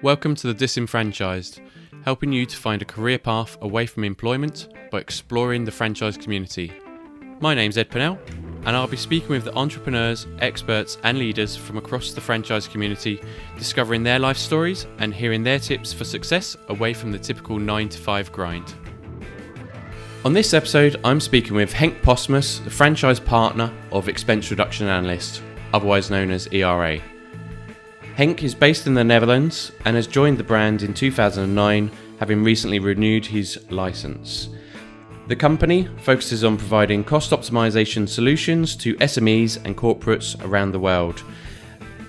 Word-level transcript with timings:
Welcome 0.00 0.36
to 0.36 0.46
The 0.46 0.54
Disenfranchised, 0.54 1.60
helping 2.04 2.32
you 2.32 2.46
to 2.46 2.56
find 2.56 2.80
a 2.80 2.84
career 2.84 3.18
path 3.18 3.58
away 3.60 3.84
from 3.86 4.04
employment 4.04 4.68
by 4.92 5.00
exploring 5.00 5.64
the 5.64 5.72
franchise 5.72 6.16
community. 6.16 6.72
My 7.40 7.52
name's 7.52 7.76
Ed 7.76 7.90
Pennell, 7.90 8.16
and 8.64 8.76
I'll 8.76 8.86
be 8.86 8.96
speaking 8.96 9.30
with 9.30 9.42
the 9.42 9.56
entrepreneurs, 9.56 10.28
experts, 10.38 10.98
and 11.02 11.18
leaders 11.18 11.56
from 11.56 11.78
across 11.78 12.12
the 12.12 12.20
franchise 12.20 12.68
community, 12.68 13.20
discovering 13.56 14.04
their 14.04 14.20
life 14.20 14.36
stories 14.36 14.86
and 15.00 15.12
hearing 15.12 15.42
their 15.42 15.58
tips 15.58 15.92
for 15.92 16.04
success 16.04 16.56
away 16.68 16.94
from 16.94 17.10
the 17.10 17.18
typical 17.18 17.58
9 17.58 17.88
to 17.88 17.98
5 17.98 18.30
grind. 18.30 18.74
On 20.24 20.32
this 20.32 20.54
episode, 20.54 21.00
I'm 21.02 21.18
speaking 21.18 21.56
with 21.56 21.72
Henk 21.72 22.02
Postmus, 22.02 22.60
the 22.60 22.70
franchise 22.70 23.18
partner 23.18 23.72
of 23.90 24.08
Expense 24.08 24.48
Reduction 24.52 24.86
Analyst, 24.86 25.42
otherwise 25.74 26.08
known 26.08 26.30
as 26.30 26.46
ERA. 26.52 27.00
Henk 28.18 28.42
is 28.42 28.52
based 28.52 28.88
in 28.88 28.94
the 28.94 29.04
Netherlands 29.04 29.70
and 29.84 29.94
has 29.94 30.08
joined 30.08 30.38
the 30.38 30.42
brand 30.42 30.82
in 30.82 30.92
2009, 30.92 31.88
having 32.18 32.42
recently 32.42 32.80
renewed 32.80 33.24
his 33.24 33.64
license. 33.70 34.48
The 35.28 35.36
company 35.36 35.88
focuses 35.98 36.42
on 36.42 36.56
providing 36.56 37.04
cost 37.04 37.30
optimization 37.30 38.08
solutions 38.08 38.74
to 38.78 38.96
SMEs 38.96 39.64
and 39.64 39.76
corporates 39.76 40.34
around 40.44 40.72
the 40.72 40.80
world. 40.80 41.22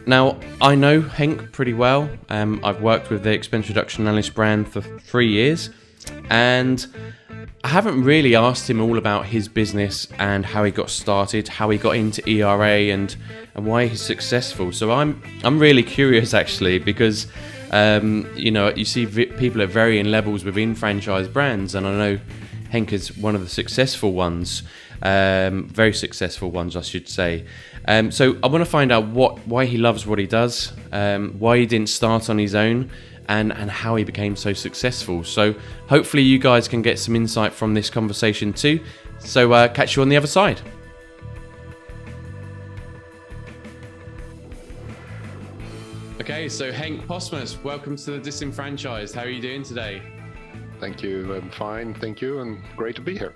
Now, 0.08 0.40
I 0.60 0.74
know 0.74 1.00
Henk 1.04 1.52
pretty 1.52 1.76
well. 1.76 2.10
Um, 2.30 2.60
I've 2.64 2.82
worked 2.82 3.12
with 3.12 3.22
the 3.22 3.32
Expense 3.32 3.68
Reduction 3.68 4.08
Analyst 4.08 4.34
brand 4.34 4.68
for 4.68 4.82
three 4.82 5.28
years, 5.28 5.70
and 6.32 6.88
I 7.64 7.68
haven't 7.68 8.04
really 8.04 8.36
asked 8.36 8.70
him 8.70 8.82
all 8.82 8.98
about 8.98 9.26
his 9.26 9.48
business 9.48 10.08
and 10.18 10.46
how 10.46 10.64
he 10.64 10.72
got 10.72 10.90
started, 10.90 11.48
how 11.48 11.70
he 11.70 11.78
got 11.78 11.96
into 11.96 12.28
ERA, 12.28 12.94
and 12.94 13.16
and 13.56 13.66
why 13.66 13.88
he's 13.88 14.02
successful. 14.02 14.72
So 14.72 14.92
I'm 14.92 15.22
I'm 15.44 15.60
really 15.60 15.84
curious 15.84 16.34
actually 16.34 16.80
because 16.80 17.28
um, 17.72 18.30
you 18.36 18.52
know 18.52 18.70
you 18.70 18.86
see 18.86 19.06
vi- 19.06 19.26
people 19.26 19.62
at 19.62 19.70
varying 19.70 20.08
levels 20.08 20.44
within 20.44 20.74
franchise 20.74 21.28
brands, 21.28 21.76
and 21.76 21.86
I 21.86 21.92
know 21.92 22.20
Henk 22.72 22.94
is 22.94 23.18
one 23.18 23.36
of 23.36 23.42
the 23.42 23.50
successful 23.50 24.14
ones, 24.14 24.64
um, 25.02 25.68
very 25.68 25.94
successful 25.94 26.52
ones, 26.52 26.76
I 26.76 26.82
should 26.82 27.10
say. 27.10 27.46
Um, 27.86 28.12
so 28.12 28.38
I 28.44 28.48
want 28.48 28.64
to 28.64 28.70
find 28.70 28.92
out 28.92 29.08
what 29.08 29.46
why 29.48 29.66
he 29.66 29.78
loves 29.78 30.06
what 30.06 30.20
he 30.20 30.28
does, 30.28 30.72
um, 30.92 31.36
why 31.40 31.58
he 31.58 31.66
didn't 31.66 31.90
start 31.90 32.30
on 32.30 32.38
his 32.38 32.56
own, 32.56 32.90
and, 33.30 33.54
and 33.54 33.72
how 33.72 33.96
he 33.96 34.04
became 34.04 34.36
so 34.36 34.52
successful. 34.52 35.24
So 35.24 35.56
hopefully 35.88 36.24
you 36.24 36.40
guys 36.40 36.68
can 36.68 36.82
get 36.82 37.00
some 37.00 37.16
insight 37.16 37.54
from 37.54 37.76
this 37.76 37.90
conversation 37.90 38.52
too. 38.52 38.82
So 39.20 39.54
uh, 39.54 39.70
catch 39.70 39.96
you 39.96 40.02
on 40.02 40.10
the 40.10 40.18
other 40.18 40.28
side. 40.28 40.60
Okay, 46.20 46.50
so 46.50 46.72
Henk 46.72 47.08
Postmus, 47.08 47.64
welcome 47.64 47.96
to 47.96 48.12
the 48.12 48.20
Disenfranchised. 48.20 49.16
How 49.16 49.22
are 49.22 49.30
you 49.30 49.42
doing 49.42 49.64
today? 49.64 50.02
Thank 50.80 51.02
you. 51.02 51.34
I'm 51.36 51.50
fine. 51.52 51.94
Thank 51.94 52.22
you, 52.22 52.40
and 52.40 52.64
great 52.76 52.96
to 52.96 53.02
be 53.02 53.18
here. 53.18 53.34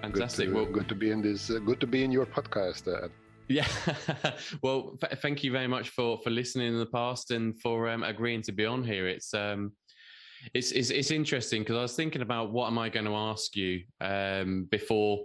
Fantastic. 0.00 0.46
Good 0.46 0.52
to, 0.52 0.56
well, 0.56 0.72
good 0.72 0.88
to 0.88 0.94
be 0.94 1.10
in 1.10 1.22
this. 1.22 1.50
Uh, 1.50 1.58
good 1.58 1.80
to 1.80 1.86
be 1.86 2.04
in 2.04 2.10
your 2.10 2.26
podcast. 2.26 2.88
Uh, 2.88 3.08
yeah. 3.48 3.66
well, 4.62 4.96
th- 5.00 5.20
thank 5.20 5.44
you 5.44 5.52
very 5.52 5.66
much 5.66 5.90
for 5.90 6.18
for 6.22 6.30
listening 6.30 6.68
in 6.68 6.78
the 6.78 6.86
past 6.86 7.30
and 7.30 7.60
for 7.60 7.88
um, 7.88 8.02
agreeing 8.02 8.42
to 8.42 8.52
be 8.52 8.66
on 8.66 8.84
here. 8.84 9.08
It's 9.08 9.34
um, 9.34 9.72
it's 10.54 10.72
it's, 10.72 10.90
it's 10.90 11.10
interesting 11.10 11.62
because 11.62 11.76
I 11.76 11.82
was 11.82 11.96
thinking 11.96 12.22
about 12.22 12.52
what 12.52 12.66
am 12.66 12.78
I 12.78 12.88
going 12.88 13.06
to 13.06 13.14
ask 13.14 13.56
you 13.56 13.82
um 14.00 14.64
before 14.70 15.24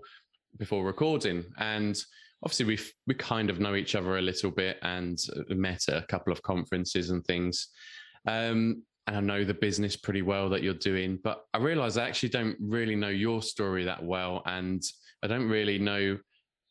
before 0.57 0.83
recording, 0.83 1.43
and 1.57 1.99
obviously 2.43 2.65
we 2.65 2.79
we 3.07 3.13
kind 3.13 3.49
of 3.49 3.59
know 3.59 3.75
each 3.75 3.95
other 3.95 4.17
a 4.17 4.21
little 4.21 4.51
bit 4.51 4.77
and 4.81 5.19
uh, 5.35 5.53
met 5.55 5.87
at 5.89 6.03
a 6.03 6.07
couple 6.07 6.33
of 6.33 6.41
conferences 6.41 7.09
and 7.09 7.23
things. 7.25 7.69
Um, 8.27 8.83
and 9.07 9.15
I 9.15 9.21
know 9.21 9.45
the 9.45 9.53
business 9.53 9.95
pretty 9.95 10.21
well 10.21 10.49
that 10.49 10.63
you're 10.63 10.73
doing, 10.73 11.17
but 11.23 11.45
I 11.53 11.59
realize 11.59 11.97
I 11.97 12.07
actually 12.07 12.29
don't 12.29 12.57
really 12.59 12.95
know 12.95 13.07
your 13.07 13.41
story 13.41 13.85
that 13.85 14.03
well, 14.03 14.43
and 14.45 14.83
I 15.23 15.27
don't 15.27 15.47
really 15.47 15.79
know 15.79 16.17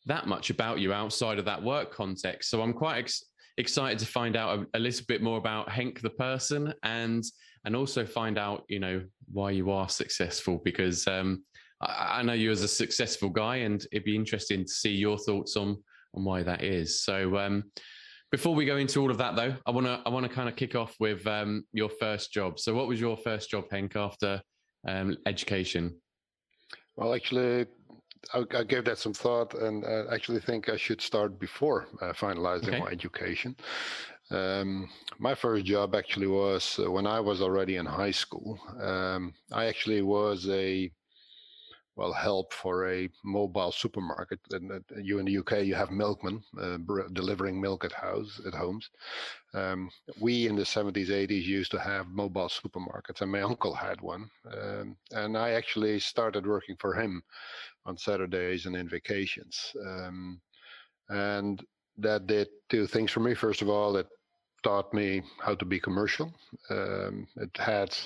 that 0.06 0.26
much 0.26 0.50
about 0.50 0.78
you 0.78 0.92
outside 0.92 1.38
of 1.38 1.44
that 1.44 1.62
work 1.62 1.92
context. 1.92 2.50
So 2.50 2.62
I'm 2.62 2.72
quite 2.72 2.98
ex- 2.98 3.24
excited 3.58 3.98
to 3.98 4.06
find 4.06 4.36
out 4.36 4.58
a, 4.58 4.78
a, 4.78 4.80
little 4.80 5.04
bit 5.08 5.22
more 5.22 5.38
about 5.38 5.68
Henk 5.68 6.00
the 6.00 6.10
person 6.10 6.72
and 6.82 7.24
and 7.64 7.74
also 7.74 8.06
find 8.06 8.38
out 8.38 8.64
you 8.68 8.78
know 8.78 9.02
why 9.32 9.50
you 9.50 9.70
are 9.70 9.88
successful 9.88 10.60
because 10.64 11.06
um, 11.08 11.42
I, 11.80 12.18
I, 12.18 12.22
know 12.22 12.34
you 12.34 12.50
as 12.50 12.62
a 12.62 12.68
successful 12.68 13.28
guy 13.28 13.56
and 13.56 13.84
it'd 13.92 14.04
be 14.04 14.14
interesting 14.14 14.64
to 14.64 14.70
see 14.70 14.92
your 14.92 15.18
thoughts 15.18 15.56
on 15.56 15.76
on 16.14 16.24
why 16.24 16.42
that 16.42 16.62
is. 16.62 17.02
So 17.02 17.36
um, 17.36 17.64
before 18.30 18.54
we 18.54 18.64
go 18.64 18.76
into 18.76 19.00
all 19.00 19.10
of 19.10 19.18
that 19.18 19.36
though, 19.36 19.54
I 19.66 19.70
want 19.70 19.86
to 19.86 20.00
I 20.04 20.10
want 20.10 20.26
to 20.26 20.32
kind 20.32 20.48
of 20.48 20.56
kick 20.56 20.74
off 20.74 20.94
with 21.00 21.26
um, 21.26 21.64
your 21.72 21.88
first 21.88 22.32
job. 22.32 22.58
So 22.58 22.74
what 22.74 22.88
was 22.88 23.00
your 23.00 23.16
first 23.16 23.50
job, 23.50 23.64
Henk, 23.70 23.96
after 23.96 24.40
um, 24.86 25.16
education? 25.26 25.96
Well, 26.96 27.14
actually, 27.14 27.66
I, 28.34 28.44
I, 28.58 28.64
gave 28.64 28.84
that 28.84 28.98
some 28.98 29.14
thought 29.14 29.54
and 29.54 29.84
I 29.84 30.14
actually 30.14 30.40
think 30.40 30.68
I 30.68 30.76
should 30.76 31.00
start 31.00 31.38
before 31.38 31.86
uh, 32.00 32.12
finalizing 32.12 32.68
okay. 32.68 32.80
my 32.80 32.88
education. 32.88 33.56
Um, 34.30 34.88
my 35.18 35.34
first 35.34 35.64
job 35.64 35.94
actually 35.94 36.26
was 36.26 36.80
uh, 36.82 36.90
when 36.90 37.06
I 37.06 37.20
was 37.20 37.40
already 37.40 37.76
in 37.76 37.86
high 37.86 38.10
school. 38.10 38.58
Um, 38.80 39.34
I 39.52 39.66
actually 39.66 40.02
was 40.02 40.48
a 40.48 40.90
well 41.96 42.12
help 42.12 42.52
for 42.52 42.88
a 42.88 43.08
mobile 43.24 43.72
supermarket. 43.72 44.38
And 44.50 44.70
uh, 44.70 44.80
you 45.00 45.18
in 45.18 45.24
the 45.24 45.38
UK, 45.38 45.64
you 45.64 45.74
have 45.74 45.90
milkmen 45.90 46.42
uh, 46.60 46.76
delivering 47.12 47.60
milk 47.60 47.84
at 47.84 47.92
house 47.92 48.40
at 48.46 48.54
homes. 48.54 48.90
Um, 49.54 49.90
we 50.20 50.46
in 50.46 50.56
the 50.56 50.62
70s, 50.62 51.08
80s 51.08 51.44
used 51.44 51.70
to 51.70 51.80
have 51.80 52.08
mobile 52.08 52.48
supermarkets, 52.48 53.22
and 53.22 53.32
my 53.32 53.40
uncle 53.50 53.74
had 53.74 54.00
one. 54.00 54.30
Um, 54.52 54.96
and 55.12 55.36
I 55.36 55.52
actually 55.52 55.98
started 55.98 56.46
working 56.46 56.76
for 56.78 56.94
him 56.94 57.22
on 57.86 57.96
Saturdays 57.96 58.66
and 58.66 58.76
in 58.76 58.88
vacations. 58.88 59.72
Um, 59.86 60.40
and 61.08 61.64
that 61.98 62.26
did 62.26 62.48
two 62.68 62.86
things 62.86 63.10
for 63.10 63.20
me. 63.20 63.34
First 63.34 63.62
of 63.62 63.68
all, 63.68 63.96
it 63.96 64.08
taught 64.62 64.92
me 64.92 65.22
how 65.40 65.54
to 65.54 65.64
be 65.64 65.80
commercial. 65.80 66.32
Um, 66.70 67.26
it 67.36 67.56
had 67.56 67.96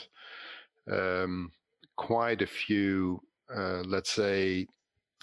um, 0.90 1.50
quite 1.96 2.42
a 2.42 2.46
few 2.46 3.20
uh, 3.54 3.82
let's 3.86 4.10
say, 4.10 4.66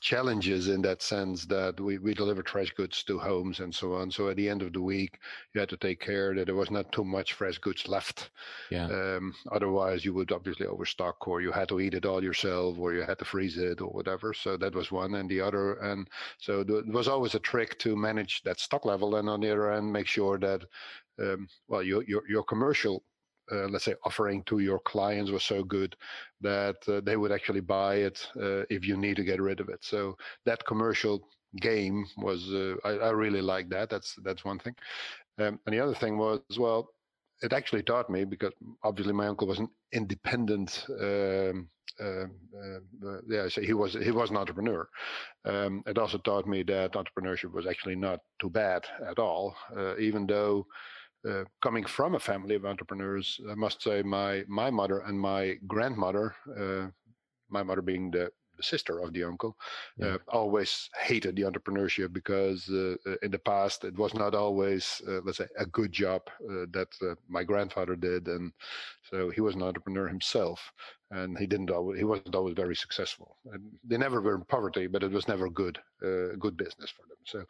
challenges 0.01 0.67
in 0.67 0.81
that 0.83 1.01
sense 1.01 1.45
that 1.45 1.79
we, 1.79 1.97
we 1.97 2.13
deliver 2.13 2.43
fresh 2.43 2.71
goods 2.71 3.03
to 3.03 3.17
homes 3.17 3.59
and 3.59 3.73
so 3.73 3.93
on. 3.93 4.11
So 4.11 4.29
at 4.29 4.37
the 4.37 4.47
end 4.47 4.61
of 4.61 4.73
the 4.73 4.81
week, 4.81 5.19
you 5.53 5.59
had 5.59 5.69
to 5.69 5.77
take 5.77 5.99
care 5.99 6.35
that 6.35 6.45
there 6.45 6.55
was 6.55 6.71
not 6.71 6.91
too 6.91 7.03
much 7.03 7.33
fresh 7.33 7.57
goods 7.57 7.87
left. 7.87 8.29
Yeah. 8.69 8.85
Um, 8.85 9.33
otherwise, 9.51 10.05
you 10.05 10.13
would 10.13 10.31
obviously 10.31 10.67
overstock, 10.67 11.27
or 11.27 11.41
you 11.41 11.51
had 11.51 11.69
to 11.69 11.79
eat 11.79 11.93
it 11.93 12.05
all 12.05 12.23
yourself, 12.23 12.77
or 12.77 12.93
you 12.93 13.01
had 13.01 13.19
to 13.19 13.25
freeze 13.25 13.57
it, 13.57 13.81
or 13.81 13.89
whatever. 13.89 14.33
So 14.33 14.57
that 14.57 14.75
was 14.75 14.91
one, 14.91 15.15
and 15.15 15.29
the 15.29 15.41
other, 15.41 15.73
and 15.75 16.07
so 16.37 16.63
there 16.63 16.83
was 16.85 17.07
always 17.07 17.35
a 17.35 17.39
trick 17.39 17.79
to 17.79 17.95
manage 17.95 18.43
that 18.43 18.59
stock 18.59 18.85
level, 18.85 19.15
and 19.15 19.27
on 19.29 19.41
the 19.41 19.51
other 19.51 19.71
end, 19.71 19.91
make 19.91 20.07
sure 20.07 20.37
that 20.39 20.63
um, 21.19 21.47
well, 21.67 21.83
your 21.83 22.03
your 22.03 22.23
your 22.29 22.43
commercial 22.43 23.03
uh, 23.51 23.67
let's 23.67 23.85
say 23.85 23.95
offering 24.03 24.43
to 24.43 24.59
your 24.59 24.79
clients 24.79 25.31
was 25.31 25.43
so 25.43 25.63
good 25.63 25.95
that 26.41 26.77
uh, 26.87 27.01
they 27.03 27.17
would 27.17 27.31
actually 27.31 27.61
buy 27.61 27.95
it 27.95 28.27
uh, 28.41 28.63
if 28.69 28.85
you 28.85 28.97
need 28.97 29.15
to 29.15 29.23
get 29.23 29.41
rid 29.41 29.59
of 29.59 29.69
it. 29.69 29.79
So 29.83 30.17
that 30.45 30.65
commercial 30.65 31.27
game 31.61 32.05
was 32.17 32.49
uh, 32.53 32.75
I, 32.83 33.07
I, 33.07 33.09
really 33.11 33.41
like 33.41 33.69
that. 33.69 33.89
That's 33.89 34.15
that's 34.23 34.43
one 34.43 34.59
thing. 34.59 34.75
Um, 35.39 35.59
and 35.65 35.73
the 35.73 35.79
other 35.79 35.95
thing 35.95 36.17
was 36.17 36.41
well 36.57 36.89
it 37.41 37.53
actually 37.53 37.83
taught 37.83 38.09
me 38.09 38.25
because 38.25 38.51
obviously 38.83 39.13
my 39.13 39.27
uncle 39.27 39.47
was 39.47 39.59
an 39.59 39.69
independent 39.93 40.85
um, 40.99 41.69
uh, 41.99 42.25
uh, 43.05 43.19
yeah, 43.27 43.47
so 43.47 43.61
he 43.61 43.73
was 43.73 43.93
he 43.93 44.11
was 44.11 44.29
an 44.29 44.37
entrepreneur. 44.37 44.87
Um, 45.45 45.83
it 45.87 45.97
also 45.97 46.17
taught 46.19 46.45
me 46.45 46.63
that 46.63 46.93
entrepreneurship 46.93 47.51
was 47.51 47.65
actually 47.65 47.95
not 47.95 48.19
too 48.39 48.49
bad 48.49 48.85
at 49.09 49.17
all, 49.17 49.55
even 49.99 50.27
though 50.27 50.67
uh, 51.27 51.43
coming 51.61 51.85
from 51.85 52.15
a 52.15 52.19
family 52.19 52.55
of 52.55 52.65
entrepreneurs, 52.65 53.39
I 53.49 53.55
must 53.55 53.81
say 53.81 54.01
my 54.01 54.43
my 54.47 54.69
mother 54.69 54.99
and 54.99 55.19
my 55.19 55.55
grandmother, 55.67 56.35
uh, 56.57 56.87
my 57.49 57.63
mother 57.63 57.81
being 57.81 58.11
the, 58.11 58.29
the 58.57 58.63
sister 58.63 58.99
of 58.99 59.13
the 59.13 59.23
uncle, 59.23 59.55
yeah. 59.97 60.15
uh, 60.15 60.17
always 60.27 60.89
hated 60.99 61.35
the 61.35 61.43
entrepreneurship 61.43 62.11
because 62.11 62.67
uh, 62.69 62.95
uh, 63.05 63.15
in 63.23 63.31
the 63.31 63.39
past 63.39 63.83
it 63.83 63.97
was 63.97 64.13
not 64.13 64.35
always, 64.35 65.01
let's 65.23 65.37
say, 65.37 65.47
a 65.57 65.65
good 65.65 65.91
job 65.91 66.21
that 66.71 66.87
my 67.27 67.43
grandfather 67.43 67.95
did, 67.95 68.27
and 68.27 68.51
so 69.09 69.29
he 69.29 69.41
was 69.41 69.55
an 69.55 69.63
entrepreneur 69.63 70.07
himself 70.07 70.71
and 71.11 71.37
he 71.37 71.47
didn't 71.47 71.71
always, 71.71 71.97
he 71.97 72.03
wasn't 72.03 72.35
always 72.35 72.55
very 72.55 72.75
successful. 72.75 73.37
And 73.53 73.63
they 73.83 73.97
never 73.97 74.21
were 74.21 74.35
in 74.35 74.43
poverty, 74.43 74.87
but 74.87 75.03
it 75.03 75.11
was 75.11 75.27
never 75.27 75.49
good, 75.49 75.79
uh, 76.03 76.35
good 76.37 76.57
business 76.57 76.89
for 76.91 77.03
them. 77.07 77.17
So, 77.25 77.43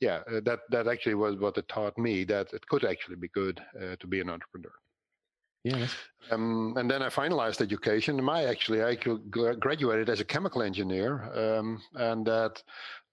yeah, 0.00 0.20
uh, 0.30 0.40
that 0.44 0.60
that 0.70 0.88
actually 0.88 1.14
was 1.14 1.36
what 1.36 1.58
it 1.58 1.68
taught 1.68 1.96
me 1.98 2.24
that 2.24 2.52
it 2.52 2.66
could 2.68 2.84
actually 2.84 3.16
be 3.16 3.28
good 3.28 3.60
uh, 3.80 3.96
to 4.00 4.06
be 4.06 4.20
an 4.20 4.30
entrepreneur. 4.30 4.72
Yeah. 5.64 5.86
Um, 6.30 6.74
and 6.76 6.90
then 6.90 7.02
I 7.02 7.08
finalized 7.08 7.60
education. 7.60 8.22
My 8.22 8.44
actually, 8.44 8.82
I 8.82 8.96
graduated 8.96 10.08
as 10.08 10.20
a 10.20 10.24
chemical 10.24 10.62
engineer, 10.62 11.22
um, 11.34 11.80
and 11.94 12.26
that 12.26 12.62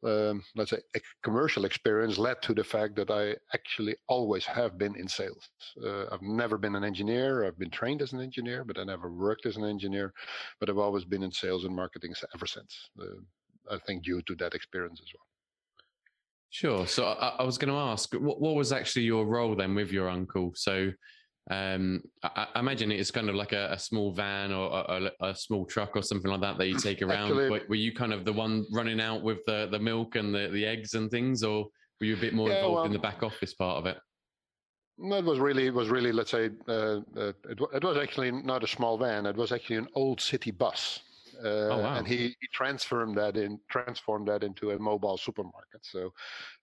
um, 0.04 0.44
let's 0.56 0.72
say, 0.72 0.80
commercial 1.24 1.66
experience 1.66 2.18
led 2.18 2.42
to 2.44 2.54
the 2.54 2.64
fact 2.64 2.96
that 2.96 3.12
I 3.12 3.36
actually 3.54 3.96
always 4.08 4.46
have 4.46 4.78
been 4.78 4.96
in 4.96 5.08
sales. 5.08 5.50
Uh, 5.84 6.06
I've 6.12 6.22
never 6.22 6.58
been 6.58 6.76
an 6.76 6.84
engineer. 6.84 7.46
I've 7.46 7.60
been 7.60 7.70
trained 7.70 8.02
as 8.02 8.14
an 8.14 8.22
engineer, 8.22 8.64
but 8.64 8.80
I 8.80 8.84
never 8.84 9.12
worked 9.12 9.46
as 9.46 9.58
an 9.58 9.66
engineer. 9.66 10.14
But 10.60 10.70
I've 10.70 10.78
always 10.78 11.06
been 11.06 11.24
in 11.24 11.32
sales 11.32 11.66
and 11.66 11.76
marketing 11.76 12.14
ever 12.34 12.48
since. 12.48 12.90
Uh, 13.00 13.74
I 13.74 13.78
think 13.86 14.04
due 14.04 14.22
to 14.24 14.36
that 14.36 14.54
experience 14.54 15.02
as 15.02 15.12
well. 15.14 15.26
Sure. 16.50 16.88
So 16.88 17.06
I, 17.06 17.36
I 17.40 17.44
was 17.44 17.58
going 17.58 17.72
to 17.72 17.80
ask, 17.80 18.14
what, 18.14 18.42
what 18.42 18.56
was 18.56 18.72
actually 18.72 19.04
your 19.04 19.26
role 19.26 19.56
then 19.56 19.76
with 19.76 19.92
your 19.92 20.10
uncle? 20.10 20.54
So 20.56 20.92
um, 21.50 22.02
I, 22.22 22.48
I, 22.54 22.60
imagine 22.60 22.92
it's 22.92 23.12
kind 23.12 23.28
of 23.30 23.36
like 23.36 23.54
a, 23.54 23.72
a 23.72 23.80
small 23.80 24.12
van 24.12 24.52
or 24.52 24.70
a, 24.72 25.12
a, 25.22 25.36
small 25.36 25.66
truck 25.66 25.96
or 25.96 26.04
something 26.04 26.30
like 26.30 26.42
that 26.42 26.58
that 26.60 26.68
you 26.68 26.78
take 26.80 27.02
around. 27.02 27.36
Were, 27.36 27.62
were, 27.68 27.76
you 27.76 27.94
kind 27.94 28.14
of 28.14 28.24
the 28.24 28.34
one 28.34 28.66
running 28.72 29.02
out 29.02 29.24
with 29.24 29.40
the, 29.48 29.68
the 29.72 29.80
milk 29.80 30.16
and 30.16 30.34
the, 30.34 30.50
the 30.52 30.66
eggs 30.66 30.94
and 30.94 31.10
things, 31.10 31.44
or 31.44 31.66
were 32.00 32.06
you 32.06 32.16
a 32.16 32.20
bit 32.20 32.34
more 32.34 32.50
yeah, 32.50 32.58
involved 32.58 32.76
well, 32.76 32.86
in 32.86 32.94
the 32.94 33.00
back 33.00 33.24
office 33.24 33.54
part 33.56 33.78
of 33.78 33.86
it? 33.88 33.98
No, 35.00 35.18
it 35.18 35.26
was 35.26 35.40
really, 35.40 35.66
it 35.66 35.74
was 35.74 35.90
really, 35.90 36.12
let's 36.12 36.32
say, 36.32 36.50
uh, 36.68 37.00
uh, 37.18 37.32
it, 37.50 37.60
it 37.74 37.84
was 37.84 37.98
actually 37.98 38.32
not 38.32 38.64
a 38.64 38.68
small 38.68 38.98
van. 38.98 39.26
It 39.26 39.38
was 39.38 39.52
actually 39.52 39.78
an 39.78 39.88
old 39.96 40.20
city 40.20 40.52
bus. 40.52 41.00
Uh, 41.42 41.48
oh, 41.48 41.78
wow. 41.82 41.96
and 41.96 42.06
he, 42.06 42.36
he, 42.42 42.48
transformed 42.52 43.18
that 43.18 43.38
in 43.38 43.58
transformed 43.70 44.28
that 44.28 44.44
into 44.44 44.72
a 44.72 44.80
mobile 44.80 45.18
supermarket. 45.18 45.80
So, 45.84 46.12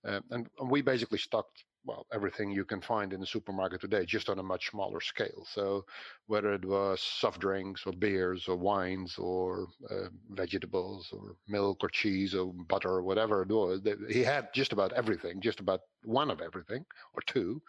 uh, 0.07 0.21
and, 0.31 0.47
we 0.69 0.83
basically 0.83 1.17
stocked 1.17 1.65
well 1.87 2.07
everything 2.13 2.51
you 2.51 2.65
can 2.65 2.81
find 2.81 3.13
in 3.13 3.21
the 3.21 3.27
supermarket 3.27 3.81
today 3.81 4.05
just 4.05 4.29
on 4.29 4.39
a 4.39 4.43
much 4.43 4.71
smaller 4.71 5.01
scale 5.01 5.47
so 5.49 5.85
whether 6.27 6.53
it 6.53 6.65
was 6.65 7.01
soft 7.01 7.41
drinks 7.41 7.83
or 7.87 7.93
beers 7.93 8.49
or 8.49 8.57
wines 8.57 9.17
or 9.19 9.69
uh, 9.91 10.09
vegetables 10.31 11.09
or 11.13 11.37
milk 11.49 11.79
or 11.83 11.89
cheese 11.89 12.35
or 12.35 12.53
butter 12.69 12.91
or 12.91 13.03
whatever 13.03 13.43
it 13.43 13.49
was 13.49 13.81
he 14.09 14.23
had 14.23 14.53
just 14.53 14.73
about 14.73 14.93
everything 14.93 15.41
just 15.41 15.61
about 15.61 15.81
one 16.05 16.31
of 16.31 16.41
everything 16.41 16.85
or 17.15 17.23
two 17.27 17.63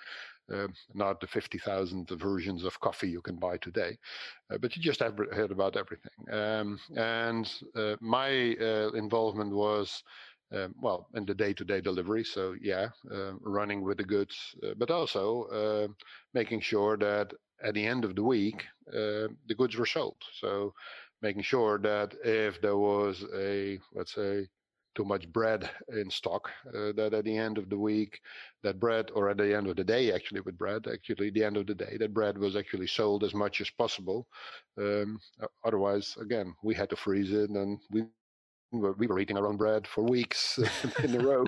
uh, 0.53 0.67
not 0.93 1.19
the 1.19 1.27
50,000 1.27 2.09
versions 2.11 2.63
of 2.63 2.79
coffee 2.79 3.09
you 3.09 3.21
can 3.21 3.35
buy 3.35 3.57
today, 3.57 3.97
uh, 4.49 4.57
but 4.57 4.75
you 4.75 4.81
just 4.81 5.01
heard 5.01 5.51
about 5.51 5.75
everything. 5.75 6.11
Um, 6.31 6.79
and 6.95 7.51
uh, 7.75 7.95
my 7.99 8.55
uh, 8.59 8.91
involvement 8.93 9.51
was 9.53 10.03
um, 10.53 10.73
well, 10.81 11.07
in 11.15 11.25
the 11.25 11.33
day-to-day 11.35 11.81
delivery. 11.81 12.23
So 12.23 12.55
yeah, 12.61 12.89
uh, 13.11 13.33
running 13.41 13.81
with 13.83 13.97
the 13.97 14.03
goods, 14.05 14.55
uh, 14.63 14.73
but 14.77 14.91
also 14.91 15.43
uh, 15.45 15.87
making 16.33 16.61
sure 16.61 16.97
that 16.97 17.33
at 17.63 17.73
the 17.73 17.85
end 17.85 18.05
of 18.05 18.15
the 18.15 18.23
week 18.23 18.65
uh, 18.89 19.27
the 19.47 19.55
goods 19.57 19.75
were 19.77 19.85
sold. 19.85 20.17
So 20.39 20.73
making 21.21 21.43
sure 21.43 21.79
that 21.79 22.15
if 22.23 22.61
there 22.61 22.77
was 22.77 23.23
a 23.35 23.79
let's 23.93 24.13
say 24.13 24.47
too 24.95 25.05
much 25.05 25.31
bread 25.31 25.69
in 25.89 26.09
stock, 26.09 26.49
uh, 26.67 26.91
that 26.93 27.13
at 27.13 27.25
the 27.25 27.37
end 27.37 27.57
of 27.57 27.69
the 27.69 27.77
week 27.77 28.19
that 28.63 28.79
bread, 28.79 29.11
or 29.13 29.29
at 29.29 29.37
the 29.37 29.55
end 29.55 29.67
of 29.67 29.75
the 29.75 29.83
day 29.83 30.11
actually 30.11 30.41
with 30.41 30.57
bread, 30.57 30.87
actually 30.87 31.29
the 31.31 31.43
end 31.43 31.57
of 31.57 31.67
the 31.67 31.75
day 31.75 31.97
that 31.97 32.13
bread 32.13 32.37
was 32.37 32.55
actually 32.55 32.87
sold 32.87 33.23
as 33.23 33.33
much 33.33 33.61
as 33.61 33.69
possible. 33.69 34.27
Um, 34.77 35.19
otherwise, 35.63 36.15
again, 36.21 36.53
we 36.63 36.73
had 36.75 36.89
to 36.91 36.95
freeze 36.95 37.31
it 37.31 37.49
and 37.49 37.79
we 37.91 38.05
we 38.71 38.79
were, 38.79 38.93
we 38.93 39.07
were 39.07 39.19
eating 39.19 39.37
our 39.37 39.47
own 39.47 39.57
bread 39.57 39.87
for 39.87 40.03
weeks 40.03 40.59
in 41.03 41.15
a 41.15 41.19
row 41.19 41.45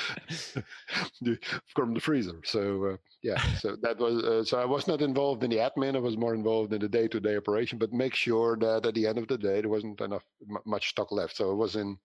from 1.74 1.94
the 1.94 2.00
freezer. 2.00 2.40
So 2.44 2.84
uh, 2.86 2.96
yeah, 3.22 3.40
so 3.60 3.76
that 3.82 3.98
was 3.98 4.22
uh, 4.22 4.44
so 4.44 4.58
I 4.58 4.64
was 4.64 4.86
not 4.86 5.02
involved 5.02 5.44
in 5.44 5.50
the 5.50 5.58
admin. 5.58 5.96
I 5.96 6.00
was 6.00 6.16
more 6.16 6.34
involved 6.34 6.72
in 6.72 6.80
the 6.80 6.88
day-to-day 6.88 7.36
operation, 7.36 7.78
but 7.78 7.92
make 7.92 8.14
sure 8.14 8.56
that 8.58 8.86
at 8.86 8.94
the 8.94 9.06
end 9.06 9.18
of 9.18 9.28
the 9.28 9.38
day 9.38 9.60
there 9.60 9.70
wasn't 9.70 10.00
enough 10.00 10.24
m- 10.48 10.58
much 10.64 10.90
stock 10.90 11.12
left. 11.12 11.36
So 11.36 11.50
I 11.50 11.54
was 11.54 11.76
in 11.76 11.96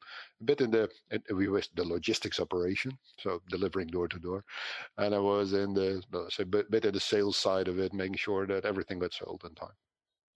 a 0.41 0.43
bit 0.43 0.61
in 0.61 0.71
the 0.71 0.89
in, 1.11 1.21
we 1.35 1.47
was 1.47 1.69
the 1.75 1.83
logistics 1.85 2.39
operation, 2.39 2.97
so 3.19 3.41
delivering 3.49 3.87
door 3.87 4.07
to 4.07 4.19
door, 4.19 4.43
and 4.97 5.13
I 5.15 5.19
was 5.19 5.53
in 5.53 5.73
the 5.73 6.03
say 6.29 6.43
bit, 6.43 6.69
bit 6.71 6.85
of 6.85 6.93
the 6.93 6.99
sales 6.99 7.37
side 7.37 7.67
of 7.67 7.79
it, 7.79 7.93
making 7.93 8.17
sure 8.17 8.47
that 8.47 8.65
everything 8.65 8.99
got 8.99 9.13
sold 9.13 9.43
in 9.45 9.55
time. 9.55 9.77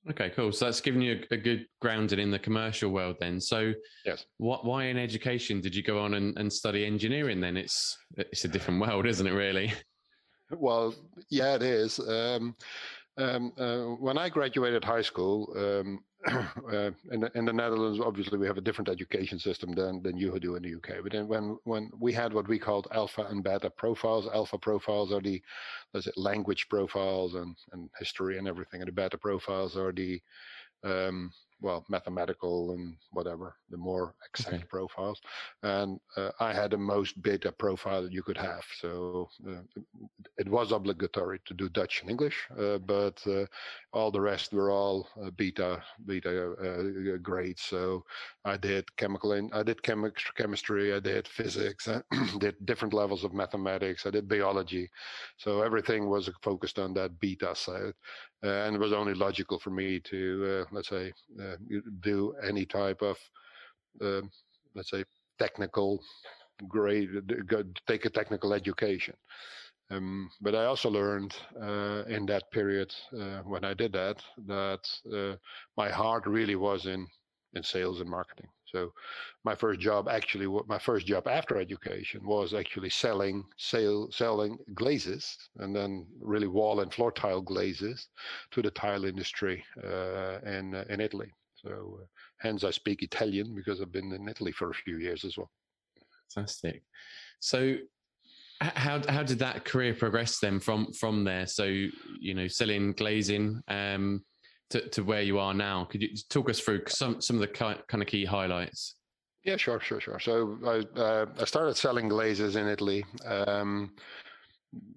Okay, 0.10 0.32
cool. 0.32 0.52
So 0.52 0.66
that's 0.66 0.82
given 0.82 1.02
you 1.02 1.24
a, 1.32 1.36
a, 1.36 1.38
good 1.38 1.68
grounding 1.80 2.20
in 2.20 2.32
the 2.32 2.40
commercial 2.40 2.90
world 2.90 3.18
then. 3.20 3.40
So 3.40 3.74
yes. 4.04 4.26
What, 4.38 4.66
why 4.66 4.86
in 4.86 4.98
education 4.98 5.62
did 5.62 5.76
you 5.76 5.84
go 5.84 6.00
on 6.00 6.16
and, 6.16 6.36
and 6.40 6.52
study 6.52 6.86
engineering 6.86 7.40
then? 7.40 7.56
It's, 7.56 7.96
it's 8.18 8.46
a 8.46 8.48
different 8.48 8.82
world, 8.82 9.06
isn't 9.06 9.28
it 9.28 9.34
really? 9.34 9.72
Well, 10.50 10.94
yeah, 11.30 11.56
it 11.56 11.62
is. 11.62 12.00
Um, 12.00 12.56
um, 13.18 13.54
uh, 13.58 13.96
when 14.00 14.18
I 14.18 14.30
graduated 14.30 14.84
high 14.84 15.02
school, 15.02 15.54
um, 15.56 16.04
uh, 16.72 16.92
in, 17.12 17.22
the, 17.22 17.32
in, 17.36 17.46
the, 17.46 17.54
Netherlands, 17.54 18.00
obviously 18.00 18.38
we 18.38 18.46
have 18.46 18.58
a 18.58 18.62
different 18.62 18.90
education 18.90 19.40
system 19.40 19.74
than 19.74 20.04
than 20.04 20.18
you 20.18 20.38
do 20.40 20.56
in 20.56 20.64
the 20.64 20.76
UK. 20.76 21.04
But 21.04 21.12
then 21.14 21.28
when 21.28 21.58
when 21.64 21.90
we 22.00 22.14
had 22.14 22.32
what 22.34 22.48
we 22.48 22.60
called 22.60 22.88
alpha 22.92 23.24
and 23.24 23.44
beta 23.44 23.70
profiles, 23.72 24.28
alpha 24.28 24.58
profiles 24.58 25.12
are 25.12 25.22
the 25.22 25.42
let's 25.94 26.06
say, 26.06 26.12
language 26.16 26.68
profiles 26.70 27.34
and 27.36 27.56
and 27.72 27.90
history 27.98 28.38
and 28.38 28.48
everything, 28.48 28.82
and 28.82 28.88
the 28.88 28.94
beta 28.94 29.18
profiles 29.18 29.76
are 29.76 29.92
the 29.92 30.22
um, 30.84 31.32
well, 31.62 31.86
mathematical 31.90 32.72
and 32.72 32.96
whatever, 33.12 33.56
the 33.70 33.78
more 33.78 34.16
exact 34.34 34.56
okay. 34.56 34.66
profiles. 34.70 35.22
And 35.64 36.00
uh, 36.18 36.32
I 36.40 36.54
had 36.54 36.72
the 36.72 36.78
most 36.78 37.22
beta 37.22 37.52
profile 37.52 38.10
you 38.10 38.24
could 38.24 38.38
have. 38.38 38.64
So 38.80 39.30
uh, 39.48 39.62
it 40.38 40.50
was 40.50 40.72
obligatory 40.72 41.40
to 41.46 41.54
do 41.54 41.70
Dutch 41.70 42.02
and 42.02 42.10
English, 42.10 42.48
uh, 42.58 42.80
but 42.80 43.22
uh, 43.28 43.46
all 43.94 44.12
the 44.12 44.22
rest 44.22 44.54
were 44.54 44.72
all 44.72 45.08
uh, 45.22 45.30
beta 45.32 45.82
beta 46.06 46.52
uh, 46.54 47.18
grades. 47.18 47.62
So 47.62 48.04
I 48.44 48.58
did 48.58 48.96
chemical, 48.98 49.34
in, 49.34 49.50
I 49.54 49.64
did 49.64 49.82
chemi- 49.84 50.12
chemistry, 50.36 50.94
I 50.94 51.00
did 51.00 51.28
physics, 51.28 51.88
I 51.88 52.02
did 52.40 52.56
different 52.66 52.94
levels 52.94 53.24
of 53.24 53.34
mathematics, 53.34 54.06
I 54.06 54.10
did 54.10 54.28
biology. 54.28 54.90
So 55.38 55.62
everything 55.62 56.10
was 56.10 56.30
focused 56.42 56.80
on 56.80 56.94
that 56.96 57.20
beta 57.20 57.56
side. 57.56 57.94
and 58.44 58.76
it 58.76 58.80
was 58.80 58.94
only 58.94 59.14
logical 59.14 59.60
for 59.60 59.70
me 59.70 60.00
to, 60.00 60.66
let's 60.72 60.90
say, 60.90 61.14
uh, 61.40 61.51
do 62.02 62.34
any 62.44 62.66
type 62.66 63.02
of, 63.02 63.18
uh, 64.02 64.22
let's 64.76 64.92
say, 64.92 65.04
technical 65.40 66.02
grade, 66.68 67.10
take 67.88 68.06
a 68.06 68.10
technical 68.10 68.54
education. 68.54 69.16
Um, 69.90 70.30
but 70.40 70.56
I 70.56 70.66
also 70.66 70.90
learned 70.90 71.36
uh, 71.62 72.04
in 72.08 72.26
that 72.28 72.50
period 72.52 72.94
uh, 73.14 73.40
when 73.44 73.66
I 73.66 73.74
did 73.74 73.92
that 73.92 74.24
that 74.48 74.88
uh, 75.14 75.36
my 75.76 75.90
heart 75.90 76.26
really 76.26 76.56
was 76.56 76.86
in 76.86 77.08
in 77.54 77.64
sales 77.64 78.00
and 78.00 78.10
marketing. 78.10 78.48
So 78.66 78.94
my 79.44 79.56
first 79.56 79.82
job 79.82 80.08
actually, 80.08 80.48
my 80.68 80.80
first 80.80 81.06
job 81.06 81.28
after 81.28 81.58
education 81.58 82.26
was 82.26 82.54
actually 82.54 82.90
selling 82.90 83.44
sale, 83.58 84.10
selling 84.12 84.58
glazes 84.74 85.38
and 85.58 85.76
then 85.76 86.08
really 86.22 86.48
wall 86.48 86.80
and 86.80 86.94
floor 86.94 87.12
tile 87.12 87.42
glazes 87.42 88.08
to 88.52 88.62
the 88.62 88.72
tile 88.72 89.04
industry 89.04 89.62
uh, 89.84 90.40
in 90.46 90.74
in 90.90 91.02
Italy. 91.02 91.34
So 91.64 92.00
uh, 92.02 92.06
hence 92.40 92.64
I 92.64 92.72
speak 92.72 93.04
Italian 93.04 93.54
because 93.56 93.82
I've 93.82 93.92
been 93.92 94.12
in 94.12 94.28
Italy 94.28 94.52
for 94.52 94.70
a 94.70 94.74
few 94.74 94.98
years 94.98 95.26
as 95.26 95.38
well. 95.38 95.52
Fantastic. 96.34 96.84
So 97.40 97.78
how 98.62 99.02
how 99.10 99.24
did 99.24 99.40
that 99.40 99.66
career 99.66 99.94
progress 99.94 100.40
then 100.40 100.60
from 100.60 100.94
from 100.94 101.24
there? 101.24 101.48
So 101.48 101.64
you 101.66 102.34
know, 102.34 102.48
selling 102.48 102.94
glazing 102.94 103.62
um, 103.68 104.24
to 104.70 104.88
to 104.90 105.04
where 105.04 105.22
you 105.22 105.40
are 105.40 105.54
now. 105.54 105.86
Could 105.86 106.02
you 106.02 106.10
talk 106.30 106.50
us 106.50 106.60
through 106.60 106.84
some 106.88 107.22
some 107.22 107.38
of 107.38 107.42
the 107.42 107.48
kind 107.48 108.02
of 108.02 108.08
key 108.08 108.26
highlights? 108.26 108.96
Yeah, 109.44 109.58
sure, 109.58 109.80
sure, 109.80 110.00
sure. 110.00 110.20
So 110.20 110.58
I 110.66 111.00
uh, 111.00 111.26
I 111.40 111.46
started 111.46 111.76
selling 111.76 112.08
glazes 112.08 112.56
in 112.56 112.68
Italy. 112.68 113.04
Um, 113.26 113.94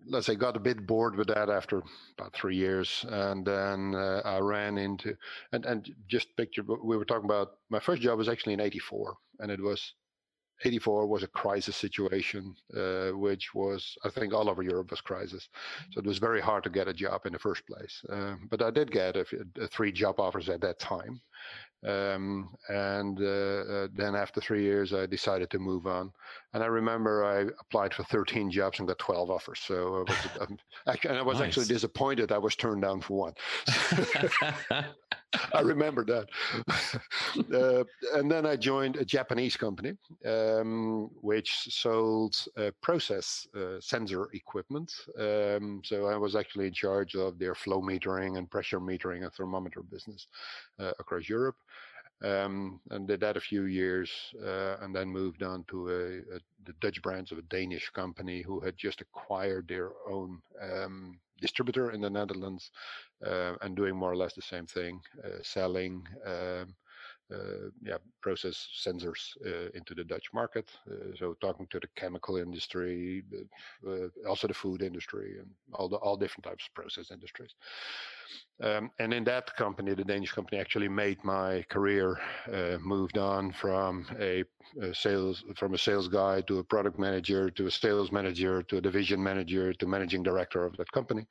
let's 0.07 0.27
say 0.27 0.35
got 0.35 0.57
a 0.57 0.61
bit 0.61 0.87
bored 0.87 1.17
with 1.17 1.29
that 1.29 1.49
after 1.51 1.83
about 2.19 2.33
three 2.33 2.57
years 2.57 3.05
and 3.09 3.45
then 3.45 3.95
uh, 3.95 4.23
i 4.25 4.39
ran 4.39 4.79
into 4.79 5.17
and 5.53 5.65
and 5.67 5.95
just 6.07 6.37
picture 6.37 6.63
we 6.63 6.97
were 6.97 7.05
talking 7.05 7.25
about 7.25 7.55
my 7.71 7.81
first 7.81 8.03
job 8.03 8.19
was 8.19 8.29
actually 8.29 8.53
in 8.53 8.61
84 8.61 9.17
and 9.41 9.51
it 9.51 9.61
was 9.61 9.95
84 10.65 11.07
was 11.07 11.25
a 11.25 11.29
crisis 11.29 11.77
situation 11.77 12.55
uh, 12.77 13.11
which 13.11 13.55
was 13.55 13.97
i 14.05 14.11
think 14.11 14.33
all 14.33 14.49
over 14.49 14.63
europe 14.63 14.91
was 14.91 15.01
crisis. 15.01 15.49
So 15.91 15.99
it 15.99 16.07
was 16.07 16.19
very 16.19 16.41
hard 16.41 16.63
to 16.65 16.71
get 16.71 16.87
a 16.89 16.95
job 16.95 17.23
in 17.27 17.33
the 17.33 17.39
first 17.39 17.67
place 17.67 18.03
um, 18.11 18.47
but 18.51 18.63
i 18.63 18.71
did 18.71 18.93
get 18.93 19.17
a, 19.17 19.27
a 19.61 19.67
three 19.67 19.91
job 19.91 20.21
offers 20.21 20.49
at 20.49 20.61
that 20.61 20.79
time 20.79 21.21
um, 21.85 22.49
and 22.69 23.21
uh, 23.21 23.25
uh, 23.25 23.89
then 23.95 24.15
after 24.15 24.41
three 24.41 24.63
years, 24.63 24.95
I 24.95 25.07
decided 25.07 25.51
to 25.51 25.59
move 25.59 25.87
on. 25.87 26.13
And 26.55 26.63
I 26.63 26.67
remember 26.67 27.25
I 27.25 27.51
applied 27.61 27.93
for 27.93 28.05
13 28.05 28.51
jobs 28.51 28.79
and 28.79 28.89
got 28.89 28.99
12 28.99 29.31
offers. 29.31 29.61
So 29.61 30.05
I 30.07 30.11
was, 30.11 30.29
um, 30.41 30.59
and 31.05 31.19
I 31.19 31.23
was 31.23 31.39
nice. 31.39 31.49
actually 31.49 31.67
disappointed 31.67 32.33
I 32.33 32.39
was 32.39 32.57
turned 32.57 32.83
down 32.83 33.01
for 33.01 33.19
one. 33.19 33.35
I 35.53 35.61
remember 35.61 36.05
that. 36.05 36.29
uh, 37.55 37.85
and 38.19 38.31
then 38.31 38.47
I 38.47 38.57
joined 38.57 38.97
a 38.97 39.05
Japanese 39.05 39.57
company, 39.57 39.97
um, 40.25 41.11
which 41.21 41.51
sold 41.71 42.37
uh, 42.57 42.71
process 42.81 43.47
uh, 43.57 43.81
sensor 43.81 44.29
equipment. 44.33 44.93
Um, 45.19 45.83
so 45.85 46.07
I 46.07 46.17
was 46.17 46.37
actually 46.37 46.67
in 46.67 46.75
charge 46.75 47.15
of 47.15 47.39
their 47.39 47.55
flow 47.55 47.81
metering 47.81 48.39
and 48.39 48.51
pressure 48.51 48.81
metering 48.81 49.23
and 49.25 49.33
thermometer 49.33 49.83
business 49.83 50.27
uh, 50.79 50.93
across 50.99 51.29
Europe. 51.29 51.57
um, 52.23 52.81
and 52.91 53.07
did 53.07 53.21
that 53.21 53.37
a 53.37 53.41
few 53.41 53.65
years, 53.65 54.11
uh, 54.43 54.77
and 54.81 54.95
then 54.95 55.09
moved 55.09 55.43
on 55.43 55.65
to 55.69 55.89
a, 55.91 56.37
a, 56.37 56.41
the 56.65 56.73
Dutch 56.81 57.03
branch 57.03 57.33
of 57.33 57.39
a 57.39 57.43
Danish 57.43 57.91
company 57.91 58.41
who 58.41 58.61
had 58.61 58.77
just 58.77 59.01
acquired 59.01 59.69
their 59.69 59.91
own 60.09 60.41
um, 60.63 61.19
distributor 61.47 61.87
in 61.95 62.01
the 62.01 62.11
Netherlands, 62.11 62.65
uh, 63.31 63.55
and 63.63 63.77
doing 63.77 63.95
more 63.97 64.13
or 64.13 64.21
less 64.23 64.35
the 64.35 64.49
same 64.55 64.67
thing, 64.67 64.95
uh, 65.25 65.43
selling. 65.43 65.95
Um, 66.35 66.75
uh, 67.35 67.69
yeah, 67.91 68.01
process 68.21 68.57
sensors 68.87 69.23
into 69.79 69.95
the 69.95 70.05
Dutch 70.05 70.29
market. 70.41 70.69
So 71.19 71.35
talking 71.41 71.67
to 71.71 71.81
the 71.81 71.89
chemical 71.97 72.37
industry, 72.37 73.25
also 74.29 74.47
the 74.47 74.61
food 74.63 74.83
industry, 74.83 75.29
and 75.41 75.51
all 75.73 75.89
the 75.89 75.97
all 76.05 76.19
different 76.19 76.45
types 76.45 76.65
of 76.67 76.75
process 76.75 77.11
industries. 77.11 77.55
Um, 78.63 78.91
and 79.01 79.13
in 79.13 79.25
that 79.25 79.55
company, 79.57 79.95
the 79.95 80.05
Danish 80.05 80.33
company, 80.33 80.61
actually 80.61 80.89
made 80.89 81.23
my 81.25 81.65
career. 81.69 82.19
Uh, 82.53 82.79
moved 82.81 83.19
on 83.19 83.51
from 83.53 84.07
a, 84.21 84.45
a, 84.81 84.95
sales 84.95 85.45
from 85.57 85.75
a 85.75 85.79
sales 85.79 86.09
guy 86.09 86.41
to 86.43 86.59
a 86.59 86.65
product 86.65 86.99
manager 86.99 87.51
to 87.51 87.67
a 87.67 87.71
sales 87.71 88.13
manager 88.13 88.63
to 88.63 88.77
a 88.77 88.81
division 88.81 89.21
manager 89.23 89.73
to 89.73 89.87
managing 89.87 90.23
director 90.23 90.65
of 90.65 90.77
that 90.77 90.91
company. 90.93 91.27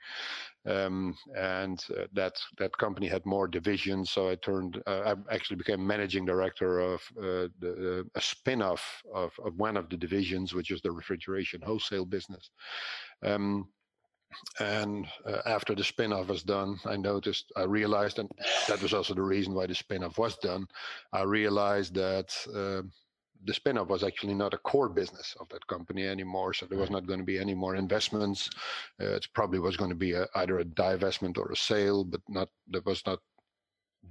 Um, 0.66 1.16
and 1.36 1.84
uh, 1.98 2.08
that 2.14 2.36
that 2.58 2.78
company 2.78 3.08
had 3.08 3.26
more 3.26 3.48
divisions, 3.48 4.12
so 4.12 4.30
I 4.30 4.36
turned. 4.36 4.82
Uh, 4.86 5.16
I 5.16 5.34
actually 5.34 5.58
became 5.58 5.86
managing 5.86 6.26
director 6.26 6.80
of 6.80 7.02
uh, 7.18 7.48
the, 7.60 8.06
a 8.16 8.22
spin-off 8.22 9.04
of, 9.14 9.32
of 9.44 9.56
one 9.58 9.78
of 9.78 9.90
the 9.90 9.98
divisions, 9.98 10.54
which 10.54 10.72
is 10.72 10.82
the 10.82 10.92
refrigeration 10.92 11.62
wholesale 11.62 12.06
business. 12.06 12.50
Um, 13.24 13.68
and 14.60 15.08
uh, 15.26 15.40
after 15.46 15.76
the 15.76 15.84
spin-off 15.84 16.28
was 16.28 16.44
done 16.44 16.80
i 16.86 16.96
noticed 16.96 17.52
i 17.56 17.64
realized 17.64 18.20
and 18.20 18.30
that 18.68 18.82
was 18.82 18.94
also 18.94 19.14
the 19.14 19.22
reason 19.22 19.54
why 19.54 19.66
the 19.66 19.76
spin-off 19.76 20.18
was 20.18 20.38
done 20.38 20.66
i 21.14 21.22
realized 21.22 21.94
that 21.94 22.36
uh, 22.56 22.82
the 23.46 23.54
spin-off 23.54 23.88
was 23.88 24.04
actually 24.04 24.34
not 24.34 24.54
a 24.54 24.58
core 24.60 24.90
business 24.90 25.36
of 25.40 25.48
that 25.50 25.66
company 25.68 26.08
anymore 26.08 26.54
so 26.54 26.66
there 26.66 26.80
was 26.80 26.90
not 26.90 27.06
going 27.06 27.20
to 27.20 27.26
be 27.26 27.38
any 27.38 27.54
more 27.54 27.76
investments. 27.76 28.50
Uh, 29.02 29.16
it 29.16 29.28
probably 29.34 29.60
was 29.60 29.76
going 29.76 29.90
to 29.90 29.96
be 29.96 30.14
a, 30.14 30.26
either 30.36 30.60
a 30.60 30.66
divestment 30.66 31.38
or 31.38 31.52
a 31.52 31.56
sale 31.56 32.04
but 32.04 32.22
not 32.30 32.50
there 32.68 32.82
was 32.86 33.06
not 33.06 33.20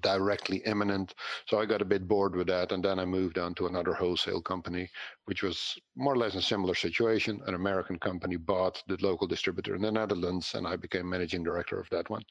directly 0.00 0.62
imminent. 0.66 1.14
So 1.46 1.60
I 1.60 1.66
got 1.66 1.82
a 1.82 1.86
bit 1.86 2.08
bored 2.08 2.34
with 2.34 2.46
that. 2.48 2.72
And 2.72 2.84
then 2.84 2.98
I 2.98 3.04
moved 3.04 3.38
on 3.38 3.54
to 3.54 3.66
another 3.66 3.92
wholesale 3.92 4.40
company, 4.40 4.88
which 5.26 5.42
was 5.42 5.78
more 5.96 6.14
or 6.14 6.16
less 6.16 6.34
a 6.34 6.42
similar 6.42 6.74
situation. 6.74 7.40
An 7.46 7.54
American 7.54 7.98
company 7.98 8.36
bought 8.36 8.82
the 8.88 8.96
local 9.00 9.26
distributor 9.26 9.74
in 9.74 9.82
the 9.82 9.92
Netherlands, 9.92 10.54
and 10.54 10.66
I 10.66 10.76
became 10.76 11.08
managing 11.08 11.42
director 11.42 11.78
of 11.78 11.88
that 11.90 12.10
one. 12.10 12.22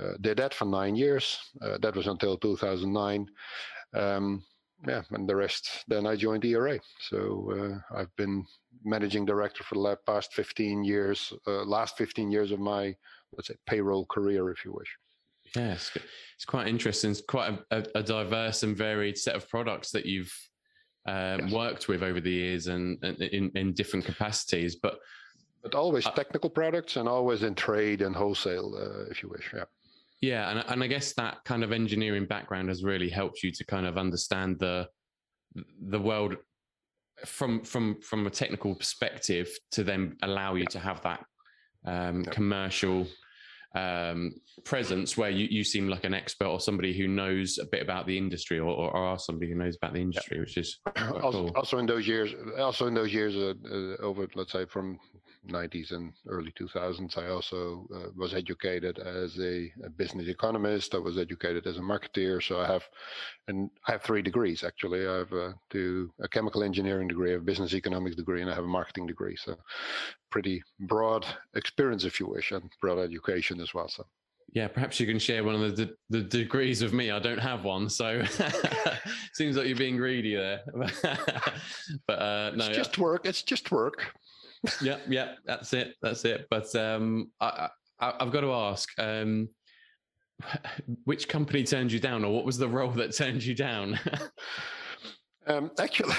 Uh, 0.00 0.12
did 0.20 0.38
that 0.38 0.54
for 0.54 0.66
nine 0.66 0.96
years. 0.96 1.38
Uh, 1.62 1.78
that 1.78 1.96
was 1.96 2.06
until 2.06 2.36
2009. 2.36 3.26
Um, 3.94 4.44
yeah, 4.86 5.02
and 5.12 5.28
the 5.28 5.36
rest, 5.36 5.84
then 5.88 6.06
I 6.06 6.16
joined 6.16 6.44
ERA. 6.44 6.78
So 7.00 7.80
uh, 7.92 7.96
I've 7.96 8.14
been 8.16 8.44
managing 8.84 9.24
director 9.24 9.64
for 9.64 9.76
the 9.76 9.96
past 10.04 10.34
15 10.34 10.84
years, 10.84 11.32
uh, 11.46 11.64
last 11.64 11.96
15 11.96 12.30
years 12.30 12.50
of 12.50 12.60
my, 12.60 12.94
let's 13.32 13.48
say, 13.48 13.54
payroll 13.66 14.04
career, 14.06 14.50
if 14.50 14.64
you 14.64 14.72
wish. 14.72 14.88
Yeah, 15.56 15.72
it's, 15.72 15.90
it's 16.36 16.44
quite 16.44 16.68
interesting. 16.68 17.10
It's 17.12 17.20
quite 17.20 17.58
a, 17.70 17.84
a, 17.94 18.02
diverse 18.02 18.64
and 18.64 18.76
varied 18.76 19.16
set 19.16 19.36
of 19.36 19.48
products 19.48 19.90
that 19.92 20.04
you've 20.04 20.32
um, 21.06 21.40
yes. 21.40 21.52
worked 21.52 21.88
with 21.88 22.02
over 22.02 22.20
the 22.20 22.30
years 22.30 22.66
and, 22.66 22.98
and 23.04 23.20
in, 23.20 23.50
in 23.54 23.72
different 23.72 24.04
capacities. 24.04 24.76
But 24.76 24.98
but 25.62 25.74
always 25.74 26.06
uh, 26.06 26.10
technical 26.10 26.50
products 26.50 26.96
and 26.96 27.08
always 27.08 27.42
in 27.42 27.54
trade 27.54 28.02
and 28.02 28.14
wholesale, 28.14 28.74
uh, 28.76 29.10
if 29.10 29.22
you 29.22 29.28
wish. 29.28 29.50
Yeah. 29.54 29.64
Yeah, 30.20 30.50
and 30.50 30.64
and 30.68 30.82
I 30.82 30.86
guess 30.86 31.12
that 31.14 31.44
kind 31.44 31.62
of 31.62 31.70
engineering 31.72 32.26
background 32.26 32.68
has 32.68 32.82
really 32.82 33.10
helped 33.10 33.42
you 33.42 33.50
to 33.52 33.64
kind 33.64 33.86
of 33.86 33.98
understand 33.98 34.58
the 34.58 34.88
the 35.88 36.00
world 36.00 36.36
from 37.26 37.62
from 37.62 38.00
from 38.00 38.26
a 38.26 38.30
technical 38.30 38.74
perspective 38.74 39.50
to 39.72 39.84
then 39.84 40.16
allow 40.22 40.54
you 40.54 40.64
to 40.66 40.78
have 40.78 41.02
that 41.02 41.24
um, 41.86 42.24
commercial 42.24 43.06
um, 43.74 44.34
presence 44.64 45.16
where 45.16 45.30
you, 45.30 45.46
you 45.50 45.64
seem 45.64 45.88
like 45.88 46.04
an 46.04 46.14
expert 46.14 46.46
or 46.46 46.60
somebody 46.60 46.96
who 46.96 47.08
knows 47.08 47.58
a 47.58 47.66
bit 47.66 47.82
about 47.82 48.06
the 48.06 48.16
industry 48.16 48.58
or, 48.58 48.70
or 48.70 48.96
are 48.96 49.18
somebody 49.18 49.50
who 49.50 49.58
knows 49.58 49.76
about 49.76 49.92
the 49.92 50.00
industry, 50.00 50.40
which 50.40 50.56
is 50.56 50.78
also, 50.96 51.30
cool. 51.30 51.52
also, 51.56 51.78
in 51.78 51.86
those 51.86 52.06
years, 52.06 52.34
also 52.58 52.86
in 52.86 52.94
those 52.94 53.12
years 53.12 53.34
uh, 53.36 53.54
uh, 53.68 53.96
over, 54.02 54.26
let's 54.34 54.52
say 54.52 54.64
from 54.64 54.98
90s 55.48 55.92
and 55.92 56.12
early 56.28 56.52
2000s, 56.52 57.18
I 57.18 57.28
also 57.28 57.86
uh, 57.94 58.10
was 58.16 58.34
educated 58.34 58.98
as 58.98 59.38
a, 59.38 59.72
a, 59.84 59.90
business 59.90 60.28
economist. 60.28 60.94
I 60.94 60.98
was 60.98 61.18
educated 61.18 61.66
as 61.66 61.76
a 61.76 61.80
marketeer. 61.80 62.42
So 62.42 62.60
I 62.60 62.66
have, 62.66 62.84
and 63.48 63.70
I 63.86 63.92
have 63.92 64.02
three 64.02 64.22
degrees 64.22 64.64
actually. 64.64 65.06
I 65.06 65.18
have 65.18 65.32
a, 65.32 65.54
uh, 65.74 66.04
a 66.22 66.28
chemical 66.28 66.62
engineering 66.62 67.08
degree, 67.08 67.34
a 67.34 67.38
business 67.38 67.74
economics 67.74 68.16
degree, 68.16 68.42
and 68.42 68.50
I 68.50 68.54
have 68.54 68.64
a 68.64 68.68
marketing 68.68 69.06
degree. 69.06 69.36
So 69.36 69.56
pretty 70.30 70.62
broad 70.80 71.26
experience, 71.54 72.04
if 72.04 72.18
you 72.20 72.26
wish, 72.26 72.52
and 72.52 72.70
broad 72.80 72.98
education 72.98 73.60
as 73.60 73.74
well. 73.74 73.88
So. 73.88 74.04
Yeah, 74.52 74.68
perhaps 74.68 75.00
you 75.00 75.06
can 75.06 75.18
share 75.18 75.42
one 75.42 75.56
of 75.56 75.76
the, 75.76 75.96
the 76.10 76.22
degrees 76.22 76.80
with 76.80 76.92
me. 76.92 77.10
I 77.10 77.18
don't 77.18 77.38
have 77.38 77.64
one, 77.64 77.88
so 77.88 78.22
seems 79.32 79.56
like 79.56 79.66
you're 79.66 79.76
being 79.76 79.96
greedy 79.96 80.36
there. 80.36 80.60
but 82.06 82.18
uh, 82.18 82.52
no, 82.54 82.66
it's 82.66 82.76
just 82.76 82.96
work. 82.96 83.26
It's 83.26 83.42
just 83.42 83.72
work. 83.72 84.14
Yeah, 84.82 84.98
yeah, 85.08 85.32
that's 85.44 85.72
it. 85.72 85.94
That's 86.02 86.24
it. 86.24 86.46
But 86.50 86.74
um, 86.76 87.30
I, 87.40 87.70
have 88.00 88.32
got 88.32 88.40
to 88.40 88.52
ask, 88.52 88.88
um, 88.98 89.48
which 91.04 91.28
company 91.28 91.64
turned 91.64 91.92
you 91.92 92.00
down, 92.00 92.24
or 92.24 92.34
what 92.34 92.44
was 92.44 92.58
the 92.58 92.68
role 92.68 92.90
that 92.92 93.14
turned 93.14 93.42
you 93.42 93.54
down? 93.54 93.98
um, 95.46 95.70
actually, 95.78 96.14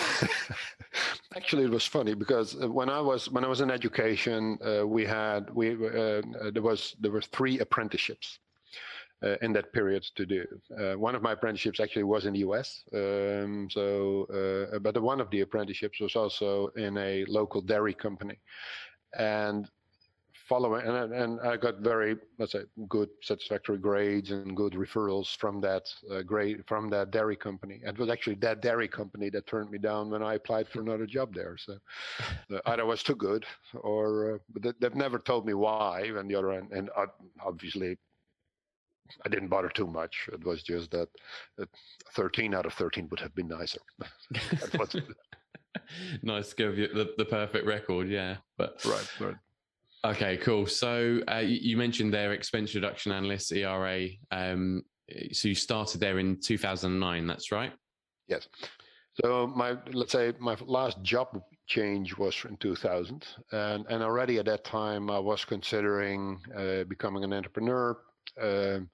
actually, 1.36 1.64
it 1.64 1.72
was 1.72 1.86
funny 1.86 2.14
because 2.14 2.62
uh, 2.62 2.70
when 2.70 2.90
I 2.90 3.02
was 3.02 3.30
when 3.30 3.44
I 3.44 3.48
was 3.48 3.62
in 3.62 3.72
education, 3.72 4.58
uh, 4.66 4.86
we 4.86 5.06
had 5.06 5.54
we 5.54 5.74
uh, 5.74 6.22
there 6.52 6.64
was 6.64 6.96
there 7.00 7.12
were 7.12 7.22
three 7.22 7.60
apprenticeships 7.60 8.40
uh, 9.24 9.36
in 9.42 9.54
that 9.54 9.72
period 9.74 10.04
to 10.16 10.26
do. 10.26 10.46
Uh, 10.78 10.94
one 10.98 11.16
of 11.16 11.22
my 11.22 11.34
apprenticeships 11.34 11.80
actually 11.80 12.04
was 12.04 12.26
in 12.26 12.34
the 12.34 12.40
US. 12.40 12.84
Um, 12.94 13.68
so, 13.72 14.26
uh, 14.74 14.80
but 14.80 15.02
one 15.02 15.22
of 15.22 15.30
the 15.30 15.42
apprenticeships 15.42 16.00
was 16.00 16.16
also 16.16 16.68
in 16.76 16.98
a 16.98 17.26
local 17.26 17.62
dairy 17.62 17.94
company, 17.94 18.38
and 19.18 19.70
following 20.48 20.86
and, 20.86 21.12
and 21.14 21.40
I 21.42 21.58
got 21.58 21.80
very 21.80 22.18
let's 22.38 22.52
say 22.52 22.64
good 22.88 23.10
satisfactory 23.22 23.78
grades 23.78 24.32
and 24.32 24.56
good 24.56 24.74
referrals 24.74 25.36
from 25.36 25.60
that 25.62 25.84
uh, 26.12 26.22
grade 26.22 26.64
from 26.68 26.90
that 26.90 27.12
dairy 27.12 27.36
company. 27.36 27.82
It 27.84 27.98
was 27.98 28.10
actually 28.10 28.36
that 28.36 28.62
dairy 28.62 28.88
company 28.88 29.30
that 29.32 29.48
turned 29.48 29.72
me 29.72 29.80
down 29.80 30.12
when 30.12 30.22
I 30.22 30.36
applied 30.36 30.68
for 30.68 30.82
another 30.82 31.08
job 31.08 31.34
there. 31.34 31.58
So 31.58 31.78
uh, 32.54 32.60
either 32.68 32.86
was 32.86 33.02
too 33.02 33.16
good 33.16 33.46
or 33.74 34.36
uh, 34.36 34.38
but 34.54 34.76
they've 34.80 34.96
never 34.96 35.20
told 35.20 35.46
me 35.46 35.54
why. 35.54 36.12
And 36.16 36.30
the 36.30 36.36
other 36.36 36.52
and 36.52 36.90
obviously 37.44 37.98
I 39.26 39.30
didn't 39.30 39.50
bother 39.50 39.70
too 39.70 39.88
much. 39.88 40.30
It 40.32 40.44
was 40.44 40.64
just 40.64 40.92
that, 40.92 41.10
13 42.14 42.54
out 42.54 42.66
of 42.66 42.74
13 42.74 43.08
would 43.10 43.20
have 43.20 43.36
been 43.36 43.48
nicer. 43.48 43.80
nice 46.24 46.50
to 46.50 46.56
give 46.56 46.78
you 46.78 46.88
the, 46.88 47.14
the 47.18 47.26
perfect 47.26 47.66
record, 47.66 48.10
yeah. 48.10 48.38
But 48.58 48.84
right, 48.86 49.08
right. 49.20 49.36
Okay, 50.06 50.38
cool. 50.38 50.68
So 50.68 51.22
uh, 51.32 51.38
you 51.38 51.78
mentioned 51.78 52.14
their 52.14 52.34
expense 52.34 52.76
reduction 52.76 53.12
analyst 53.12 53.52
ERA. 53.52 54.08
Um, 54.32 54.84
so 55.32 55.48
you 55.48 55.56
started 55.56 56.00
there 56.00 56.20
in 56.20 56.40
2009. 56.40 57.28
That's 57.28 57.52
right. 57.52 57.74
Yes. 58.28 58.48
So 59.24 59.48
my 59.48 59.78
let's 59.94 60.12
say 60.12 60.34
my 60.40 60.58
last 60.66 61.02
job 61.02 61.40
change 61.68 62.18
was 62.18 62.36
in 62.48 62.58
2000, 62.58 63.26
and 63.52 63.86
and 63.90 64.04
already 64.04 64.40
at 64.40 64.46
that 64.46 64.64
time 64.64 65.10
I 65.10 65.20
was 65.20 65.46
considering 65.46 66.40
uh, 66.56 66.84
becoming 66.84 67.24
an 67.24 67.34
entrepreneur. 67.34 67.98
Um, 68.42 68.90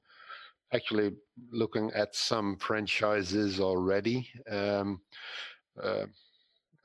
actually 0.74 1.12
looking 1.52 1.92
at 1.94 2.16
some 2.16 2.58
franchises 2.58 3.60
already. 3.60 4.30
Um, 4.50 5.02
uh, 5.82 6.06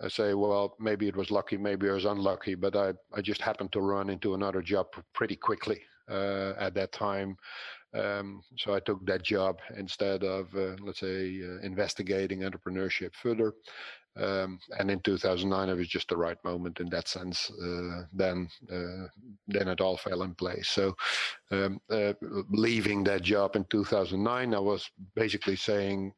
I 0.00 0.08
say, 0.08 0.34
well, 0.34 0.76
maybe 0.78 1.08
it 1.08 1.16
was 1.16 1.30
lucky, 1.30 1.56
maybe 1.56 1.88
I 1.88 1.92
was 1.92 2.04
unlucky, 2.04 2.54
but 2.54 2.76
I, 2.76 2.92
I 3.14 3.22
just 3.22 3.40
happened 3.40 3.72
to 3.72 3.80
run 3.80 4.10
into 4.10 4.34
another 4.34 4.60
job 4.60 4.88
pretty 5.14 5.36
quickly 5.36 5.80
uh, 6.10 6.52
at 6.58 6.74
that 6.74 6.92
time. 6.92 7.36
Um, 7.94 8.42
so 8.58 8.74
I 8.74 8.80
took 8.80 9.06
that 9.06 9.22
job 9.22 9.60
instead 9.76 10.22
of, 10.22 10.54
uh, 10.54 10.76
let's 10.82 11.00
say, 11.00 11.40
uh, 11.42 11.60
investigating 11.62 12.40
entrepreneurship 12.40 13.14
further. 13.14 13.54
Um, 14.16 14.58
and 14.78 14.90
in 14.90 15.00
2009, 15.00 15.68
it 15.68 15.74
was 15.74 15.88
just 15.88 16.08
the 16.08 16.16
right 16.16 16.42
moment 16.44 16.80
in 16.80 16.88
that 16.90 17.08
sense. 17.08 17.50
Uh, 17.50 18.04
then, 18.12 18.48
uh, 18.72 19.08
then 19.46 19.68
it 19.68 19.80
all 19.80 19.96
fell 19.96 20.22
in 20.22 20.34
place. 20.34 20.68
So, 20.68 20.96
um, 21.50 21.80
uh, 21.90 22.14
leaving 22.50 23.04
that 23.04 23.22
job 23.22 23.56
in 23.56 23.64
2009, 23.64 24.54
I 24.54 24.58
was 24.58 24.90
basically 25.14 25.56
saying, 25.56 26.12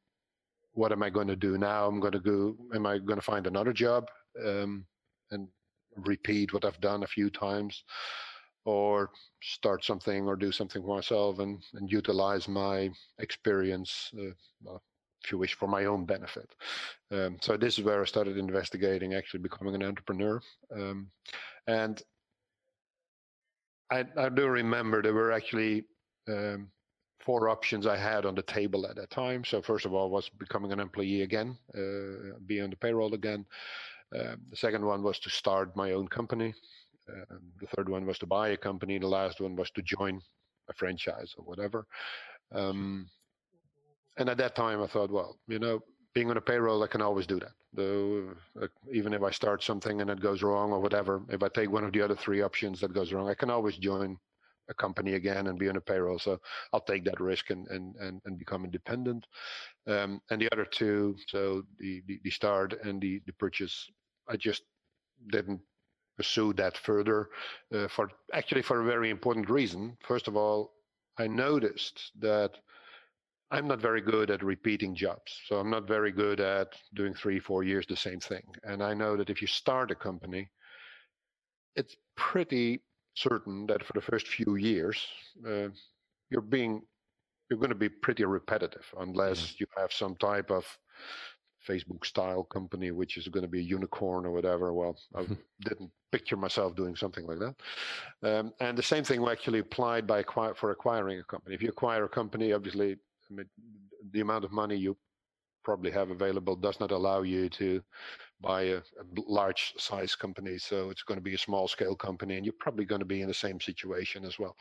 "What 0.72 0.92
am 0.92 1.02
I 1.02 1.10
going 1.10 1.28
to 1.28 1.36
do 1.36 1.58
now? 1.58 1.86
I'm 1.86 2.00
going 2.00 2.12
to 2.12 2.20
go. 2.20 2.56
Am 2.74 2.86
I 2.86 2.98
going 2.98 3.18
to 3.18 3.24
find 3.24 3.46
another 3.46 3.72
job 3.72 4.08
um, 4.44 4.86
and 5.30 5.48
repeat 5.96 6.52
what 6.52 6.64
I've 6.64 6.80
done 6.80 7.02
a 7.02 7.08
few 7.08 7.30
times, 7.30 7.82
or 8.64 9.10
start 9.42 9.84
something 9.84 10.26
or 10.26 10.36
do 10.36 10.52
something 10.52 10.86
myself 10.86 11.38
and, 11.38 11.62
and 11.74 11.90
utilize 11.90 12.48
my 12.48 12.90
experience, 13.18 14.12
uh, 14.20 14.76
if 15.24 15.32
you 15.32 15.38
wish, 15.38 15.54
for 15.54 15.68
my 15.68 15.86
own 15.86 16.04
benefit. 16.04 16.54
Um, 17.10 17.38
so 17.40 17.56
this 17.56 17.78
is 17.78 17.84
where 17.84 18.00
I 18.00 18.04
started 18.04 18.36
investigating 18.36 19.14
actually 19.14 19.40
becoming 19.40 19.74
an 19.74 19.82
entrepreneur. 19.82 20.40
Um, 20.74 21.10
and 21.66 22.02
I, 23.90 24.04
I, 24.16 24.28
do 24.28 24.46
remember 24.46 25.02
there 25.02 25.14
were 25.14 25.32
actually 25.32 25.84
um, 26.28 26.68
four 27.20 27.48
options 27.48 27.86
I 27.86 27.96
had 27.96 28.26
on 28.26 28.34
the 28.34 28.42
table 28.42 28.86
at 28.86 28.96
that 28.96 29.10
time. 29.10 29.44
So 29.44 29.62
first 29.62 29.86
of 29.86 29.94
all 29.94 30.10
was 30.10 30.28
becoming 30.28 30.72
an 30.72 30.80
employee 30.80 31.22
again, 31.22 31.56
uh, 31.74 32.38
be 32.46 32.60
on 32.60 32.70
the 32.70 32.76
payroll 32.76 33.14
again. 33.14 33.44
Um, 34.14 34.40
the 34.48 34.56
second 34.56 34.84
one 34.84 35.02
was 35.02 35.18
to 35.20 35.30
start 35.30 35.76
my 35.76 35.92
own 35.92 36.08
company. 36.08 36.54
Um, 37.08 37.40
the 37.60 37.66
third 37.74 37.88
one 37.88 38.06
was 38.06 38.18
to 38.18 38.26
buy 38.26 38.50
a 38.50 38.56
company. 38.56 38.98
The 38.98 39.06
last 39.06 39.40
one 39.40 39.56
was 39.56 39.70
to 39.72 39.82
join 39.82 40.20
a 40.68 40.74
franchise 40.74 41.34
or 41.36 41.44
whatever. 41.44 41.86
Um, 42.52 43.08
and 44.18 44.28
at 44.28 44.38
that 44.38 44.54
time, 44.54 44.82
I 44.82 44.86
thought, 44.86 45.10
well, 45.10 45.38
you 45.46 45.58
know, 45.58 45.80
being 46.14 46.30
on 46.30 46.36
a 46.36 46.40
payroll, 46.40 46.82
I 46.82 46.88
can 46.88 47.02
always 47.02 47.26
do 47.26 47.38
that. 47.40 47.52
Though, 47.72 48.34
even 48.92 49.12
if 49.12 49.22
I 49.22 49.30
start 49.30 49.62
something 49.62 50.00
and 50.00 50.10
it 50.10 50.20
goes 50.20 50.42
wrong 50.42 50.72
or 50.72 50.80
whatever, 50.80 51.22
if 51.30 51.42
I 51.42 51.48
take 51.48 51.70
one 51.70 51.84
of 51.84 51.92
the 51.92 52.02
other 52.02 52.16
three 52.16 52.42
options 52.42 52.80
that 52.80 52.94
goes 52.94 53.12
wrong, 53.12 53.28
I 53.28 53.34
can 53.34 53.50
always 53.50 53.76
join 53.76 54.18
a 54.68 54.74
company 54.74 55.14
again 55.14 55.46
and 55.46 55.58
be 55.58 55.68
on 55.68 55.76
a 55.76 55.80
payroll. 55.80 56.18
So 56.18 56.40
I'll 56.72 56.80
take 56.80 57.04
that 57.04 57.20
risk 57.20 57.50
and 57.50 57.66
and 57.68 57.94
and, 57.96 58.20
and 58.24 58.38
become 58.38 58.64
independent. 58.64 59.26
Um, 59.86 60.20
and 60.30 60.40
the 60.40 60.50
other 60.52 60.64
two, 60.64 61.16
so 61.26 61.62
the, 61.78 62.02
the, 62.06 62.20
the 62.24 62.30
start 62.30 62.74
and 62.84 63.00
the 63.00 63.22
the 63.26 63.32
purchase, 63.34 63.88
I 64.28 64.36
just 64.36 64.62
didn't 65.30 65.60
pursue 66.16 66.52
that 66.54 66.76
further 66.76 67.28
uh, 67.72 67.88
for 67.88 68.10
actually 68.32 68.62
for 68.62 68.80
a 68.80 68.84
very 68.84 69.10
important 69.10 69.48
reason. 69.48 69.96
First 70.02 70.28
of 70.28 70.36
all, 70.36 70.72
I 71.18 71.28
noticed 71.28 72.12
that 72.20 72.52
I'm 73.50 73.66
not 73.66 73.80
very 73.80 74.00
good 74.00 74.30
at 74.30 74.42
repeating 74.42 74.94
jobs. 74.94 75.40
So 75.46 75.56
I'm 75.56 75.70
not 75.70 75.86
very 75.88 76.12
good 76.12 76.40
at 76.40 76.68
doing 76.94 77.14
three, 77.14 77.40
four 77.40 77.62
years 77.62 77.86
the 77.86 77.96
same 77.96 78.20
thing. 78.20 78.42
And 78.64 78.82
I 78.82 78.92
know 78.94 79.16
that 79.16 79.30
if 79.30 79.40
you 79.40 79.48
start 79.48 79.90
a 79.90 79.94
company, 79.94 80.50
it's 81.74 81.96
pretty 82.16 82.82
certain 83.14 83.66
that 83.66 83.84
for 83.84 83.94
the 83.94 84.00
first 84.00 84.28
few 84.28 84.56
years, 84.56 85.06
uh, 85.46 85.68
you're 86.30 86.42
being 86.42 86.82
you're 87.48 87.58
going 87.58 87.70
to 87.70 87.74
be 87.74 87.88
pretty 87.88 88.24
repetitive 88.24 88.84
unless 89.00 89.40
mm-hmm. 89.40 89.56
you 89.60 89.66
have 89.78 89.90
some 89.90 90.14
type 90.16 90.50
of 90.50 90.66
Facebook 91.66 92.04
style 92.04 92.44
company 92.44 92.90
which 92.90 93.16
is 93.16 93.28
going 93.28 93.42
to 93.42 93.48
be 93.48 93.60
a 93.60 93.62
unicorn 93.62 94.26
or 94.26 94.30
whatever. 94.30 94.72
Well, 94.74 94.98
I 95.14 95.26
didn't 95.62 95.90
picture 96.12 96.36
myself 96.36 96.76
doing 96.76 96.96
something 96.96 97.26
like 97.26 97.38
that. 97.38 97.54
Um, 98.22 98.52
and 98.60 98.76
the 98.76 98.82
same 98.82 99.04
thing 99.04 99.26
actually 99.26 99.60
applied 99.60 100.06
by 100.06 100.22
for 100.22 100.70
acquiring 100.70 101.18
a 101.18 101.24
company. 101.24 101.54
If 101.54 101.62
you 101.62 101.70
acquire 101.70 102.04
a 102.04 102.08
company, 102.08 102.52
obviously 102.52 102.96
the 104.12 104.20
amount 104.20 104.44
of 104.44 104.52
money 104.52 104.76
you 104.76 104.96
probably 105.64 105.90
have 105.90 106.10
available 106.10 106.56
does 106.56 106.80
not 106.80 106.92
allow 106.92 107.22
you 107.22 107.48
to 107.50 107.82
buy 108.40 108.62
a, 108.62 108.76
a, 108.76 109.04
large 109.26 109.74
size 109.76 110.14
company. 110.14 110.56
So 110.56 110.90
it's 110.90 111.02
going 111.02 111.18
to 111.18 111.22
be 111.22 111.34
a 111.34 111.38
small 111.38 111.68
scale 111.68 111.94
company, 111.94 112.36
and 112.36 112.46
you're 112.46 112.54
probably 112.58 112.84
going 112.84 113.00
to 113.00 113.04
be 113.04 113.20
in 113.20 113.28
the 113.28 113.34
same 113.34 113.60
situation 113.60 114.24
as 114.24 114.38
well. 114.38 114.56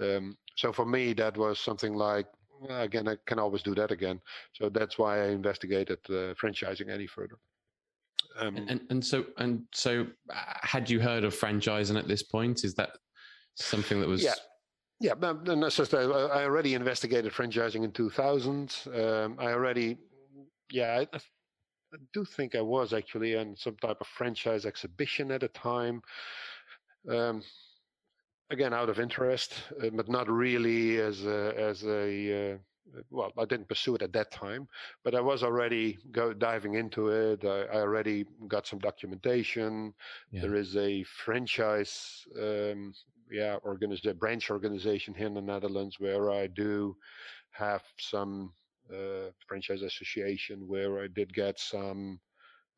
Um, 0.00 0.36
so 0.54 0.72
for 0.72 0.86
me, 0.86 1.12
that 1.14 1.36
was 1.36 1.58
something 1.58 1.94
like 1.94 2.26
again, 2.70 3.08
I 3.08 3.16
can 3.26 3.38
always 3.38 3.62
do 3.62 3.74
that 3.74 3.90
again. 3.90 4.20
So 4.52 4.68
that's 4.68 4.98
why 4.98 5.24
I 5.24 5.28
investigated 5.28 5.98
uh, 6.08 6.34
franchising 6.34 6.88
any 6.88 7.06
further. 7.06 7.38
Um, 8.38 8.56
and, 8.56 8.70
and, 8.70 8.80
and 8.90 9.04
so 9.04 9.26
and 9.38 9.62
so, 9.72 10.06
uh, 10.30 10.34
had 10.62 10.90
you 10.90 11.00
heard 11.00 11.24
of 11.24 11.34
franchising 11.34 11.98
at 11.98 12.08
this 12.08 12.22
point? 12.22 12.64
Is 12.64 12.74
that 12.74 12.90
something 13.56 14.00
that 14.00 14.08
was 14.08 14.22
yeah 14.22 14.34
yeah, 15.04 15.12
that's 15.44 15.76
just, 15.76 15.92
I 15.92 16.44
already 16.44 16.72
investigated 16.72 17.30
franchising 17.30 17.84
in 17.84 17.92
2000. 17.92 18.74
Um, 18.86 19.36
I 19.38 19.52
already, 19.52 19.98
yeah, 20.70 21.04
I, 21.12 21.16
I, 21.16 21.98
do 22.14 22.24
think 22.24 22.54
I 22.54 22.62
was 22.62 22.94
actually 22.94 23.36
on 23.36 23.54
some 23.54 23.76
type 23.76 23.98
of 24.00 24.06
franchise 24.06 24.64
exhibition 24.64 25.30
at 25.30 25.42
the 25.42 25.48
time. 25.48 26.00
Um, 27.06 27.42
again, 28.48 28.72
out 28.72 28.88
of 28.88 28.98
interest, 28.98 29.52
uh, 29.82 29.90
but 29.92 30.08
not 30.08 30.30
really 30.30 30.98
as 30.98 31.26
a, 31.26 31.52
as 31.58 31.84
a 31.84 32.54
uh, 32.54 32.56
well, 33.10 33.30
I 33.38 33.44
didn't 33.44 33.68
pursue 33.68 33.96
it 33.96 34.02
at 34.02 34.12
that 34.14 34.30
time, 34.30 34.68
but 35.04 35.14
I 35.14 35.20
was 35.20 35.42
already 35.42 35.98
go 36.12 36.32
diving 36.32 36.74
into 36.74 37.08
it. 37.08 37.44
I, 37.44 37.64
I 37.64 37.80
already 37.80 38.24
got 38.48 38.66
some 38.66 38.78
documentation. 38.78 39.92
Yeah. 40.30 40.42
There 40.42 40.54
is 40.54 40.76
a 40.76 41.02
franchise 41.02 42.24
um, 42.40 42.94
yeah 43.30 43.56
organization 43.64 44.16
branch 44.16 44.50
organization 44.50 45.14
here 45.14 45.26
in 45.26 45.34
the 45.34 45.40
Netherlands 45.40 45.98
where 45.98 46.30
I 46.30 46.46
do 46.46 46.96
have 47.50 47.82
some 47.98 48.52
uh, 48.92 49.30
franchise 49.46 49.82
association 49.82 50.66
where 50.66 51.02
I 51.02 51.08
did 51.08 51.32
get 51.32 51.58
some 51.58 52.20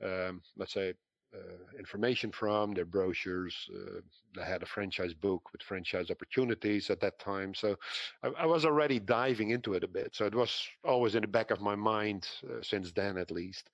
um, 0.04 0.42
let's 0.56 0.74
say 0.74 0.94
uh, 1.34 1.78
information 1.78 2.30
from 2.30 2.72
their 2.72 2.84
brochures. 2.84 3.68
Uh, 3.74 4.00
they 4.34 4.44
had 4.44 4.62
a 4.62 4.66
franchise 4.66 5.12
book 5.12 5.52
with 5.52 5.62
franchise 5.62 6.10
opportunities 6.10 6.88
at 6.88 7.00
that 7.00 7.18
time. 7.18 7.54
So 7.54 7.76
I, 8.22 8.28
I, 8.38 8.46
was 8.46 8.64
already 8.64 9.00
diving 9.00 9.50
into 9.50 9.74
it 9.74 9.84
a 9.84 9.88
bit. 9.88 10.14
So 10.14 10.24
it 10.24 10.34
was 10.34 10.66
always 10.84 11.14
in 11.14 11.22
the 11.22 11.28
back 11.28 11.50
of 11.50 11.60
my 11.60 11.74
mind 11.74 12.28
uh, 12.48 12.62
since 12.62 12.92
then, 12.92 13.18
at 13.18 13.30
least. 13.30 13.70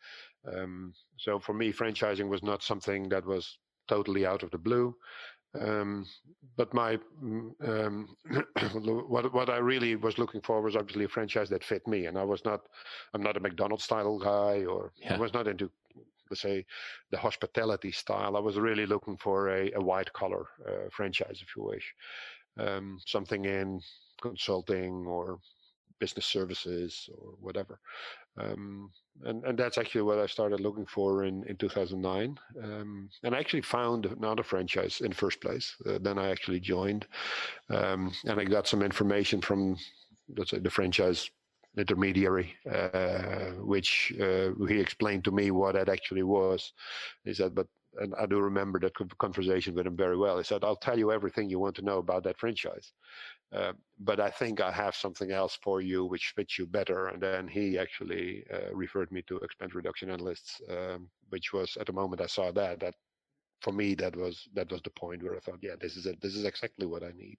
Um, 0.51 0.95
so 1.19 1.39
for 1.39 1.53
me, 1.53 1.73
franchising 1.73 2.29
was 2.29 2.43
not 2.43 2.63
something 2.63 3.09
that 3.11 3.27
was 3.27 3.59
totally 3.87 4.25
out 4.27 4.43
of 4.43 4.51
the 4.51 4.59
blue. 4.59 4.97
Um, 5.61 6.07
but 6.57 6.73
my 6.73 6.99
um, 7.67 8.17
what 8.75 9.33
what 9.33 9.51
I 9.51 9.59
really 9.59 9.97
was 9.97 10.19
looking 10.19 10.41
for 10.41 10.63
was 10.63 10.77
obviously 10.77 11.05
a 11.05 11.09
franchise 11.09 11.51
that 11.51 11.65
fit 11.65 11.87
me, 11.87 12.07
and 12.07 12.17
I 12.19 12.25
was 12.25 12.45
not 12.45 12.63
I'm 13.13 13.23
not 13.23 13.37
a 13.37 13.41
McDonald's 13.41 13.85
style 13.85 14.19
guy, 14.19 14.65
or 14.65 14.93
yeah. 14.97 15.15
I 15.15 15.19
was 15.19 15.35
not 15.35 15.49
into 15.49 15.71
let's 16.31 16.41
say 16.41 16.65
the 17.11 17.19
hospitality 17.19 17.93
style. 17.93 18.37
I 18.37 18.41
was 18.41 18.59
really 18.59 18.87
looking 18.87 19.19
for 19.19 19.51
a, 19.51 19.71
a 19.75 19.81
white 19.81 20.11
collar 20.15 20.47
uh, 20.67 20.89
franchise, 20.91 21.41
if 21.43 21.55
you 21.55 21.65
wish, 21.65 21.95
um, 22.59 22.99
something 23.07 23.45
in 23.45 23.81
consulting 24.23 25.05
or 25.07 25.39
business 25.99 26.27
services 26.27 27.09
or 27.19 27.35
whatever. 27.41 27.79
Um, 28.39 28.91
and, 29.25 29.45
and 29.45 29.59
that's 29.59 29.79
actually 29.79 30.03
what 30.03 30.19
I 30.19 30.27
started 30.27 30.61
looking 30.61 30.87
for 30.87 31.25
in, 31.25 31.45
in 31.45 31.57
2009. 31.57 32.39
Um, 32.63 33.11
and 33.23 33.35
I 33.35 33.39
actually 33.39 33.63
found 33.63 34.07
another 34.07 34.43
franchise 34.43 35.01
in 35.01 35.13
first 35.13 35.41
place. 35.41 35.75
Uh, 35.87 35.99
then 36.01 36.19
I 36.19 36.31
actually 36.31 36.61
joined, 36.61 37.07
um, 37.71 38.13
and 38.25 38.41
I 38.41 38.45
got 38.45 38.67
some 38.67 38.83
information 38.83 39.41
from 39.41 39.77
let's 40.37 40.51
say 40.51 40.59
the 40.59 40.71
franchise 40.71 41.31
intermediary, 41.77 42.55
uh, 42.71 43.53
which 43.61 44.13
uh, 44.21 44.51
he 44.67 44.79
explained 44.79 45.25
to 45.25 45.31
me 45.31 45.51
what 45.51 45.75
that 45.75 45.89
actually 45.89 46.23
was. 46.23 46.73
He 47.25 47.35
said, 47.35 47.55
but 47.55 47.67
and 47.99 48.15
I 48.19 48.25
do 48.25 48.41
remember 48.41 48.79
that 48.81 48.95
conversation 49.19 49.75
with 49.75 49.87
him 49.87 49.97
very 49.97 50.17
well. 50.17 50.39
He 50.39 50.45
said, 50.45 50.65
"I'll 50.65 50.77
tell 50.77 50.99
you 50.99 51.13
everything 51.13 51.51
you 51.51 51.59
want 51.59 51.77
to 51.77 51.83
know 51.83 51.99
about 51.99 52.25
that 52.25 52.39
franchise." 52.39 52.93
Uh, 53.53 53.73
but 54.01 54.19
I 54.19 54.31
think 54.31 54.61
I 54.61 54.71
have 54.71 54.97
something 54.97 55.31
else 55.31 55.59
for 55.63 55.81
you 55.81 56.05
which 56.05 56.33
fits 56.35 56.59
you 56.59 56.67
better. 56.67 57.09
And 57.09 57.23
then 57.23 57.47
he 57.47 57.79
actually 57.79 58.45
uh, 58.53 58.75
referred 58.75 59.13
me 59.13 59.23
to 59.29 59.37
expense 59.39 59.75
reduction 59.75 60.11
analysts, 60.11 60.61
um, 60.71 61.09
which 61.29 61.53
was 61.53 61.77
at 61.79 61.87
the 61.87 61.93
moment 61.93 62.23
I 62.23 62.27
saw 62.27 62.51
that 62.53 62.81
that 62.81 62.95
for 63.61 63.73
me 63.73 63.95
that 63.95 64.17
was 64.17 64.49
that 64.55 64.71
was 64.71 64.81
the 64.83 64.91
point 64.91 65.23
where 65.23 65.37
I 65.37 65.41
thought, 65.41 65.59
yeah, 65.63 65.77
this 65.81 65.97
is 65.97 66.07
it. 66.07 66.21
This 66.21 66.35
is 66.35 66.45
exactly 66.45 66.87
what 66.87 67.03
I 67.03 67.13
need. 67.17 67.39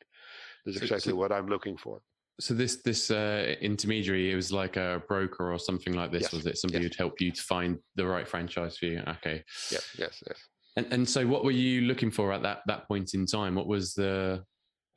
This 0.66 0.76
is 0.76 0.82
so, 0.82 0.86
exactly 0.86 1.12
so, 1.12 1.18
what 1.18 1.32
I'm 1.32 1.48
looking 1.48 1.78
for. 1.78 2.02
So 2.40 2.54
this 2.54 2.78
this 2.78 3.12
uh, 3.12 3.56
intermediary, 3.62 4.32
it 4.32 4.36
was 4.36 4.52
like 4.52 4.78
a 4.78 5.02
broker 5.08 5.52
or 5.52 5.60
something 5.60 5.94
like 5.94 6.12
this, 6.12 6.24
yes. 6.24 6.34
was 6.34 6.46
it? 6.46 6.58
Somebody 6.58 6.86
yes. 6.86 6.94
who'd 6.94 7.00
help 7.00 7.22
you 7.22 7.32
to 7.32 7.42
find 7.42 7.78
the 7.96 8.06
right 8.06 8.28
franchise 8.28 8.78
for 8.78 8.86
you. 8.86 9.04
Okay. 9.08 9.44
Yes. 9.72 9.96
Yes. 9.98 10.24
Yes. 10.28 10.38
And 10.78 10.88
and 10.92 11.10
so, 11.10 11.28
what 11.28 11.44
were 11.44 11.52
you 11.52 11.82
looking 11.82 12.10
for 12.10 12.32
at 12.34 12.42
that 12.44 12.62
that 12.68 12.88
point 12.88 13.14
in 13.14 13.26
time? 13.26 13.56
What 13.56 13.68
was 13.68 13.94
the 13.94 14.44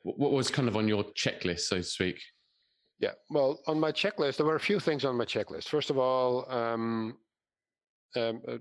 what 0.03 0.31
was 0.31 0.49
kind 0.49 0.67
of 0.67 0.77
on 0.77 0.87
your 0.87 1.03
checklist, 1.13 1.61
so 1.61 1.77
to 1.77 1.83
speak? 1.83 2.21
Yeah, 2.99 3.11
well, 3.29 3.59
on 3.67 3.79
my 3.79 3.91
checklist, 3.91 4.37
there 4.37 4.45
were 4.45 4.55
a 4.55 4.59
few 4.59 4.79
things 4.79 5.05
on 5.05 5.15
my 5.15 5.25
checklist. 5.25 5.67
First 5.67 5.89
of 5.89 5.97
all, 5.97 6.49
um, 6.51 7.17
um, 8.15 8.41
uh, 8.47 8.57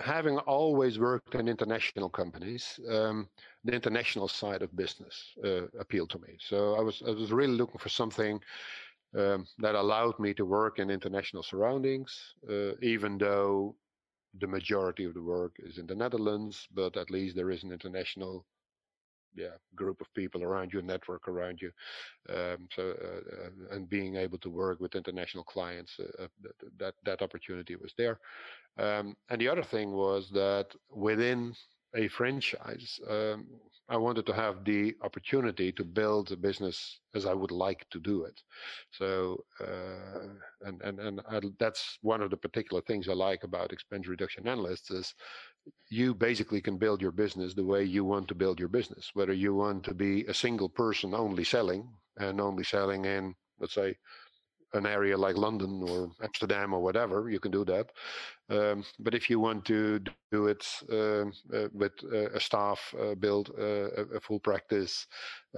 having 0.00 0.38
always 0.38 0.98
worked 0.98 1.34
in 1.34 1.48
international 1.48 2.08
companies, 2.08 2.80
um, 2.90 3.28
the 3.64 3.72
international 3.72 4.26
side 4.26 4.62
of 4.62 4.74
business 4.74 5.34
uh, 5.44 5.66
appealed 5.78 6.10
to 6.10 6.18
me. 6.18 6.36
So 6.40 6.74
I 6.74 6.80
was 6.80 7.02
I 7.06 7.10
was 7.10 7.30
really 7.30 7.54
looking 7.54 7.78
for 7.78 7.90
something 7.90 8.40
um, 9.16 9.46
that 9.58 9.74
allowed 9.74 10.18
me 10.18 10.34
to 10.34 10.44
work 10.44 10.78
in 10.78 10.90
international 10.90 11.42
surroundings, 11.42 12.34
uh, 12.50 12.72
even 12.82 13.18
though 13.18 13.76
the 14.40 14.46
majority 14.46 15.04
of 15.04 15.14
the 15.14 15.22
work 15.22 15.56
is 15.58 15.78
in 15.78 15.86
the 15.86 15.94
Netherlands, 15.94 16.66
but 16.74 16.96
at 16.96 17.10
least 17.10 17.36
there 17.36 17.50
is 17.50 17.62
an 17.62 17.72
international 17.72 18.44
yeah 19.36 19.56
group 19.74 20.00
of 20.00 20.12
people 20.14 20.42
around 20.42 20.72
you, 20.72 20.82
network 20.82 21.28
around 21.28 21.60
you. 21.60 21.70
Um, 22.28 22.68
so 22.74 22.82
uh, 22.82 23.44
uh, 23.44 23.74
and 23.74 23.88
being 23.88 24.16
able 24.16 24.38
to 24.38 24.50
work 24.50 24.80
with 24.80 24.94
international 24.94 25.44
clients, 25.44 25.92
uh, 26.00 26.24
uh 26.24 26.28
that 26.78 26.94
that 27.04 27.22
opportunity 27.22 27.76
was 27.76 27.92
there. 27.96 28.18
Um, 28.78 29.16
and 29.30 29.40
the 29.40 29.48
other 29.48 29.62
thing 29.62 29.92
was 29.92 30.30
that 30.32 30.66
within 30.90 31.54
a 31.94 32.08
franchise, 32.08 33.00
um, 33.08 33.46
I 33.88 33.96
wanted 33.96 34.26
to 34.26 34.32
have 34.32 34.64
the 34.64 34.94
opportunity 35.02 35.70
to 35.72 35.84
build 35.84 36.32
a 36.32 36.36
business 36.36 37.00
as 37.14 37.24
I 37.24 37.34
would 37.34 37.52
like 37.52 37.86
to 37.90 38.00
do 38.00 38.24
it. 38.24 38.40
So, 38.90 39.44
uh, 39.60 40.28
and 40.62 40.82
and 40.82 40.98
and 40.98 41.20
I, 41.30 41.40
that's 41.58 41.98
one 42.02 42.20
of 42.20 42.30
the 42.30 42.36
particular 42.36 42.82
things 42.82 43.08
I 43.08 43.12
like 43.12 43.44
about 43.44 43.72
expense 43.72 44.08
reduction 44.08 44.48
analysts 44.48 44.90
is 44.90 45.14
you 45.88 46.14
basically 46.14 46.60
can 46.60 46.78
build 46.78 47.00
your 47.00 47.12
business 47.12 47.54
the 47.54 47.64
way 47.64 47.84
you 47.84 48.04
want 48.04 48.28
to 48.28 48.34
build 48.34 48.58
your 48.58 48.68
business. 48.68 49.10
Whether 49.14 49.32
you 49.32 49.54
want 49.54 49.84
to 49.84 49.94
be 49.94 50.24
a 50.26 50.34
single 50.34 50.68
person 50.68 51.14
only 51.14 51.44
selling 51.44 51.88
and 52.18 52.40
only 52.40 52.64
selling 52.64 53.04
in, 53.04 53.34
let's 53.60 53.74
say, 53.74 53.96
an 54.76 54.86
area 54.86 55.16
like 55.16 55.36
London 55.36 55.82
or 55.88 56.10
Amsterdam 56.22 56.74
or 56.74 56.80
whatever, 56.80 57.30
you 57.30 57.40
can 57.40 57.50
do 57.50 57.64
that. 57.64 57.90
Um, 58.48 58.84
but 59.00 59.14
if 59.14 59.28
you 59.28 59.40
want 59.40 59.64
to 59.64 59.98
do 60.30 60.46
it 60.46 60.64
uh, 60.92 61.26
uh, 61.56 61.68
with 61.72 61.92
uh, 62.04 62.30
a 62.30 62.40
staff, 62.40 62.94
uh, 63.00 63.14
build 63.14 63.50
uh, 63.58 63.90
a, 64.00 64.02
a, 64.16 64.20
full 64.20 64.38
practice 64.38 65.06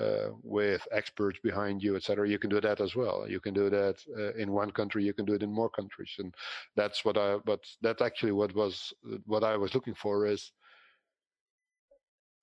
uh, 0.01 0.29
with 0.43 0.87
experts 0.91 1.39
behind 1.43 1.83
you, 1.83 1.97
etc., 1.97 2.27
you 2.27 2.39
can 2.39 2.49
do 2.49 2.61
that 2.61 2.81
as 2.81 2.97
well. 2.97 3.27
You 3.29 3.41
can 3.41 3.53
do 3.53 3.69
that 3.69 3.97
in 4.39 4.53
one 4.53 4.71
country. 4.71 5.05
You 5.05 5.13
can 5.13 5.27
do 5.27 5.35
it 5.35 5.43
in 5.43 5.53
more 5.53 5.69
countries, 5.69 6.15
and 6.19 6.35
that's 6.77 7.05
what 7.05 7.19
I. 7.19 7.37
But 7.45 7.61
that's 7.83 8.01
actually 8.01 8.33
what 8.33 8.55
was 8.55 8.95
what 9.27 9.45
I 9.45 9.57
was 9.57 9.75
looking 9.75 9.95
for 9.95 10.27
is 10.27 10.53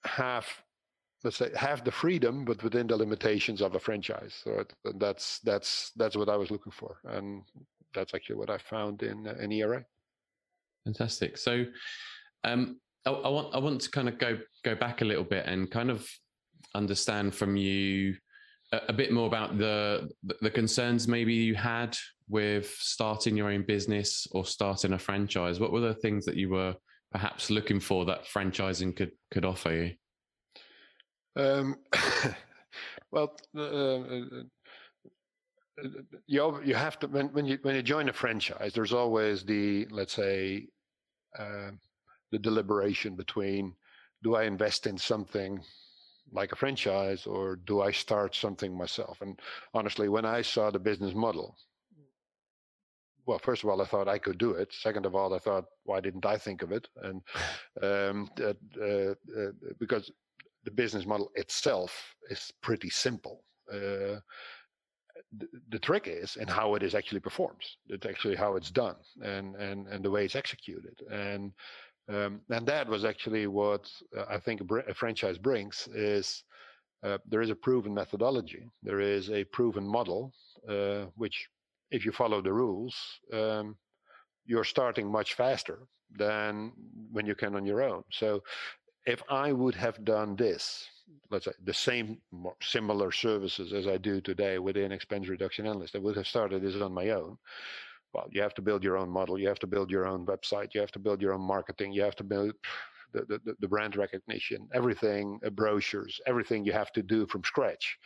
have 0.05 0.45
let's 1.25 1.37
say 1.37 1.49
have 1.55 1.83
the 1.83 1.91
freedom 1.91 2.45
but 2.45 2.63
within 2.63 2.87
the 2.87 2.95
limitations 2.95 3.59
of 3.59 3.73
a 3.75 3.79
franchise. 3.79 4.39
So 4.43 4.63
that's 4.95 5.39
that's 5.39 5.91
that's 5.97 6.15
what 6.15 6.29
i 6.29 6.37
was 6.37 6.51
looking 6.51 6.71
for. 6.71 6.97
And 7.05 7.43
that's 7.93 8.13
actually 8.13 8.35
what 8.35 8.49
i 8.49 8.57
found 8.57 9.03
in 9.03 9.27
uh, 9.27 9.33
in 9.41 9.51
era 9.51 9.83
fantastic. 10.85 11.37
So 11.37 11.65
um 12.43 12.79
I, 13.05 13.11
I, 13.11 13.29
want 13.29 13.55
i 13.55 13.59
want 13.59 13.81
to 13.81 13.89
kind 13.89 14.07
of 14.07 14.17
go 14.19 14.37
go 14.63 14.75
back 14.75 15.01
a 15.01 15.05
little 15.05 15.23
bit 15.23 15.45
and 15.47 15.69
kind 15.69 15.89
of 15.89 16.07
understand 16.75 17.33
from 17.33 17.55
you 17.57 18.15
a, 18.71 18.79
a 18.89 18.93
bit 18.93 19.11
more 19.11 19.27
about 19.27 19.57
the 19.57 20.09
the 20.41 20.51
concerns 20.51 21.07
maybe 21.07 21.33
you 21.33 21.55
had 21.55 21.97
with 22.29 22.69
starting 22.79 23.35
your 23.35 23.49
own 23.49 23.63
business 23.63 24.27
or 24.31 24.45
starting 24.45 24.93
a 24.93 24.99
franchise. 24.99 25.59
What 25.59 25.71
were 25.71 25.81
the 25.81 25.93
things 25.95 26.25
that 26.25 26.35
you 26.35 26.49
were 26.49 26.75
perhaps 27.11 27.49
looking 27.49 27.79
for 27.79 28.05
that 28.05 28.25
franchising 28.25 28.95
could 28.95 29.11
could 29.31 29.45
offer 29.45 29.73
you 29.73 29.91
um, 31.35 31.75
well, 33.11 33.35
uh, 33.55 33.61
uh, 33.61 34.21
uh, 35.83 35.89
you 36.27 36.61
you 36.63 36.75
have 36.75 36.99
to 36.99 37.07
when 37.07 37.27
when 37.33 37.45
you 37.45 37.59
when 37.61 37.75
you 37.75 37.83
join 37.83 38.09
a 38.09 38.13
franchise, 38.13 38.73
there's 38.73 38.93
always 38.93 39.43
the 39.43 39.85
let's 39.91 40.13
say 40.13 40.67
uh, 41.37 41.71
the 42.31 42.39
deliberation 42.39 43.15
between 43.15 43.73
do 44.23 44.35
I 44.35 44.43
invest 44.43 44.87
in 44.87 44.97
something 44.97 45.61
like 46.31 46.51
a 46.51 46.55
franchise 46.55 47.27
or 47.27 47.57
do 47.57 47.81
I 47.81 47.91
start 47.91 48.35
something 48.35 48.75
myself? 48.75 49.21
And 49.21 49.39
honestly, 49.73 50.09
when 50.09 50.25
I 50.25 50.41
saw 50.41 50.71
the 50.71 50.79
business 50.79 51.13
model, 51.13 51.55
well, 53.25 53.39
first 53.39 53.63
of 53.63 53.69
all, 53.69 53.81
I 53.81 53.85
thought 53.85 54.07
I 54.07 54.17
could 54.17 54.37
do 54.37 54.51
it. 54.51 54.73
Second 54.73 55.05
of 55.05 55.15
all, 55.15 55.33
I 55.33 55.39
thought, 55.39 55.65
why 55.83 55.99
didn't 55.99 56.25
I 56.25 56.37
think 56.37 56.61
of 56.61 56.71
it? 56.71 56.87
And 57.03 57.21
um, 57.81 58.29
uh, 58.39 58.53
uh, 58.83 59.13
because 59.79 60.11
the 60.65 60.71
business 60.71 61.05
model 61.05 61.31
itself 61.35 62.15
is 62.29 62.51
pretty 62.61 62.89
simple. 62.89 63.43
Uh, 63.71 64.19
the, 65.37 65.47
the, 65.69 65.79
trick 65.79 66.07
is 66.07 66.35
in 66.35 66.47
how 66.47 66.75
it 66.75 66.83
is 66.83 66.93
actually 66.93 67.19
performs. 67.19 67.77
It's 67.87 68.05
actually 68.05 68.35
how 68.35 68.55
it's 68.55 68.69
done 68.69 68.95
and 69.23 69.55
and 69.55 69.87
and 69.87 70.03
the 70.03 70.11
way 70.11 70.25
it's 70.25 70.35
executed. 70.35 70.97
And 71.11 71.51
um, 72.09 72.41
and 72.49 72.67
that 72.67 72.87
was 72.87 73.05
actually 73.05 73.47
what 73.47 73.89
uh, 74.17 74.25
I 74.29 74.39
think 74.39 74.61
a, 74.61 74.75
a, 74.91 74.93
franchise 74.93 75.37
brings 75.37 75.87
is 75.93 76.43
uh, 77.03 77.17
there 77.27 77.41
is 77.41 77.49
a 77.49 77.55
proven 77.55 77.93
methodology. 77.93 78.69
There 78.83 78.99
is 78.99 79.29
a 79.31 79.43
proven 79.45 79.87
model, 79.87 80.33
uh, 80.69 81.05
which 81.15 81.47
if 81.91 82.05
you 82.05 82.11
follow 82.11 82.41
the 82.41 82.53
rules, 82.53 82.95
um, 83.33 83.75
you're 84.45 84.63
starting 84.63 85.11
much 85.11 85.33
faster 85.33 85.79
than 86.11 86.71
when 87.11 87.25
you 87.25 87.35
can 87.35 87.55
on 87.55 87.65
your 87.65 87.81
own. 87.81 88.03
So 88.11 88.43
if 89.05 89.21
I 89.29 89.51
would 89.51 89.75
have 89.75 90.03
done 90.03 90.35
this, 90.35 90.87
let's 91.29 91.45
say 91.45 91.51
the 91.63 91.73
same 91.73 92.17
similar 92.61 93.11
services 93.11 93.73
as 93.73 93.87
I 93.87 93.97
do 93.97 94.21
today 94.21 94.59
within 94.59 94.91
expense 94.91 95.27
reduction 95.27 95.67
analyst, 95.67 95.95
I 95.95 95.99
would 95.99 96.15
have 96.15 96.27
started 96.27 96.61
this 96.61 96.81
on 96.81 96.93
my 96.93 97.09
own. 97.11 97.37
Well, 98.13 98.27
you 98.31 98.41
have 98.41 98.53
to 98.55 98.61
build 98.61 98.83
your 98.83 98.97
own 98.97 99.09
model, 99.09 99.37
you 99.37 99.47
have 99.47 99.59
to 99.59 99.67
build 99.67 99.91
your 99.91 100.07
own 100.07 100.25
website, 100.25 100.73
you 100.73 100.81
have 100.81 100.91
to 100.93 100.99
build 100.99 101.21
your 101.21 101.33
own 101.33 101.41
marketing, 101.41 101.91
you 101.91 102.01
have 102.01 102.15
to 102.15 102.23
build 102.23 102.53
the, 103.13 103.39
the, 103.45 103.55
the 103.59 103.67
brand 103.67 103.95
recognition, 103.95 104.67
everything, 104.73 105.39
uh, 105.45 105.49
brochures, 105.49 106.19
everything 106.25 106.65
you 106.65 106.73
have 106.73 106.91
to 106.93 107.03
do 107.03 107.27
from 107.27 107.43
scratch. 107.43 107.97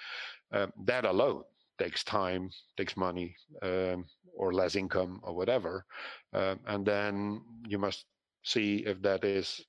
Um, 0.51 0.73
that 0.85 1.05
alone 1.05 1.43
takes 1.77 2.03
time, 2.03 2.49
takes 2.75 2.97
money, 2.97 3.35
um, 3.61 4.05
or 4.35 4.53
less 4.53 4.75
income, 4.75 5.19
or 5.23 5.33
whatever. 5.33 5.85
Um, 6.33 6.59
and 6.67 6.85
then 6.85 7.41
you 7.67 7.77
must 7.77 8.05
see 8.43 8.77
if 8.85 9.01
that 9.01 9.23
is 9.23 9.61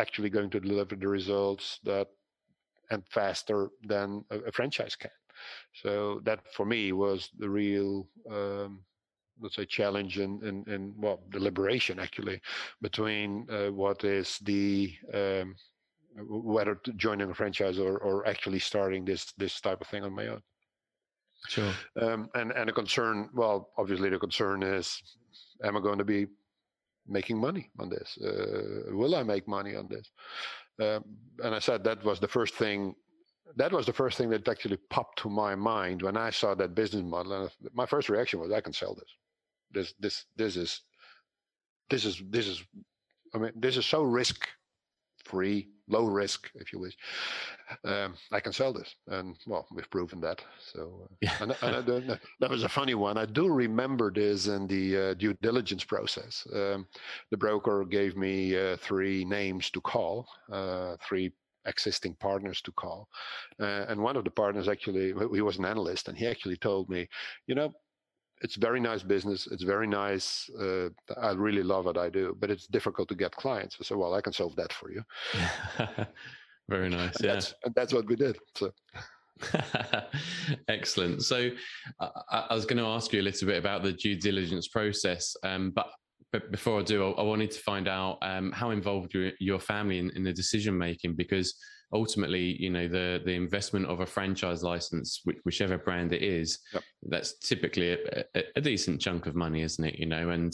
actually 0.00 0.30
going 0.30 0.50
to 0.50 0.60
deliver 0.60 0.96
the 0.96 1.08
results 1.08 1.78
that 1.84 2.08
and 2.90 3.02
faster 3.08 3.68
than 3.92 4.24
a, 4.30 4.38
a 4.40 4.52
franchise 4.52 4.96
can. 4.96 5.10
So 5.82 6.20
that 6.24 6.40
for 6.56 6.66
me 6.66 6.92
was 6.92 7.30
the 7.38 7.48
real 7.48 8.08
um, 8.30 8.70
let's 9.40 9.56
say 9.56 9.64
challenge 9.64 10.18
and 10.18 10.42
and, 10.42 10.66
and 10.66 10.94
well 10.96 11.20
deliberation 11.30 11.98
actually 11.98 12.40
between 12.82 13.46
uh, 13.50 13.70
what 13.82 14.04
is 14.04 14.38
the 14.50 14.92
um, 15.14 15.54
whether 16.28 16.78
joining 16.96 17.30
a 17.30 17.34
franchise 17.34 17.78
or, 17.78 17.98
or 17.98 18.26
actually 18.26 18.58
starting 18.58 19.04
this 19.04 19.32
this 19.38 19.60
type 19.60 19.80
of 19.80 19.86
thing 19.86 20.04
on 20.04 20.14
my 20.14 20.26
own. 20.26 20.42
Sure. 21.48 21.72
Um, 22.00 22.28
and 22.34 22.52
and 22.52 22.68
a 22.68 22.72
concern, 22.72 23.30
well, 23.32 23.70
obviously 23.78 24.10
the 24.10 24.18
concern 24.18 24.62
is, 24.62 25.02
am 25.64 25.76
I 25.76 25.80
going 25.80 25.98
to 25.98 26.04
be 26.04 26.26
making 27.10 27.38
money 27.38 27.70
on 27.78 27.88
this? 27.88 28.18
Uh, 28.18 28.94
will 28.96 29.14
I 29.14 29.22
make 29.22 29.46
money 29.48 29.74
on 29.76 29.88
this? 29.88 30.10
Um, 30.80 31.04
and 31.44 31.54
I 31.54 31.58
said 31.58 31.84
that 31.84 32.04
was 32.04 32.20
the 32.20 32.28
first 32.28 32.54
thing. 32.54 32.94
That 33.56 33.72
was 33.72 33.86
the 33.86 33.92
first 33.92 34.16
thing 34.16 34.30
that 34.30 34.48
actually 34.48 34.78
popped 34.90 35.18
to 35.22 35.28
my 35.28 35.54
mind 35.54 36.02
when 36.02 36.16
I 36.16 36.30
saw 36.30 36.54
that 36.54 36.74
business 36.74 37.02
model. 37.02 37.32
And 37.32 37.50
my 37.74 37.86
first 37.86 38.08
reaction 38.08 38.40
was, 38.40 38.52
I 38.52 38.60
can 38.60 38.72
sell 38.72 38.94
this. 38.94 39.12
This, 39.72 39.94
this, 39.98 40.24
this 40.36 40.56
is, 40.56 40.82
this 41.88 42.04
is, 42.04 42.22
this 42.30 42.46
is. 42.46 42.64
I 43.34 43.38
mean, 43.38 43.52
this 43.54 43.76
is 43.76 43.86
so 43.86 44.02
risk 44.02 44.48
free, 45.24 45.68
low 45.90 46.06
risk, 46.06 46.50
if 46.54 46.72
you 46.72 46.78
wish. 46.78 46.96
Um, 47.84 48.14
I 48.32 48.40
can 48.40 48.52
sell 48.52 48.72
this, 48.72 48.94
and 49.08 49.36
well, 49.46 49.66
we've 49.72 49.90
proven 49.90 50.20
that. 50.20 50.42
So, 50.72 51.02
uh, 51.04 51.14
yeah. 51.20 51.36
and, 51.40 51.56
and 51.62 52.18
that 52.40 52.50
was 52.50 52.62
a 52.62 52.68
funny 52.68 52.94
one. 52.94 53.18
I 53.18 53.26
do 53.26 53.48
remember 53.48 54.10
this 54.10 54.46
in 54.46 54.66
the 54.66 54.96
uh, 54.96 55.14
due 55.14 55.34
diligence 55.42 55.84
process. 55.84 56.46
Um, 56.54 56.86
the 57.30 57.36
broker 57.36 57.84
gave 57.84 58.16
me 58.16 58.56
uh, 58.56 58.76
three 58.76 59.24
names 59.24 59.70
to 59.70 59.80
call, 59.80 60.26
uh, 60.52 60.96
three 61.06 61.32
existing 61.66 62.14
partners 62.14 62.62
to 62.62 62.72
call, 62.72 63.08
uh, 63.60 63.84
and 63.88 64.00
one 64.00 64.16
of 64.16 64.24
the 64.24 64.30
partners 64.30 64.68
actually 64.68 65.12
he 65.32 65.42
was 65.42 65.58
an 65.58 65.64
analyst, 65.64 66.08
and 66.08 66.16
he 66.16 66.26
actually 66.26 66.56
told 66.56 66.88
me, 66.88 67.08
you 67.46 67.54
know, 67.54 67.72
it's 68.40 68.56
very 68.56 68.80
nice 68.80 69.02
business. 69.02 69.46
It's 69.46 69.62
very 69.62 69.86
nice. 69.86 70.48
Uh, 70.58 70.88
I 71.20 71.32
really 71.32 71.62
love 71.62 71.84
what 71.84 71.98
I 71.98 72.08
do, 72.08 72.36
but 72.40 72.50
it's 72.50 72.66
difficult 72.66 73.08
to 73.10 73.14
get 73.14 73.32
clients. 73.32 73.76
So, 73.82 73.98
well, 73.98 74.14
I 74.14 74.20
can 74.20 74.32
solve 74.32 74.56
that 74.56 74.72
for 74.72 74.90
you. 74.90 75.02
very 76.68 76.88
nice. 76.88 77.16
And 77.16 77.24
yeah. 77.24 77.32
That's, 77.34 77.54
and 77.64 77.74
that's 77.74 77.92
what 77.92 78.06
we 78.06 78.16
did. 78.16 78.38
So. 78.56 78.72
Excellent. 80.68 81.22
So 81.22 81.50
I, 82.00 82.46
I 82.50 82.54
was 82.54 82.64
going 82.64 82.78
to 82.78 82.84
ask 82.84 83.12
you 83.12 83.20
a 83.20 83.22
little 83.22 83.46
bit 83.46 83.58
about 83.58 83.82
the 83.82 83.92
due 83.92 84.16
diligence 84.16 84.68
process, 84.68 85.36
um, 85.42 85.70
but 85.70 85.86
but 86.32 86.52
before 86.52 86.78
I 86.78 86.82
do, 86.84 87.08
I, 87.08 87.10
I 87.10 87.22
wanted 87.22 87.50
to 87.50 87.60
find 87.60 87.88
out 87.88 88.18
um, 88.22 88.52
how 88.52 88.70
involved 88.70 89.14
your, 89.14 89.32
your 89.40 89.58
family 89.58 89.98
in, 89.98 90.10
in 90.10 90.22
the 90.22 90.32
decision 90.32 90.78
making 90.78 91.16
because 91.16 91.56
ultimately, 91.92 92.56
you 92.60 92.70
know, 92.70 92.88
the 92.88 93.20
the 93.24 93.34
investment 93.34 93.86
of 93.86 94.00
a 94.00 94.06
franchise 94.06 94.62
license, 94.62 95.20
which, 95.24 95.38
whichever 95.44 95.78
brand 95.78 96.12
it 96.12 96.22
is, 96.22 96.58
yep. 96.72 96.82
that's 97.02 97.38
typically 97.38 97.92
a, 97.92 98.24
a, 98.34 98.42
a, 98.56 98.60
decent 98.60 99.00
chunk 99.00 99.26
of 99.26 99.34
money, 99.34 99.62
isn't 99.62 99.84
it? 99.84 99.98
You 99.98 100.06
know, 100.06 100.30
and 100.30 100.52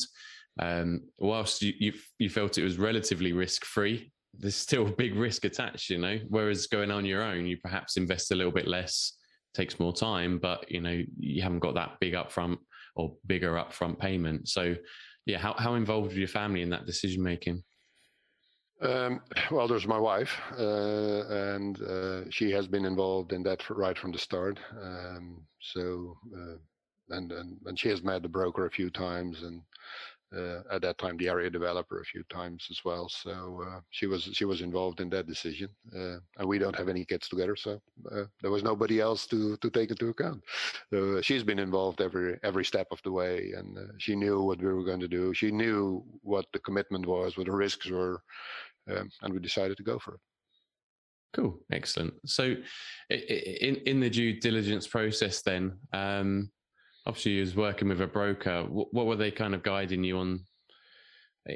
um, 0.58 1.02
whilst 1.18 1.62
you, 1.62 1.74
you, 1.78 1.92
you 2.18 2.30
felt 2.30 2.58
it 2.58 2.64
was 2.64 2.78
relatively 2.78 3.32
risk 3.32 3.64
free, 3.64 4.12
there's 4.38 4.56
still 4.56 4.86
a 4.86 4.92
big 4.92 5.14
risk 5.14 5.44
attached. 5.44 5.90
You 5.90 5.98
know, 5.98 6.18
whereas 6.28 6.66
going 6.66 6.90
on 6.90 7.04
your 7.04 7.22
own, 7.22 7.46
you 7.46 7.58
perhaps 7.58 7.96
invest 7.96 8.32
a 8.32 8.34
little 8.34 8.52
bit 8.52 8.66
less, 8.66 9.12
takes 9.54 9.78
more 9.78 9.92
time, 9.92 10.38
but 10.38 10.70
you 10.70 10.80
know, 10.80 11.02
you 11.18 11.42
haven't 11.42 11.60
got 11.60 11.74
that 11.74 11.96
big 12.00 12.14
upfront 12.14 12.58
or 12.94 13.14
bigger 13.26 13.52
upfront 13.52 13.98
payment. 13.98 14.48
So, 14.48 14.74
yeah, 15.26 15.38
how 15.38 15.54
how 15.58 15.74
involved 15.74 16.08
with 16.08 16.16
your 16.16 16.28
family 16.28 16.62
in 16.62 16.70
that 16.70 16.86
decision 16.86 17.22
making? 17.22 17.62
Um, 18.80 19.20
well, 19.50 19.68
there's 19.68 19.86
my 19.86 19.98
wife, 19.98 20.38
uh, 20.58 21.24
and 21.28 21.80
uh, 21.82 22.30
she 22.30 22.50
has 22.52 22.66
been 22.66 22.84
involved 22.84 23.32
in 23.32 23.42
that 23.44 23.68
right 23.70 23.96
from 23.96 24.12
the 24.12 24.18
start. 24.18 24.58
Um, 24.80 25.42
so, 25.60 26.16
uh, 26.36 26.56
and, 27.10 27.30
and 27.32 27.56
and 27.66 27.78
she 27.78 27.88
has 27.88 28.02
met 28.02 28.22
the 28.22 28.28
broker 28.28 28.66
a 28.66 28.70
few 28.70 28.90
times, 28.90 29.42
and 29.42 29.62
uh, 30.36 30.62
at 30.72 30.82
that 30.82 30.98
time 30.98 31.16
the 31.16 31.28
area 31.28 31.48
developer 31.48 32.00
a 32.00 32.04
few 32.04 32.24
times 32.24 32.66
as 32.70 32.84
well. 32.84 33.08
So 33.08 33.62
uh, 33.66 33.80
she 33.90 34.06
was 34.06 34.24
she 34.32 34.44
was 34.44 34.60
involved 34.60 35.00
in 35.00 35.08
that 35.10 35.28
decision, 35.28 35.68
uh, 35.94 36.18
and 36.38 36.48
we 36.48 36.58
don't 36.58 36.76
have 36.76 36.88
any 36.88 37.04
kids 37.04 37.28
together, 37.28 37.54
so 37.54 37.80
there 38.42 38.50
was 38.50 38.64
nobody 38.64 39.00
else 39.00 39.26
to 39.28 39.56
to 39.58 39.70
take 39.70 39.90
into 39.90 40.08
account. 40.08 40.42
So 40.92 41.20
she's 41.22 41.44
been 41.44 41.60
involved 41.60 42.00
every 42.00 42.38
every 42.42 42.64
step 42.64 42.88
of 42.90 43.00
the 43.04 43.12
way, 43.12 43.52
and 43.56 43.78
she 43.98 44.16
knew 44.16 44.42
what 44.42 44.58
we 44.58 44.72
were 44.72 44.84
going 44.84 45.00
to 45.00 45.08
do. 45.08 45.32
She 45.32 45.52
knew 45.52 46.04
what 46.22 46.46
the 46.52 46.58
commitment 46.58 47.06
was, 47.06 47.36
what 47.36 47.46
the 47.46 47.52
risks 47.52 47.88
were, 47.88 48.20
um, 48.90 49.08
and 49.22 49.34
we 49.34 49.40
decided 49.40 49.76
to 49.76 49.82
go 49.82 49.98
for 49.98 50.14
it. 50.14 50.20
Cool, 51.34 51.58
excellent. 51.72 52.14
So, 52.24 52.54
in 53.10 53.76
in 53.86 54.00
the 54.00 54.10
due 54.10 54.40
diligence 54.40 54.86
process, 54.86 55.42
then. 55.42 55.78
Um, 55.92 56.50
obviously 57.06 57.32
you 57.32 57.40
was 57.40 57.56
working 57.56 57.88
with 57.88 58.00
a 58.00 58.06
broker. 58.06 58.64
What, 58.64 58.92
what, 58.92 59.06
were 59.06 59.16
they 59.16 59.30
kind 59.30 59.54
of 59.54 59.62
guiding 59.62 60.04
you 60.04 60.18
on 60.18 60.40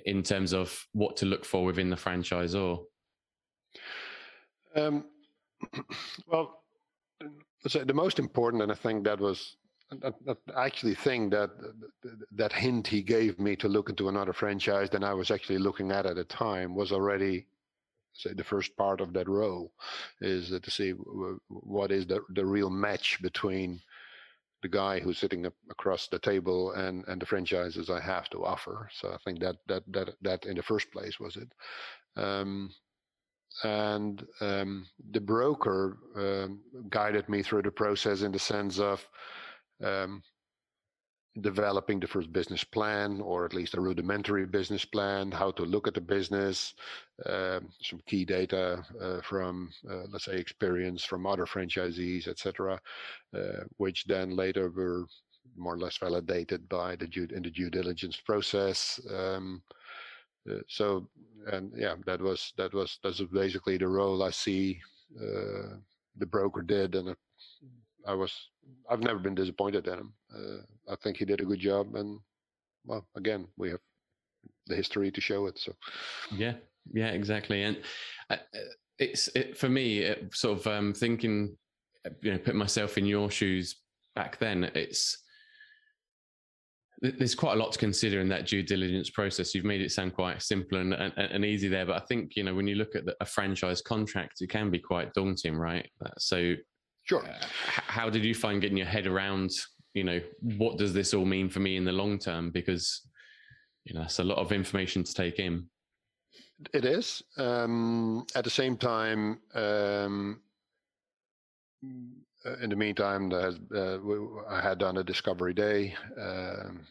in 0.06 0.22
terms 0.22 0.52
of 0.52 0.86
what 0.92 1.16
to 1.18 1.26
look 1.26 1.44
for 1.44 1.64
within 1.64 1.90
the 1.90 1.96
franchisor? 1.96 2.78
Um, 4.76 5.04
well, 6.26 6.62
so 7.66 7.84
the 7.84 7.92
most 7.92 8.18
important, 8.18 8.62
and 8.62 8.72
I 8.72 8.74
think 8.74 9.04
that 9.04 9.20
was 9.20 9.56
actually 10.56 10.94
think 10.94 11.32
that 11.32 11.50
that 12.32 12.52
hint 12.52 12.86
he 12.86 13.02
gave 13.02 13.38
me 13.38 13.56
to 13.56 13.68
look 13.68 13.88
into 13.88 14.08
another 14.08 14.32
franchise 14.32 14.90
than 14.90 15.04
I 15.04 15.14
was 15.14 15.30
actually 15.30 15.58
looking 15.58 15.90
at 15.90 16.06
at 16.06 16.16
the 16.16 16.24
time 16.24 16.74
was 16.74 16.92
already 16.92 17.46
say 18.12 18.32
the 18.32 18.44
first 18.44 18.76
part 18.76 19.00
of 19.00 19.12
that 19.12 19.28
role 19.28 19.72
is 20.20 20.50
to 20.50 20.70
see 20.70 20.90
what 21.48 21.90
is 21.90 22.06
the 22.06 22.20
the 22.34 22.44
real 22.44 22.70
match 22.70 23.20
between 23.22 23.80
the 24.62 24.68
guy 24.68 25.00
who's 25.00 25.18
sitting 25.18 25.46
across 25.70 26.08
the 26.08 26.18
table 26.18 26.72
and 26.72 27.04
and 27.08 27.20
the 27.20 27.26
franchises 27.26 27.90
I 27.90 28.00
have 28.00 28.28
to 28.30 28.44
offer. 28.44 28.88
So 28.92 29.12
I 29.12 29.18
think 29.24 29.40
that 29.40 29.56
that 29.68 29.82
that 29.88 30.10
that 30.22 30.46
in 30.46 30.56
the 30.56 30.62
first 30.62 30.90
place 30.92 31.18
was 31.18 31.36
it. 31.36 31.52
Um, 32.16 32.70
and 33.64 34.24
um, 34.40 34.86
the 35.10 35.20
broker 35.20 35.98
um, 36.14 36.60
guided 36.88 37.28
me 37.28 37.42
through 37.42 37.62
the 37.62 37.70
process 37.70 38.22
in 38.22 38.32
the 38.32 38.38
sense 38.38 38.78
of 38.78 39.04
um, 39.82 40.22
developing 41.40 42.00
the 42.00 42.06
first 42.08 42.32
business 42.32 42.64
plan 42.64 43.20
or 43.20 43.44
at 43.44 43.54
least 43.54 43.74
a 43.74 43.80
rudimentary 43.80 44.44
business 44.44 44.84
plan 44.84 45.30
how 45.30 45.50
to 45.52 45.62
look 45.62 45.86
at 45.86 45.94
the 45.94 46.00
business 46.00 46.74
uh, 47.26 47.60
some 47.80 48.00
key 48.06 48.24
data 48.24 48.84
uh, 49.00 49.20
from 49.22 49.70
uh, 49.88 50.02
let's 50.10 50.24
say 50.24 50.36
experience 50.36 51.04
from 51.04 51.26
other 51.26 51.46
franchisees 51.46 52.26
etc 52.26 52.80
uh, 53.36 53.62
which 53.76 54.04
then 54.06 54.34
later 54.34 54.70
were 54.70 55.06
more 55.56 55.74
or 55.74 55.78
less 55.78 55.96
validated 55.98 56.68
by 56.68 56.96
the 56.96 57.06
due 57.06 57.28
in 57.34 57.42
the 57.42 57.50
due 57.50 57.70
diligence 57.70 58.16
process 58.16 58.98
um, 59.14 59.62
uh, 60.50 60.54
so 60.66 61.08
and 61.52 61.72
yeah 61.76 61.94
that 62.06 62.20
was 62.20 62.52
that 62.56 62.74
was 62.74 62.98
that's 63.04 63.20
basically 63.20 63.78
the 63.78 63.86
role 63.86 64.24
i 64.24 64.30
see 64.30 64.80
uh, 65.22 65.76
the 66.16 66.26
broker 66.26 66.60
did 66.60 66.96
and 66.96 67.14
I 68.06 68.14
was 68.14 68.32
I've 68.88 69.00
never 69.00 69.18
been 69.18 69.34
disappointed 69.34 69.86
in 69.86 69.94
him. 69.94 70.12
Uh, 70.34 70.92
I 70.92 70.96
think 70.96 71.16
he 71.16 71.24
did 71.24 71.40
a 71.40 71.44
good 71.44 71.60
job, 71.60 71.94
and 71.94 72.20
well, 72.84 73.06
again, 73.16 73.46
we 73.56 73.70
have 73.70 73.80
the 74.66 74.76
history 74.76 75.10
to 75.10 75.20
show 75.20 75.46
it. 75.46 75.58
So 75.58 75.74
yeah, 76.32 76.54
yeah, 76.92 77.08
exactly, 77.08 77.62
and 77.62 77.76
uh, 78.30 78.36
it's 78.98 79.28
it, 79.34 79.56
for 79.56 79.68
me 79.68 80.00
it, 80.00 80.34
sort 80.34 80.60
of 80.60 80.66
um, 80.66 80.92
thinking, 80.92 81.56
you 82.22 82.32
know, 82.32 82.38
put 82.38 82.54
myself 82.54 82.98
in 82.98 83.06
your 83.06 83.30
shoes 83.30 83.76
back 84.14 84.38
then. 84.38 84.70
It's 84.74 85.18
there's 87.02 87.34
quite 87.34 87.54
a 87.54 87.56
lot 87.56 87.72
to 87.72 87.78
consider 87.78 88.20
in 88.20 88.28
that 88.28 88.46
due 88.46 88.62
diligence 88.62 89.08
process. 89.08 89.54
You've 89.54 89.64
made 89.64 89.80
it 89.80 89.90
sound 89.90 90.14
quite 90.14 90.42
simple 90.42 90.78
and, 90.78 90.92
and, 90.92 91.12
and 91.16 91.44
easy 91.46 91.66
there, 91.66 91.86
but 91.86 91.96
I 91.96 92.04
think 92.06 92.36
you 92.36 92.44
know 92.44 92.54
when 92.54 92.66
you 92.66 92.74
look 92.74 92.94
at 92.94 93.06
the, 93.06 93.16
a 93.20 93.26
franchise 93.26 93.80
contract, 93.82 94.40
it 94.40 94.50
can 94.50 94.70
be 94.70 94.78
quite 94.78 95.12
daunting, 95.14 95.56
right? 95.56 95.88
So 96.18 96.54
Sure. 97.10 97.26
Uh, 97.26 97.44
how 97.66 98.08
did 98.08 98.24
you 98.24 98.36
find 98.36 98.60
getting 98.60 98.76
your 98.76 98.86
head 98.86 99.08
around, 99.08 99.50
you 99.94 100.04
know, 100.04 100.20
what 100.42 100.78
does 100.78 100.92
this 100.92 101.12
all 101.12 101.24
mean 101.24 101.48
for 101.48 101.58
me 101.58 101.76
in 101.76 101.84
the 101.84 101.90
long 101.90 102.20
term? 102.20 102.52
Because, 102.52 103.02
you 103.84 103.94
know, 103.94 104.02
it's 104.02 104.20
a 104.20 104.24
lot 104.24 104.38
of 104.38 104.52
information 104.52 105.02
to 105.02 105.12
take 105.12 105.40
in. 105.40 105.66
It 106.72 106.84
is. 106.84 107.20
Um, 107.36 108.24
at 108.36 108.44
the 108.44 108.50
same 108.50 108.76
time, 108.76 109.40
um, 109.54 110.40
uh, 111.82 112.56
in 112.62 112.70
the 112.70 112.76
meantime, 112.76 113.28
has, 113.32 113.58
uh, 113.74 113.98
I 114.48 114.60
had 114.60 114.78
done 114.78 114.98
a 114.98 115.02
discovery 115.02 115.52
day. 115.52 115.96
Um, 116.16 116.86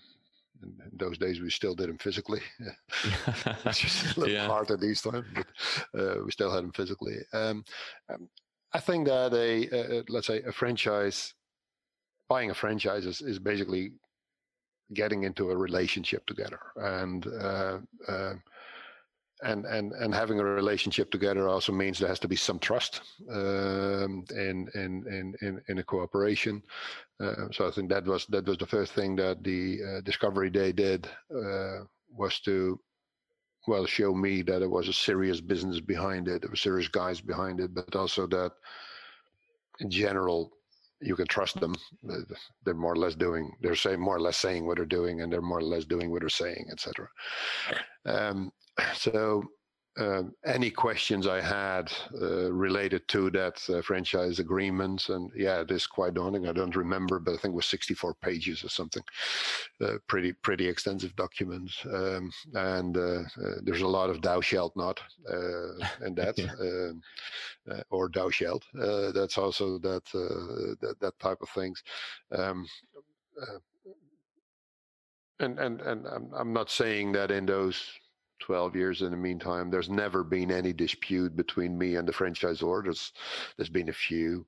in 0.62 0.98
those 0.98 1.18
days, 1.18 1.40
we 1.40 1.50
still 1.50 1.76
did 1.76 1.88
them 1.88 1.98
physically. 1.98 2.42
it's 3.64 3.80
just 3.80 4.18
a 4.18 4.20
little 4.20 4.36
yeah. 4.36 4.48
harder 4.48 4.76
these 4.76 5.02
times, 5.02 5.26
but 5.34 5.48
uh, 5.98 6.16
we 6.26 6.32
still 6.32 6.52
had 6.52 6.66
them 6.66 6.74
physically. 6.74 7.20
Um, 7.32 7.64
um 8.10 8.28
I 8.74 8.80
think 8.80 9.08
that 9.08 9.34
a, 9.34 10.00
a, 10.00 10.04
let's 10.10 10.28
say 10.28 10.42
a 10.44 10.52
franchise, 10.52 11.34
buying 12.28 12.52
a 12.52 12.54
franchise 12.54 13.06
is, 13.06 13.22
is 13.22 13.40
basically 13.40 13.94
getting 14.94 15.24
into 15.24 15.52
a 15.52 15.58
relationship 15.58 16.26
together, 16.26 16.60
and 16.76 17.26
uh, 17.28 17.80
uh, 18.08 18.34
and 19.42 19.66
and 19.66 19.94
and 19.94 20.14
having 20.14 20.40
a 20.40 20.44
relationship 20.44 21.10
together 21.12 21.48
also 21.48 21.72
means 21.72 21.98
there 21.98 22.10
has 22.10 22.20
to 22.20 22.28
be 22.28 22.36
some 22.36 22.60
trust 22.60 23.02
um, 23.32 24.24
in, 24.32 24.68
in 24.76 25.36
in 25.42 25.62
in 25.68 25.78
a 25.80 25.84
cooperation. 25.84 26.62
Uh, 27.20 27.48
so 27.52 27.68
I 27.68 27.72
think 27.72 27.90
that 27.90 28.06
was 28.06 28.26
that 28.28 28.46
was 28.46 28.58
the 28.58 28.68
first 28.68 28.94
thing 28.94 29.16
that 29.16 29.44
the 29.44 29.80
uh, 29.84 30.02
Discovery 30.02 30.50
Day 30.50 30.72
did 30.72 31.08
uh, 31.36 31.86
was 32.12 32.40
to 32.42 32.80
well 33.70 33.86
show 33.86 34.14
me 34.14 34.42
that 34.42 34.60
there 34.60 34.70
was 34.70 34.88
a 34.90 34.94
serious 34.94 35.40
business 35.40 35.80
behind 35.80 36.28
it, 36.28 36.42
there 36.42 36.50
were 36.50 36.56
serious 36.68 36.88
guys 36.88 37.22
behind 37.22 37.60
it, 37.60 37.74
but 37.74 37.96
also 37.96 38.28
that 38.28 38.52
in 39.80 39.90
general 39.90 40.52
you 41.02 41.16
can 41.16 41.28
trust 41.28 41.60
them. 41.60 41.76
They're 42.66 42.74
more 42.74 42.94
or 42.94 42.98
less 42.98 43.16
doing, 43.16 43.52
they're 43.62 43.76
saying 43.76 44.02
more 44.02 44.18
or 44.18 44.22
less 44.22 44.38
saying 44.38 44.66
what 44.66 44.78
they're 44.78 44.98
doing, 45.00 45.22
and 45.22 45.32
they're 45.32 45.42
more 45.42 45.60
or 45.60 45.70
less 45.74 45.86
doing 45.86 46.12
what 46.12 46.22
they're 46.22 46.30
saying, 46.30 46.66
etc. 46.72 47.08
Um, 48.06 48.52
so 48.96 49.44
uh, 49.98 50.24
any 50.46 50.70
questions 50.70 51.28
I 51.28 51.42
had 51.42 51.92
uh, 52.22 52.52
related 52.52 53.08
to 53.10 53.30
that 53.32 53.62
uh, 53.70 53.82
franchise 53.82 54.40
agreement. 54.40 55.10
And 55.10 55.32
yeah, 55.36 55.62
it 55.62 55.72
is 55.72 55.88
quite 55.88 56.14
daunting. 56.14 56.48
I 56.48 56.54
don't 56.54 56.76
remember, 56.76 57.20
but 57.20 57.34
I 57.34 57.38
think 57.38 57.54
it 57.54 57.56
was 57.56 57.66
64 57.66 58.14
pages 58.16 58.64
or 58.64 58.70
something. 58.70 59.04
Uh, 59.82 59.96
pretty 60.08 60.34
pretty 60.34 60.68
extensive 60.68 61.16
document. 61.16 61.72
Um, 61.86 62.32
and 62.54 62.98
uh, 62.98 63.24
uh, 63.44 63.56
there's 63.64 63.82
a 63.82 63.88
lot 63.88 64.10
of 64.10 64.22
thou 64.22 64.42
shalt 64.42 64.76
not 64.76 65.02
in 66.06 66.16
that, 66.16 66.38
yeah. 66.38 66.54
Um, 66.60 67.02
or 67.90 68.10
thou 68.14 68.30
shalt. 68.30 68.66
that's 68.74 69.38
also 69.38 69.80
that, 69.80 70.04
that, 70.82 70.96
that 71.00 71.20
type 71.20 71.42
of 71.42 71.50
things. 71.50 71.84
Um, 72.32 72.66
and 75.40 75.60
and 75.60 75.82
and 75.82 76.08
I'm, 76.08 76.30
I'm 76.34 76.54
not 76.54 76.70
saying 76.70 77.14
that 77.14 77.32
in 77.32 77.46
those 77.46 77.82
12 78.40 78.76
years 78.76 79.02
in 79.02 79.12
the 79.12 79.18
meantime. 79.18 79.70
There's 79.70 79.90
never 79.90 80.24
been 80.24 80.52
any 80.52 80.74
dispute 80.74 81.36
between 81.36 81.78
me 81.78 81.96
and 81.96 82.08
the 82.08 82.14
franchisor. 82.14 82.84
There's, 82.84 83.14
there's 83.58 83.70
been 83.70 83.90
a 83.90 83.94
few. 83.94 84.46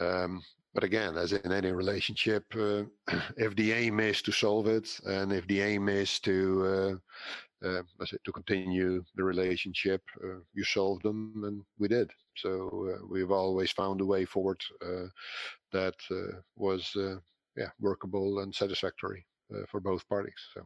Um, 0.00 0.42
but 0.74 0.84
again, 0.84 1.16
as 1.16 1.32
in 1.32 1.50
any 1.50 1.72
relationship, 1.72 2.44
uh, 2.54 2.84
if 3.36 3.56
the 3.56 3.72
aim 3.72 4.00
is 4.00 4.22
to 4.22 4.32
solve 4.32 4.66
it, 4.66 4.88
and 5.06 5.32
if 5.32 5.46
the 5.48 5.60
aim 5.60 5.88
is 5.88 6.20
to 6.20 7.00
uh, 7.64 7.66
uh, 7.66 7.82
to 8.24 8.32
continue 8.32 9.02
the 9.16 9.24
relationship, 9.24 10.02
uh, 10.22 10.38
you 10.54 10.62
solve 10.62 11.02
them, 11.02 11.32
and 11.44 11.64
we 11.78 11.88
did. 11.88 12.10
So 12.36 12.94
uh, 12.94 13.06
we've 13.10 13.32
always 13.32 13.72
found 13.72 14.00
a 14.00 14.04
way 14.06 14.24
forward 14.24 14.60
uh, 14.80 15.08
that 15.72 15.96
was 16.54 16.92
yeah 17.56 17.70
workable 17.80 18.38
and 18.40 18.54
satisfactory 18.54 19.26
for 19.68 19.80
both 19.80 20.08
parties. 20.08 20.40
So. 20.54 20.64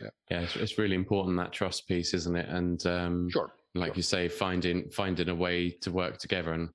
Yeah, 0.00 0.10
yeah 0.30 0.40
it's, 0.40 0.56
it's 0.56 0.78
really 0.78 0.94
important 0.94 1.36
that 1.38 1.52
trust 1.52 1.88
piece, 1.88 2.14
isn't 2.14 2.36
it? 2.36 2.48
And 2.48 2.84
um, 2.86 3.28
sure, 3.30 3.52
like 3.74 3.90
sure. 3.90 3.96
you 3.96 4.02
say, 4.02 4.28
finding 4.28 4.90
finding 4.90 5.28
a 5.28 5.34
way 5.34 5.70
to 5.82 5.90
work 5.90 6.18
together. 6.18 6.52
And 6.52 6.68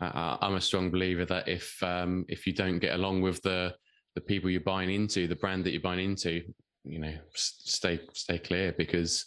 uh, 0.00 0.36
I'm 0.40 0.54
a 0.54 0.60
strong 0.60 0.90
believer 0.90 1.24
that 1.26 1.48
if 1.48 1.82
um, 1.82 2.24
if 2.28 2.46
you 2.46 2.52
don't 2.52 2.78
get 2.78 2.94
along 2.94 3.22
with 3.22 3.42
the 3.42 3.74
the 4.14 4.20
people 4.20 4.50
you're 4.50 4.60
buying 4.60 4.90
into, 4.90 5.28
the 5.28 5.36
brand 5.36 5.64
that 5.64 5.72
you're 5.72 5.80
buying 5.80 6.04
into, 6.04 6.42
you 6.84 6.98
know, 6.98 7.14
stay 7.34 8.00
stay 8.14 8.38
clear 8.38 8.74
because 8.76 9.26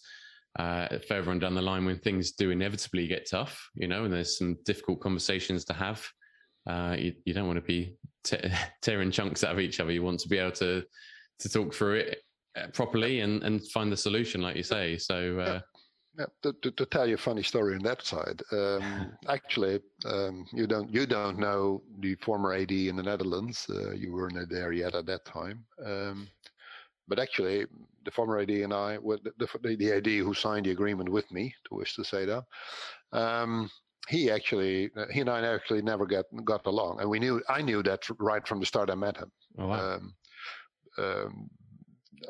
uh, 0.59 0.87
further 1.07 1.31
on 1.31 1.39
down 1.39 1.55
the 1.55 1.61
line, 1.61 1.85
when 1.85 1.97
things 1.97 2.31
do 2.31 2.51
inevitably 2.51 3.07
get 3.07 3.29
tough, 3.29 3.69
you 3.73 3.87
know, 3.87 4.03
and 4.03 4.13
there's 4.13 4.37
some 4.37 4.57
difficult 4.65 4.99
conversations 4.99 5.63
to 5.63 5.73
have, 5.73 6.05
uh, 6.67 6.93
you, 6.99 7.13
you, 7.23 7.33
don't 7.33 7.47
want 7.47 7.55
to 7.55 7.61
be 7.61 7.95
tearing 8.81 9.11
chunks 9.11 9.45
out 9.45 9.53
of 9.53 9.61
each 9.61 9.79
other. 9.79 9.91
You 9.91 10.03
want 10.03 10.19
to 10.21 10.29
be 10.29 10.37
able 10.37 10.51
to 10.53 10.83
to 11.39 11.49
talk 11.49 11.73
through 11.73 11.95
it 11.95 12.17
properly 12.73 13.21
and, 13.21 13.43
and 13.43 13.67
find 13.69 13.91
the 13.91 13.97
solution, 13.97 14.41
like 14.41 14.55
you 14.55 14.63
say. 14.63 14.97
So, 14.97 15.39
uh, 15.39 15.59
yeah. 16.17 16.25
To, 16.43 16.53
to, 16.61 16.71
to, 16.71 16.85
tell 16.85 17.07
you 17.07 17.15
a 17.15 17.17
funny 17.17 17.41
story 17.41 17.73
on 17.75 17.83
that 17.83 18.03
side, 18.03 18.41
um, 18.51 19.13
actually, 19.29 19.79
um, 20.05 20.45
you 20.51 20.67
don't 20.67 20.93
you 20.93 21.05
don't 21.05 21.39
know 21.39 21.81
the 21.99 22.15
former 22.15 22.53
AD 22.53 22.71
in 22.71 22.97
the 22.97 23.03
Netherlands. 23.03 23.65
Uh, 23.69 23.91
you 23.91 24.11
weren't 24.11 24.49
there 24.49 24.73
yet 24.73 24.93
at 24.93 25.05
that 25.05 25.23
time. 25.23 25.63
Um, 25.83 26.27
but 27.07 27.19
actually, 27.19 27.65
the 28.03 28.11
former 28.11 28.39
AD 28.39 28.49
and 28.49 28.73
I, 28.73 28.97
the, 28.97 29.31
the, 29.37 29.75
the 29.75 29.91
AD 29.93 30.07
who 30.07 30.33
signed 30.33 30.65
the 30.65 30.71
agreement 30.71 31.09
with 31.09 31.29
me, 31.31 31.53
to 31.65 31.75
wish 31.75 31.95
to 31.95 32.03
say 32.03 32.25
that, 32.25 32.43
um, 33.11 33.69
he 34.07 34.31
actually, 34.31 34.89
uh, 34.97 35.05
he 35.11 35.21
and 35.21 35.29
I 35.29 35.41
actually 35.45 35.81
never 35.81 36.05
got 36.05 36.25
got 36.43 36.65
along, 36.65 36.99
and 36.99 37.09
we 37.09 37.19
knew, 37.19 37.41
I 37.47 37.61
knew 37.61 37.83
that 37.83 38.03
right 38.19 38.45
from 38.45 38.59
the 38.59 38.65
start. 38.65 38.89
I 38.89 38.95
met 38.95 39.17
him. 39.17 39.31
Oh, 39.57 39.67
wow. 39.67 39.95
Um, 39.95 40.13
um, 40.97 41.49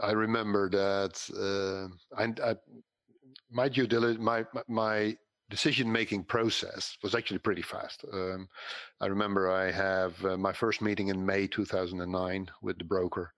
I 0.01 0.12
remember 0.12 0.69
that 0.69 1.15
uh, 1.36 2.21
I, 2.21 2.51
I, 2.51 2.56
my 3.49 3.69
due 3.69 3.88
diligence, 3.88 4.23
my 4.23 4.45
my 4.67 5.17
decision 5.49 5.91
making 5.91 6.23
process 6.23 6.97
was 7.04 7.13
actually 7.13 7.39
pretty 7.39 7.62
fast. 7.62 8.06
Um, 8.12 8.47
I 9.01 9.08
remember 9.08 9.51
I 9.51 9.69
have 9.71 10.23
uh, 10.25 10.38
my 10.38 10.54
first 10.54 10.82
meeting 10.82 11.10
in 11.10 11.25
May 11.25 11.45
2009 11.45 12.49
with 12.62 12.77
the 12.77 12.86
broker, 12.86 13.34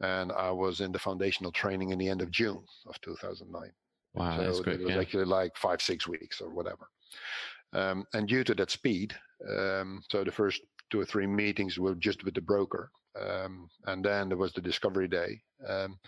and 0.00 0.32
I 0.32 0.50
was 0.50 0.80
in 0.80 0.92
the 0.92 0.98
foundational 0.98 1.52
training 1.52 1.90
in 1.90 1.98
the 1.98 2.08
end 2.08 2.20
of 2.20 2.30
June 2.30 2.64
of 2.86 3.00
2009. 3.00 3.70
Wow, 4.14 4.36
so 4.36 4.42
that's 4.42 4.60
great. 4.60 4.80
It 4.80 4.84
was 4.84 4.94
yeah. 4.94 5.00
actually 5.00 5.24
like 5.24 5.56
five, 5.56 5.80
six 5.80 6.06
weeks 6.06 6.40
or 6.40 6.50
whatever. 6.50 6.88
Um, 7.72 8.04
and 8.12 8.28
due 8.28 8.44
to 8.44 8.54
that 8.54 8.70
speed, 8.70 9.14
um, 9.48 10.02
so 10.10 10.24
the 10.24 10.32
first 10.32 10.60
two 10.90 11.00
or 11.00 11.06
three 11.06 11.26
meetings 11.26 11.78
were 11.78 11.94
just 11.94 12.24
with 12.24 12.34
the 12.34 12.40
broker, 12.42 12.90
um, 13.20 13.68
and 13.86 14.04
then 14.04 14.28
there 14.28 14.38
was 14.38 14.52
the 14.52 14.60
discovery 14.60 15.08
day. 15.08 15.42
Um, 15.66 15.98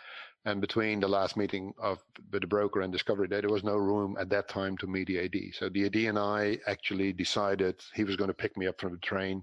and 0.47 0.61
between 0.61 1.01
the 1.01 1.09
last 1.09 1.37
meeting 1.37 1.73
of 1.79 2.03
the 2.31 2.41
broker 2.41 2.83
and 2.83 2.93
discovery 2.93 3.29
day, 3.29 3.41
there 3.41 3.51
was 3.51 3.65
no 3.65 3.77
room 3.77 4.17
at 4.21 4.29
that 4.31 4.49
time 4.49 4.77
to 4.79 4.87
meet 4.87 5.07
the 5.07 5.21
AD. 5.21 5.55
So 5.55 5.69
the 5.69 5.87
AD 5.87 5.97
and 5.97 6.19
I 6.19 6.59
actually 6.67 7.13
decided 7.13 7.81
he 7.95 8.05
was 8.05 8.17
going 8.17 8.29
to 8.29 8.35
pick 8.35 8.57
me 8.57 8.67
up 8.67 8.79
from 8.79 8.93
the 8.93 8.99
train, 8.99 9.43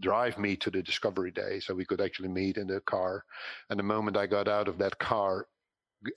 drive 0.00 0.38
me 0.38 0.56
to 0.56 0.70
the 0.70 0.82
discovery 0.82 1.30
day 1.30 1.60
so 1.60 1.74
we 1.74 1.86
could 1.86 2.02
actually 2.02 2.28
meet 2.28 2.58
in 2.58 2.66
the 2.66 2.80
car. 2.80 3.24
And 3.70 3.78
the 3.78 3.84
moment 3.84 4.16
I 4.16 4.26
got 4.26 4.46
out 4.46 4.68
of 4.68 4.78
that 4.78 4.98
car, 4.98 5.46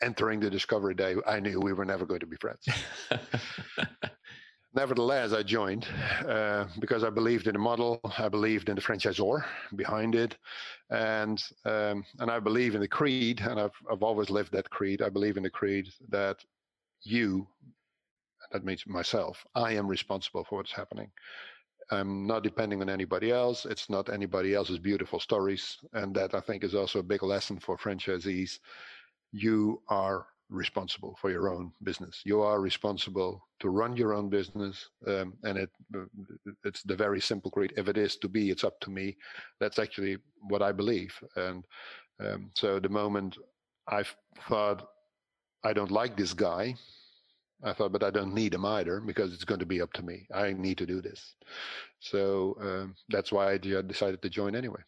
entering 0.02 0.40
the 0.40 0.50
discovery 0.50 0.96
day, 0.96 1.16
I 1.26 1.40
knew 1.40 1.60
we 1.62 1.74
were 1.74 1.86
never 1.86 2.06
going 2.06 2.22
to 2.22 2.26
be 2.26 2.38
friends. 2.38 2.68
Nevertheless, 4.76 5.32
I 5.32 5.42
joined 5.42 5.88
uh, 6.28 6.66
because 6.80 7.06
I 7.06 7.10
believed 7.10 7.48
in 7.48 7.54
the 7.54 7.60
model. 7.60 8.02
I 8.18 8.28
believed 8.28 8.68
in 8.68 8.76
the 8.76 8.82
franchisor 8.82 9.44
behind 9.76 10.16
it, 10.16 10.36
and 10.90 11.42
um, 11.64 12.04
and 12.20 12.30
I 12.30 12.40
believe 12.40 12.76
in 12.76 12.82
the 12.82 12.88
creed. 12.88 13.40
And 13.40 13.58
I've 13.60 13.78
I've 13.90 14.04
always 14.04 14.30
lived 14.30 14.52
that 14.52 14.70
creed. 14.70 15.02
I 15.02 15.08
believe 15.10 15.38
in 15.38 15.44
the 15.44 15.50
creed 15.50 15.88
that 16.10 16.44
you, 17.04 17.48
that 18.52 18.66
means 18.66 18.86
myself, 18.86 19.46
I 19.56 19.74
am 19.74 19.88
responsible 19.88 20.44
for 20.44 20.58
what's 20.58 20.72
happening. 20.74 21.10
I'm 21.92 22.28
not 22.28 22.44
depending 22.44 22.82
on 22.82 22.90
anybody 22.90 23.32
else. 23.32 23.66
It's 23.66 23.90
not 23.90 24.10
anybody 24.10 24.56
else's 24.56 24.80
beautiful 24.80 25.20
stories. 25.20 25.78
And 25.94 26.14
that 26.16 26.34
I 26.36 26.42
think 26.42 26.64
is 26.64 26.76
also 26.76 27.00
a 27.00 27.04
big 27.04 27.24
lesson 27.24 27.60
for 27.60 27.78
franchisees. 27.78 28.60
You 29.32 29.82
are 29.88 30.26
responsible 30.50 31.18
for 31.20 31.32
your 31.32 31.50
own 31.50 31.72
business. 31.84 32.22
You 32.26 32.42
are 32.42 32.62
responsible 32.62 33.48
to 33.60 33.70
run 33.70 33.96
your 33.96 34.14
own 34.14 34.30
business. 34.30 34.90
Um, 35.08 35.34
and 35.44 35.58
it 35.58 35.70
it's 36.64 36.84
the 36.84 36.96
very 36.96 37.22
simple 37.22 37.52
creed. 37.52 37.74
If 37.78 37.88
it 37.88 37.98
is 37.98 38.18
to 38.18 38.28
be, 38.28 38.50
it's 38.50 38.64
up 38.64 38.80
to 38.82 38.92
me. 38.92 39.18
That's 39.60 39.80
actually 39.80 40.18
what 40.50 40.62
I 40.62 40.72
believe. 40.72 41.14
And 41.36 41.64
um, 42.20 42.52
so 42.54 42.80
the 42.80 42.90
moment 42.90 43.38
I 43.88 44.04
thought, 44.48 44.88
I 45.64 45.74
don't 45.74 45.92
like 45.92 46.16
this 46.16 46.34
guy, 46.34 46.76
I 47.64 47.74
thought, 47.74 47.92
but 47.92 48.04
I 48.04 48.12
don't 48.12 48.34
need 48.34 48.54
him 48.54 48.66
either 48.66 49.00
because 49.00 49.34
it's 49.34 49.46
going 49.46 49.60
to 49.60 49.66
be 49.66 49.82
up 49.82 49.94
to 49.94 50.04
me. 50.04 50.28
I 50.34 50.54
need 50.54 50.78
to 50.78 50.86
do 50.86 51.02
this. 51.02 51.36
So 52.00 52.58
um, 52.62 52.96
that's 53.10 53.32
why 53.32 53.54
I 53.54 53.58
decided 53.58 54.22
to 54.22 54.30
join 54.30 54.56
anyway. 54.56 54.82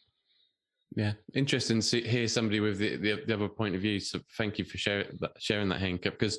Yeah, 0.96 1.12
interesting 1.34 1.80
to 1.80 2.00
hear 2.00 2.26
somebody 2.28 2.60
with 2.60 2.78
the, 2.78 2.96
the, 2.96 3.22
the 3.26 3.34
other 3.34 3.48
point 3.48 3.74
of 3.74 3.82
view. 3.82 4.00
So 4.00 4.20
thank 4.36 4.58
you 4.58 4.64
for 4.64 4.78
sharing 4.78 5.06
that, 5.20 5.32
sharing 5.38 5.68
that 5.68 5.80
Henk, 5.80 6.02
because 6.02 6.38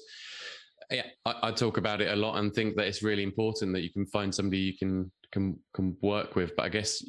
yeah, 0.90 1.06
I, 1.26 1.36
I, 1.44 1.52
talk 1.52 1.78
about 1.78 2.02
it 2.02 2.12
a 2.12 2.16
lot 2.16 2.38
and 2.38 2.54
think 2.54 2.76
that 2.76 2.88
it's 2.88 3.04
really 3.04 3.24
important 3.24 3.74
that 3.74 3.84
you 3.84 3.92
can 3.92 4.08
find 4.08 4.34
somebody 4.34 4.62
you 4.62 4.78
can 4.78 5.12
can 5.32 5.60
can 5.74 5.96
work 6.02 6.36
with. 6.36 6.56
But 6.56 6.66
I 6.66 6.70
guess 6.70 7.04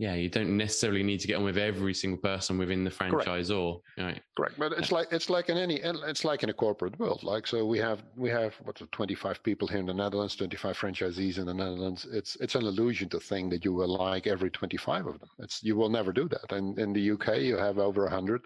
yeah, 0.00 0.14
you 0.14 0.30
don't 0.30 0.56
necessarily 0.56 1.02
need 1.02 1.20
to 1.20 1.26
get 1.26 1.36
on 1.36 1.44
with 1.44 1.58
every 1.58 1.92
single 1.92 2.18
person 2.18 2.56
within 2.56 2.84
the 2.84 2.90
franchise 2.90 3.50
or 3.50 3.82
right. 3.98 4.18
Correct, 4.34 4.58
but 4.58 4.72
it's 4.72 4.90
like 4.90 5.08
it's 5.12 5.28
like 5.28 5.50
in 5.50 5.58
any 5.58 5.74
it's 5.74 6.24
like 6.24 6.42
in 6.42 6.48
a 6.48 6.54
corporate 6.54 6.98
world. 6.98 7.22
Like 7.22 7.46
so, 7.46 7.66
we 7.66 7.78
have 7.80 8.02
we 8.16 8.30
have 8.30 8.54
what 8.64 8.80
twenty 8.92 9.14
five 9.14 9.42
people 9.42 9.68
here 9.68 9.78
in 9.78 9.84
the 9.84 9.92
Netherlands, 9.92 10.34
twenty 10.34 10.56
five 10.56 10.78
franchisees 10.78 11.36
in 11.36 11.44
the 11.44 11.52
Netherlands. 11.52 12.06
It's 12.10 12.36
it's 12.36 12.54
an 12.54 12.64
illusion 12.64 13.10
to 13.10 13.20
think 13.20 13.50
that 13.50 13.62
you 13.62 13.74
will 13.74 13.94
like 13.94 14.26
every 14.26 14.48
twenty 14.48 14.78
five 14.78 15.06
of 15.06 15.20
them. 15.20 15.28
It's 15.38 15.62
you 15.62 15.76
will 15.76 15.90
never 15.90 16.14
do 16.14 16.30
that. 16.30 16.50
And 16.50 16.78
in 16.78 16.94
the 16.94 17.10
UK, 17.10 17.40
you 17.40 17.58
have 17.58 17.78
over 17.78 18.08
hundred. 18.08 18.40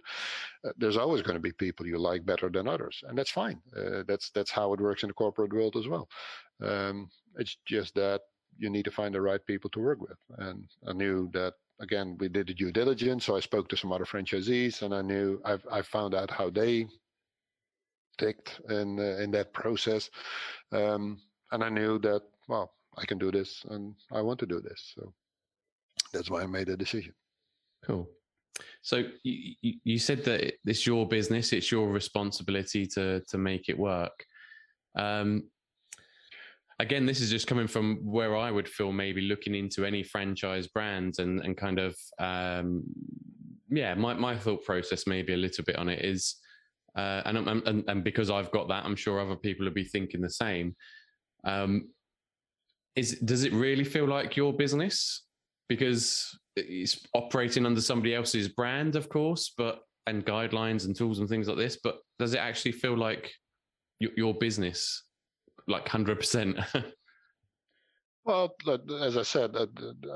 Uh, 0.65 0.73
there's 0.77 0.97
always 0.97 1.23
going 1.23 1.37
to 1.37 1.41
be 1.41 1.53
people 1.53 1.87
you 1.87 1.99
like 1.99 2.27
better 2.27 2.49
than 2.49 2.67
others, 2.67 3.01
and 3.07 3.17
that's 3.17 3.31
fine. 3.31 3.61
Uh, 3.77 4.03
that's 4.09 4.31
that's 4.31 4.51
how 4.51 4.73
it 4.73 4.81
works 4.81 5.05
in 5.05 5.09
the 5.09 5.15
corporate 5.15 5.53
world 5.53 5.77
as 5.77 5.87
well. 5.87 6.09
Um, 6.61 7.09
it's 7.37 7.59
just 7.65 7.95
that 7.95 8.23
you 8.59 8.71
need 8.71 8.85
to 8.85 8.91
find 8.91 9.15
the 9.15 9.21
right 9.21 9.45
people 9.47 9.71
to 9.71 9.81
work 9.81 10.01
with. 10.01 10.19
And 10.39 10.67
I 10.87 10.93
knew 10.93 11.31
that 11.33 11.55
again, 11.81 12.17
we 12.19 12.29
did 12.29 12.47
the 12.47 12.55
due 12.55 12.73
diligence. 12.73 13.25
So 13.25 13.37
I 13.37 13.41
spoke 13.41 13.69
to 13.69 13.77
some 13.77 13.93
other 13.93 14.05
franchisees, 14.05 14.83
and 14.83 14.95
I 14.95 15.03
knew 15.03 15.41
I've 15.45 15.67
I 15.71 15.83
found 15.83 16.15
out 16.15 16.31
how 16.31 16.51
they 16.51 16.87
ticked 18.19 18.61
in 18.69 18.99
uh, 18.99 19.23
in 19.23 19.31
that 19.33 19.53
process, 19.53 20.11
um, 20.73 21.21
and 21.53 21.63
I 21.65 21.69
knew 21.69 21.99
that 22.01 22.23
well, 22.49 22.73
I 22.97 23.05
can 23.05 23.19
do 23.19 23.31
this, 23.31 23.65
and 23.71 23.95
I 24.13 24.21
want 24.21 24.39
to 24.41 24.47
do 24.47 24.61
this. 24.61 24.93
So 24.95 25.13
that's 26.13 26.31
why 26.31 26.43
I 26.43 26.47
made 26.47 26.69
the 26.69 26.77
decision. 26.77 27.13
Cool. 27.85 28.09
So 28.83 29.03
you, 29.25 29.55
you 29.63 29.99
said 29.99 30.25
that 30.25 30.55
it's 30.65 30.87
your 30.87 31.09
business, 31.09 31.53
it's 31.53 31.73
your 31.73 31.89
responsibility 31.91 32.87
to 32.89 33.21
to 33.21 33.39
make 33.39 33.69
it 33.69 33.79
work. 33.79 34.25
Um, 34.97 35.51
again, 36.81 37.07
this 37.07 37.21
is 37.21 37.31
just 37.31 37.47
coming 37.47 37.67
from 37.67 37.97
where 38.05 38.37
I 38.37 38.51
would 38.51 38.69
feel 38.69 38.93
maybe 38.93 39.23
looking 39.23 39.55
into 39.55 39.85
any 39.85 40.03
franchise 40.03 40.67
brands 40.67 41.19
and 41.19 41.41
and 41.41 41.57
kind 41.57 41.79
of 41.79 41.97
um, 42.19 42.83
yeah, 43.71 43.95
my 43.95 44.15
my 44.15 44.37
thought 44.37 44.65
process 44.65 45.07
maybe 45.07 45.35
a 45.35 45.39
little 45.39 45.65
bit 45.65 45.77
on 45.77 45.89
it 45.89 46.05
is, 46.05 46.37
uh, 46.97 47.23
and, 47.25 47.39
and 47.39 47.85
and 47.89 48.05
because 48.05 48.31
I've 48.31 48.51
got 48.51 48.69
that, 48.69 48.85
I'm 48.85 48.97
sure 48.97 49.21
other 49.21 49.37
people 49.37 49.65
would 49.65 49.75
be 49.75 49.85
thinking 49.85 50.21
the 50.21 50.31
same. 50.31 50.75
Um, 51.45 51.91
is 52.97 53.19
does 53.21 53.45
it 53.45 53.53
really 53.53 53.85
feel 53.85 54.07
like 54.07 54.37
your 54.37 54.53
business 54.53 55.25
because 55.69 56.39
it's 56.57 57.05
operating 57.15 57.67
under 57.67 57.81
somebody 57.81 58.15
else's 58.15 58.49
brand, 58.49 58.97
of 58.97 59.09
course, 59.09 59.53
but 59.57 59.81
and 60.07 60.25
guidelines 60.25 60.85
and 60.85 60.95
tools 60.95 61.19
and 61.19 61.29
things 61.29 61.49
like 61.49 61.57
this, 61.57 61.79
but 61.83 61.99
does 62.19 62.35
it 62.35 62.39
actually 62.39 62.73
feel 62.73 62.97
like 62.97 63.33
your, 64.01 64.11
your 64.17 64.35
business 64.35 65.03
like 65.67 65.89
hundred 65.89 66.19
percent. 66.19 66.59
Well, 68.25 68.55
as 69.03 69.19
I 69.19 69.23
said, 69.23 69.55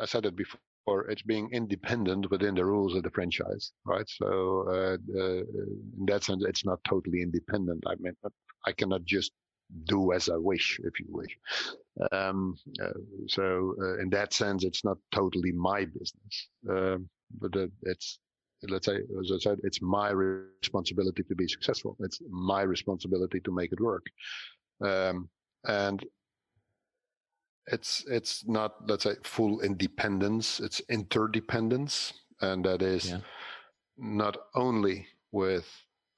I 0.01 0.07
said 0.07 0.25
it 0.25 0.35
before. 0.35 1.11
It's 1.11 1.21
being 1.21 1.51
independent 1.53 2.31
within 2.31 2.55
the 2.55 2.65
rules 2.65 2.95
of 2.95 3.03
the 3.03 3.11
franchise, 3.11 3.73
right? 3.85 4.09
So 4.09 4.65
uh, 4.67 4.97
uh, 5.15 5.43
in 5.99 6.07
that 6.07 6.25
sense, 6.25 6.43
it's 6.49 6.65
not 6.65 6.83
totally 6.89 7.21
independent. 7.21 7.85
I 7.87 7.97
mean, 8.01 8.15
I 8.67 8.73
cannot 8.73 9.05
just 9.05 9.33
do 9.85 10.13
as 10.13 10.31
I 10.31 10.37
wish, 10.37 10.81
if 10.83 10.99
you 10.99 11.07
wish. 11.11 11.37
Um, 12.11 12.57
uh, 12.83 12.99
so 13.27 13.75
uh, 13.83 13.99
in 13.99 14.09
that 14.11 14.33
sense, 14.33 14.65
it's 14.65 14.83
not 14.83 14.97
totally 15.13 15.53
my 15.53 15.85
business, 15.85 16.49
um, 16.71 17.11
but 17.39 17.55
it's 17.83 18.19
let's 18.69 18.87
say, 18.87 18.97
as 18.97 19.31
I 19.31 19.39
said, 19.39 19.59
it's 19.63 19.83
my 19.83 20.09
responsibility 20.11 21.23
to 21.25 21.35
be 21.35 21.47
successful. 21.47 21.97
It's 22.01 22.21
my 22.31 22.63
responsibility 22.63 23.41
to 23.41 23.53
make 23.53 23.73
it 23.73 23.81
work. 23.81 24.07
Um, 24.83 25.29
and 25.67 26.05
it's 27.71 28.05
it's 28.09 28.47
not 28.47 28.89
let's 28.89 29.05
say 29.05 29.15
full 29.25 29.61
independence 29.61 30.61
it's 30.61 30.81
interdependence 30.89 32.15
and 32.41 32.65
that 32.65 32.83
is 32.83 33.11
yeah. 33.11 33.19
not 33.97 34.37
only 34.55 35.07
with 35.33 35.67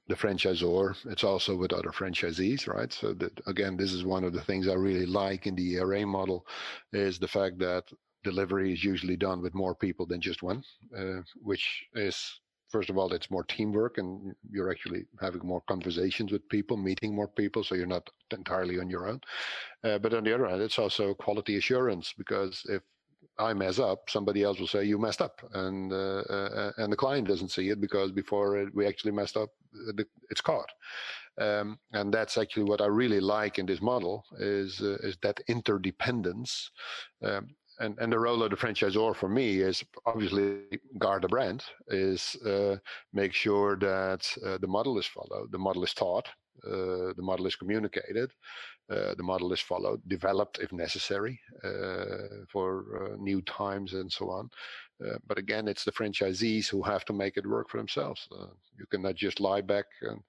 the 0.08 0.14
franchisor 0.14 0.94
it's 1.06 1.24
also 1.24 1.56
with 1.56 1.72
other 1.72 1.90
franchisees 1.90 2.66
right 2.68 2.92
so 2.92 3.12
that 3.14 3.32
again 3.46 3.76
this 3.76 3.92
is 3.92 4.04
one 4.04 4.24
of 4.24 4.32
the 4.32 4.42
things 4.42 4.68
i 4.68 4.74
really 4.74 5.06
like 5.06 5.46
in 5.46 5.54
the 5.54 5.76
ERA 5.76 6.06
model 6.06 6.46
is 6.92 7.18
the 7.18 7.28
fact 7.28 7.58
that 7.58 7.84
delivery 8.22 8.72
is 8.72 8.84
usually 8.84 9.16
done 9.16 9.40
with 9.40 9.54
more 9.54 9.74
people 9.74 10.06
than 10.06 10.20
just 10.20 10.42
one 10.42 10.62
uh, 10.96 11.20
which 11.42 11.84
is 11.94 12.40
first 12.70 12.90
of 12.90 12.96
all, 12.96 13.12
it's 13.12 13.30
more 13.30 13.44
teamwork 13.44 13.98
and 13.98 14.34
you're 14.50 14.70
actually 14.70 15.04
having 15.20 15.46
more 15.46 15.62
conversations 15.68 16.32
with 16.32 16.48
people, 16.48 16.76
meeting 16.76 17.14
more 17.14 17.28
people, 17.28 17.64
so 17.64 17.74
you're 17.74 17.86
not 17.86 18.08
entirely 18.32 18.78
on 18.78 18.88
your 18.88 19.08
own. 19.08 19.20
Uh, 19.84 19.98
but 19.98 20.14
on 20.14 20.24
the 20.24 20.34
other 20.34 20.48
hand, 20.48 20.62
it's 20.62 20.78
also 20.78 21.14
quality 21.14 21.56
assurance 21.56 22.14
because 22.16 22.62
if 22.68 22.82
I 23.38 23.54
mess 23.54 23.78
up, 23.78 24.10
somebody 24.10 24.42
else 24.42 24.60
will 24.60 24.66
say 24.66 24.84
you 24.84 24.98
messed 24.98 25.22
up, 25.22 25.40
and 25.54 25.92
uh, 25.92 26.20
uh, 26.28 26.72
and 26.76 26.92
the 26.92 26.96
client 26.96 27.26
doesn't 27.26 27.50
see 27.50 27.70
it 27.70 27.80
because 27.80 28.12
before 28.12 28.68
we 28.74 28.86
actually 28.86 29.12
messed 29.12 29.36
up, 29.36 29.50
it's 30.30 30.42
caught. 30.42 30.70
Um, 31.38 31.78
and 31.92 32.12
that's 32.12 32.36
actually 32.36 32.64
what 32.64 32.82
I 32.82 32.86
really 32.86 33.20
like 33.20 33.58
in 33.58 33.64
this 33.64 33.80
model 33.80 34.24
is 34.38 34.80
uh, 34.82 34.98
is 35.02 35.16
that 35.22 35.40
interdependence. 35.48 36.70
Um, 37.24 37.54
and 37.80 37.98
and 37.98 38.12
the 38.12 38.18
role 38.18 38.42
of 38.42 38.50
the 38.50 38.56
franchisor 38.56 39.16
for 39.16 39.28
me 39.28 39.60
is 39.60 39.82
obviously 40.06 40.60
guard 40.98 41.22
the 41.22 41.28
brand, 41.28 41.64
is 41.88 42.36
uh, 42.46 42.76
make 43.12 43.32
sure 43.32 43.76
that 43.76 44.30
uh, 44.46 44.58
the 44.58 44.68
model 44.68 44.98
is 44.98 45.06
followed, 45.06 45.50
the 45.50 45.58
model 45.58 45.82
is 45.82 45.94
taught, 45.94 46.28
uh, 46.66 47.12
the 47.16 47.22
model 47.22 47.46
is 47.46 47.56
communicated, 47.56 48.30
uh, 48.90 49.14
the 49.14 49.22
model 49.22 49.52
is 49.52 49.60
followed, 49.60 50.00
developed 50.08 50.58
if 50.60 50.72
necessary 50.72 51.40
uh, 51.64 52.44
for 52.52 53.16
new 53.18 53.40
times 53.42 53.94
and 53.94 54.12
so 54.12 54.30
on. 54.30 54.50
but 55.26 55.38
again, 55.38 55.66
it's 55.66 55.84
the 55.84 55.92
franchisees 55.92 56.68
who 56.68 56.82
have 56.82 57.04
to 57.06 57.14
make 57.14 57.36
it 57.36 57.46
work 57.46 57.70
for 57.70 57.78
themselves. 57.78 58.28
you 58.78 58.86
cannot 58.90 59.14
just 59.14 59.40
lie 59.40 59.62
back 59.62 59.86
and 60.02 60.20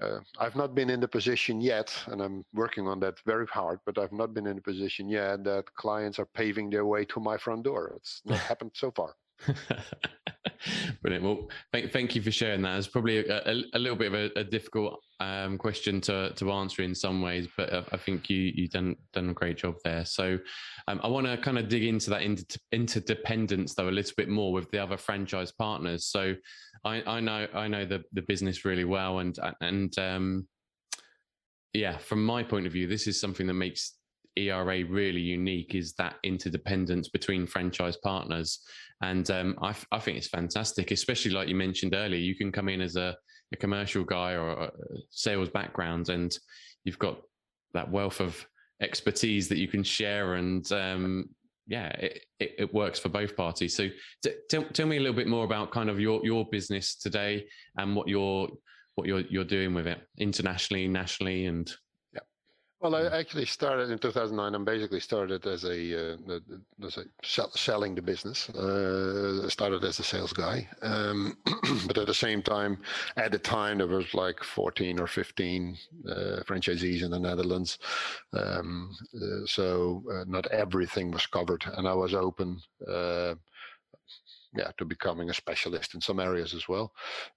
uh, 0.00 0.20
I've 0.38 0.56
not 0.56 0.74
been 0.74 0.90
in 0.90 1.00
the 1.00 1.08
position 1.08 1.60
yet, 1.60 1.94
and 2.06 2.20
I'm 2.20 2.44
working 2.54 2.86
on 2.88 3.00
that 3.00 3.18
very 3.26 3.46
hard, 3.46 3.80
but 3.86 3.98
I've 3.98 4.12
not 4.12 4.34
been 4.34 4.46
in 4.46 4.58
a 4.58 4.60
position 4.60 5.08
yet 5.08 5.44
that 5.44 5.64
clients 5.74 6.18
are 6.18 6.26
paving 6.26 6.70
their 6.70 6.86
way 6.86 7.04
to 7.06 7.20
my 7.20 7.36
front 7.36 7.64
door. 7.64 7.94
It's 7.96 8.22
not 8.24 8.38
happened 8.50 8.72
so 8.74 8.90
far. 8.90 9.14
Brilliant. 11.02 11.24
Well, 11.24 11.48
thank, 11.72 11.92
thank 11.92 12.14
you 12.14 12.22
for 12.22 12.30
sharing 12.30 12.62
that. 12.62 12.78
It's 12.78 12.86
probably 12.86 13.26
a, 13.26 13.42
a, 13.46 13.62
a 13.74 13.78
little 13.78 13.96
bit 13.96 14.12
of 14.12 14.14
a, 14.14 14.40
a 14.40 14.44
difficult 14.44 15.00
um, 15.18 15.58
question 15.58 16.00
to, 16.02 16.32
to 16.34 16.52
answer 16.52 16.82
in 16.82 16.94
some 16.94 17.22
ways, 17.22 17.48
but 17.56 17.72
I, 17.72 17.82
I 17.92 17.96
think 17.96 18.28
you 18.28 18.52
you 18.54 18.68
done 18.68 18.96
done 19.12 19.30
a 19.30 19.34
great 19.34 19.58
job 19.58 19.76
there. 19.84 20.04
So 20.04 20.38
um, 20.88 21.00
I 21.02 21.08
want 21.08 21.26
to 21.26 21.36
kind 21.38 21.58
of 21.58 21.68
dig 21.68 21.84
into 21.84 22.10
that 22.10 22.22
inter- 22.22 22.60
interdependence 22.72 23.74
though 23.74 23.88
a 23.88 23.90
little 23.90 24.14
bit 24.16 24.28
more 24.28 24.52
with 24.52 24.70
the 24.70 24.78
other 24.78 24.96
franchise 24.96 25.52
partners. 25.52 26.06
So 26.06 26.34
I, 26.84 27.02
I 27.02 27.20
know 27.20 27.46
I 27.54 27.68
know 27.68 27.84
the 27.84 28.02
the 28.12 28.22
business 28.22 28.64
really 28.64 28.84
well, 28.84 29.18
and 29.18 29.38
and 29.60 29.98
um, 29.98 30.48
yeah, 31.72 31.98
from 31.98 32.24
my 32.24 32.42
point 32.42 32.66
of 32.66 32.72
view, 32.72 32.86
this 32.86 33.06
is 33.06 33.20
something 33.20 33.46
that 33.46 33.54
makes 33.54 33.94
ERA 34.36 34.84
really 34.84 35.20
unique 35.20 35.74
is 35.74 35.92
that 35.94 36.16
interdependence 36.22 37.08
between 37.08 37.46
franchise 37.46 37.96
partners. 37.96 38.60
And 39.02 39.28
um, 39.30 39.56
I, 39.62 39.74
I, 39.92 39.98
think 39.98 40.18
it's 40.18 40.28
fantastic, 40.28 40.90
especially 40.90 41.32
like 41.32 41.48
you 41.48 41.54
mentioned 41.54 41.94
earlier. 41.94 42.20
You 42.20 42.36
can 42.36 42.52
come 42.52 42.68
in 42.68 42.80
as 42.80 42.96
a, 42.96 43.16
a 43.52 43.56
commercial 43.56 44.04
guy 44.04 44.34
or 44.34 44.50
a 44.50 44.70
sales 45.10 45.48
background, 45.48 46.08
and 46.08 46.36
you've 46.84 46.98
got 46.98 47.20
that 47.74 47.90
wealth 47.90 48.20
of 48.20 48.44
expertise 48.80 49.48
that 49.48 49.58
you 49.58 49.68
can 49.68 49.82
share. 49.82 50.34
And 50.34 50.70
um, 50.72 51.28
yeah, 51.70 51.88
it, 51.90 52.24
it, 52.40 52.54
it, 52.58 52.74
works 52.74 52.98
for 52.98 53.10
both 53.10 53.36
parties. 53.36 53.76
So 53.76 53.88
t- 54.24 54.34
tell, 54.50 54.64
tell 54.64 54.86
me 54.86 54.96
a 54.96 55.00
little 55.00 55.14
bit 55.14 55.28
more 55.28 55.44
about 55.44 55.70
kind 55.70 55.88
of 55.88 56.00
your, 56.00 56.20
your 56.24 56.44
business 56.50 56.96
today 56.96 57.46
and 57.76 57.94
what 57.94 58.08
you're 58.08 58.48
what 58.96 59.06
you're 59.06 59.20
you're 59.30 59.44
doing 59.44 59.72
with 59.72 59.86
it 59.86 60.00
internationally, 60.18 60.88
nationally, 60.88 61.46
and 61.46 61.72
well, 62.80 62.94
I 62.94 63.04
actually 63.18 63.44
started 63.44 63.90
in 63.90 63.98
2009. 63.98 64.54
I 64.54 64.64
basically 64.64 65.00
started 65.00 65.46
as 65.46 65.64
a, 65.64 66.14
uh, 66.14 66.16
as 66.84 66.96
a 66.96 67.04
selling 67.56 67.94
the 67.94 68.02
business. 68.02 68.48
Uh, 68.48 69.48
started 69.50 69.84
as 69.84 69.98
a 69.98 70.02
sales 70.02 70.32
guy, 70.32 70.66
um, 70.82 71.36
but 71.86 71.98
at 71.98 72.06
the 72.06 72.14
same 72.14 72.42
time, 72.42 72.78
at 73.16 73.32
the 73.32 73.38
time 73.38 73.78
there 73.78 73.86
was 73.86 74.14
like 74.14 74.42
14 74.42 74.98
or 74.98 75.06
15 75.06 75.76
uh, 76.08 76.12
franchisees 76.46 77.02
in 77.02 77.10
the 77.10 77.20
Netherlands. 77.20 77.78
Um, 78.32 78.96
uh, 79.14 79.46
so 79.46 80.02
uh, 80.10 80.24
not 80.26 80.46
everything 80.46 81.10
was 81.10 81.26
covered, 81.26 81.64
and 81.76 81.86
I 81.86 81.94
was 81.94 82.14
open 82.14 82.60
uh, 82.88 83.34
yeah, 84.56 84.70
to 84.78 84.84
becoming 84.84 85.30
a 85.30 85.34
specialist 85.34 85.94
in 85.94 86.00
some 86.00 86.18
areas 86.18 86.54
as 86.54 86.68
well. 86.68 86.92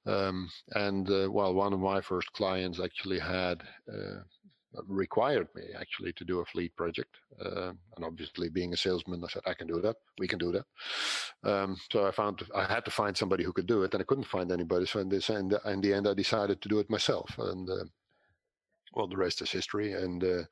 Um, 0.06 0.50
and 0.74 1.10
uh, 1.10 1.30
well, 1.30 1.54
one 1.54 1.74
of 1.74 1.80
my 1.80 2.02
first 2.02 2.32
clients 2.34 2.80
actually 2.80 3.20
had 3.20 3.62
uh, 3.92 4.22
required 4.88 5.48
me 5.56 5.64
actually 5.80 6.14
to 6.14 6.26
do 6.26 6.40
a 6.40 6.46
fleet 6.46 6.76
project. 6.76 7.16
Uh, 7.44 7.72
and 7.96 8.06
obviously, 8.06 8.50
being 8.50 8.74
a 8.74 8.78
salesman, 8.78 9.24
I 9.24 9.28
said 9.28 9.44
I 9.46 9.54
can 9.54 9.68
do 9.68 9.82
that. 9.82 9.98
We 10.20 10.28
can 10.28 10.40
do 10.40 10.52
that. 10.52 10.66
Um, 11.50 11.78
so 11.92 12.08
I 12.08 12.12
found 12.12 12.44
I 12.56 12.66
had 12.66 12.86
to 12.86 12.92
find 12.92 13.16
somebody 13.16 13.44
who 13.44 13.54
could 13.54 13.68
do 13.68 13.84
it, 13.84 13.94
and 13.94 14.02
I 14.02 14.06
couldn't 14.06 14.26
find 14.26 14.52
anybody. 14.52 14.86
So 14.86 15.00
in, 15.00 15.10
the, 15.10 15.62
in 15.66 15.82
the 15.82 15.94
end, 15.94 16.08
I 16.08 16.14
decided 16.14 16.62
to 16.62 16.70
do 16.70 16.80
it 16.80 16.90
myself. 16.90 17.30
And 17.38 17.70
uh, 17.70 17.86
well, 18.94 19.08
the 19.08 19.18
rest 19.18 19.42
is 19.42 19.52
history. 19.52 19.94
And 19.94 20.22
the 20.22 20.42
uh, 20.42 20.44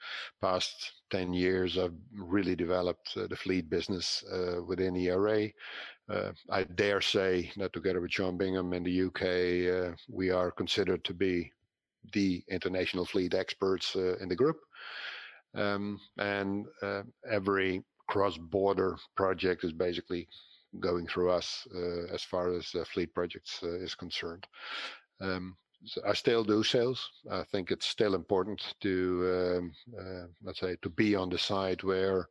past 0.42 0.94
10 1.12 1.34
years, 1.34 1.78
I've 1.78 1.94
really 2.16 2.56
developed 2.56 3.14
uh, 3.16 3.28
the 3.28 3.36
fleet 3.36 3.70
business 3.70 4.24
uh, 4.32 4.64
within 4.64 4.96
ERA. 4.96 5.50
Uh, 6.10 6.32
I 6.50 6.64
dare 6.64 7.02
say 7.02 7.52
that 7.58 7.74
together 7.74 8.02
with 8.02 8.12
John 8.12 8.38
Bingham 8.38 8.74
in 8.74 8.84
the 8.84 9.04
UK, 9.04 9.96
we 10.10 10.30
are 10.32 10.52
considered 10.52 11.04
to 11.06 11.14
be 11.14 11.52
the 12.14 12.44
international 12.50 13.06
fleet 13.06 13.34
experts 13.34 13.96
uh, 13.96 14.16
in 14.22 14.30
the 14.30 14.36
group. 14.36 14.60
Um, 15.54 16.00
and 16.18 16.66
uh, 16.82 17.04
every 17.30 17.84
cross-border 18.08 18.98
project 19.16 19.64
is 19.64 19.74
basically 19.74 20.28
going 20.80 21.08
through 21.08 21.32
us 21.32 21.68
uh, 21.76 22.14
as 22.14 22.24
far 22.24 22.54
as 22.54 22.76
fleet 22.88 23.14
projects 23.14 23.62
is 23.64 23.96
concerned. 23.96 24.48
Um, 25.20 25.58
so 25.84 26.02
I 26.08 26.14
still 26.14 26.44
do 26.44 26.64
sales. 26.64 27.10
I 27.30 27.44
think 27.44 27.72
it's 27.72 27.88
still 27.88 28.16
important 28.16 28.76
to, 28.82 29.58
um, 29.58 29.74
uh, 30.00 30.28
let's 30.44 30.60
say, 30.60 30.78
to 30.82 30.90
be 30.90 31.16
on 31.16 31.30
the 31.30 31.38
side 31.38 31.84
where 31.84 32.30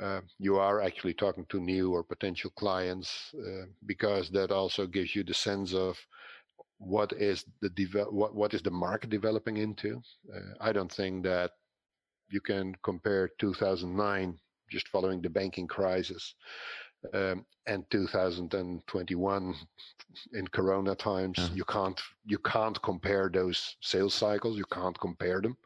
uh, 0.00 0.20
you 0.38 0.56
are 0.56 0.80
actually 0.80 1.14
talking 1.14 1.46
to 1.48 1.60
new 1.60 1.92
or 1.92 2.04
potential 2.04 2.50
clients, 2.56 3.34
uh, 3.34 3.66
because 3.86 4.30
that 4.30 4.50
also 4.50 4.86
gives 4.86 5.16
you 5.16 5.24
the 5.24 5.34
sense 5.34 5.74
of 5.74 5.98
what 6.78 7.12
is 7.12 7.44
the 7.60 7.70
devel- 7.70 8.12
what 8.12 8.34
what 8.34 8.54
is 8.54 8.62
the 8.62 8.70
market 8.70 9.10
developing 9.10 9.56
into. 9.56 10.02
Uh, 10.34 10.54
I 10.60 10.72
don't 10.72 10.92
think 10.92 11.24
that 11.24 11.52
you 12.28 12.40
can 12.40 12.74
compare 12.82 13.30
2009 13.38 14.38
just 14.70 14.88
following 14.88 15.22
the 15.22 15.30
banking 15.30 15.66
crisis 15.66 16.34
um, 17.14 17.44
and 17.66 17.84
2021 17.90 19.54
in 20.32 20.48
corona 20.48 20.94
times 20.94 21.38
yeah. 21.38 21.48
you 21.54 21.64
can't 21.64 22.00
you 22.24 22.38
can't 22.38 22.80
compare 22.82 23.30
those 23.32 23.76
sales 23.80 24.14
cycles 24.14 24.56
you 24.56 24.64
can't 24.72 24.98
compare 24.98 25.40
them 25.40 25.56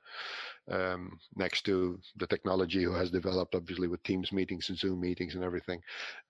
um, 0.70 1.18
next 1.36 1.62
to 1.62 1.98
the 2.16 2.26
technology 2.26 2.82
who 2.82 2.92
has 2.92 3.10
developed 3.10 3.54
obviously 3.54 3.88
with 3.88 4.02
teams 4.02 4.32
meetings 4.32 4.68
and 4.68 4.78
zoom 4.78 5.00
meetings 5.00 5.34
and 5.34 5.44
everything 5.44 5.80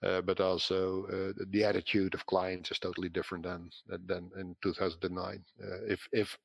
uh, 0.03 0.20
but 0.20 0.41
also 0.41 1.07
uh, 1.07 1.45
the 1.51 1.64
attitude 1.64 2.14
of 2.14 2.26
clients 2.26 2.70
is 2.70 2.78
totally 2.78 3.09
different 3.09 3.45
than 3.45 3.70
than 4.07 4.30
in 4.38 4.57
2009 4.62 5.45
uh, 5.62 5.66
if 5.86 6.09
if 6.12 6.38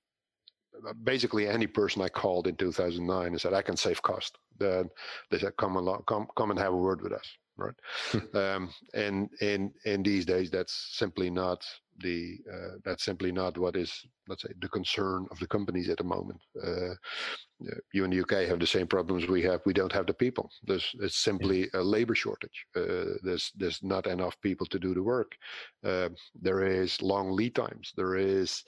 basically 1.04 1.48
any 1.48 1.68
person 1.68 2.02
I 2.02 2.10
called 2.10 2.48
in 2.48 2.56
2009 2.56 3.28
and 3.28 3.41
said 3.41 3.54
I 3.54 3.62
can 3.62 3.78
save 3.78 4.02
cost 4.02 4.38
then 4.60 4.89
they 5.32 5.39
said 5.39 5.58
come 5.58 5.76
along 5.78 6.04
come 6.08 6.28
come 6.38 6.52
and 6.52 6.60
have 6.60 6.74
a 6.74 6.78
word 6.78 7.02
with 7.02 7.14
us 7.14 7.28
right? 7.58 7.74
Um, 8.34 8.70
and 8.93 9.30
in 9.41 9.72
in 9.86 10.04
these 10.04 10.26
days 10.26 10.52
that's 10.52 10.89
simply 10.91 11.30
not 11.30 11.66
the 12.00 12.38
uh, 12.52 12.78
that's 12.84 13.04
simply 13.04 13.32
not 13.32 13.58
what 13.58 13.76
is 13.76 14.06
let's 14.28 14.41
say 14.41 14.50
the 14.60 14.70
concern 14.70 15.26
of 15.32 15.39
the 15.39 15.48
companies 15.48 15.89
at 15.89 15.98
the 15.98 16.04
moment. 16.04 16.39
Uh, 16.62 16.96
you 17.93 18.04
in 18.04 18.12
the 18.12 18.20
UK 18.20 18.48
have 18.48 18.60
the 18.60 18.68
same 18.68 18.88
problems 18.88 19.28
we 19.28 19.41
have. 19.43 19.62
We 19.66 19.74
don't 19.74 19.93
have 19.93 20.08
the 20.08 20.14
people. 20.14 20.50
There's 20.64 20.91
it's 21.00 21.18
simply 21.18 21.70
a 21.74 21.82
labor 21.82 22.16
shortage. 22.16 22.66
Uh, 22.76 23.16
there's 23.24 23.52
there's 23.56 23.82
not 23.82 24.08
enough 24.08 24.39
people 24.41 24.66
to 24.68 24.80
do 24.80 24.93
the 24.93 25.04
work. 25.04 25.32
Uh, 25.84 26.10
there 26.41 26.64
is 26.64 27.02
long 27.02 27.32
lead 27.32 27.56
times. 27.56 27.93
There 27.96 28.16
is 28.16 28.64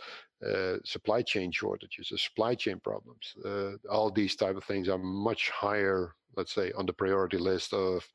uh, 0.46 0.78
supply 0.84 1.22
chain 1.22 1.52
shortages, 1.52 2.12
supply 2.22 2.56
chain 2.56 2.80
problems. 2.80 3.36
Uh, 3.44 3.72
all 3.90 4.12
these 4.12 4.36
type 4.36 4.56
of 4.56 4.64
things 4.64 4.88
are 4.88 4.98
much 4.98 5.50
higher, 5.50 6.14
let's 6.36 6.54
say, 6.54 6.72
on 6.74 6.86
the 6.86 6.94
priority 6.94 7.38
list 7.38 7.74
of 7.74 8.08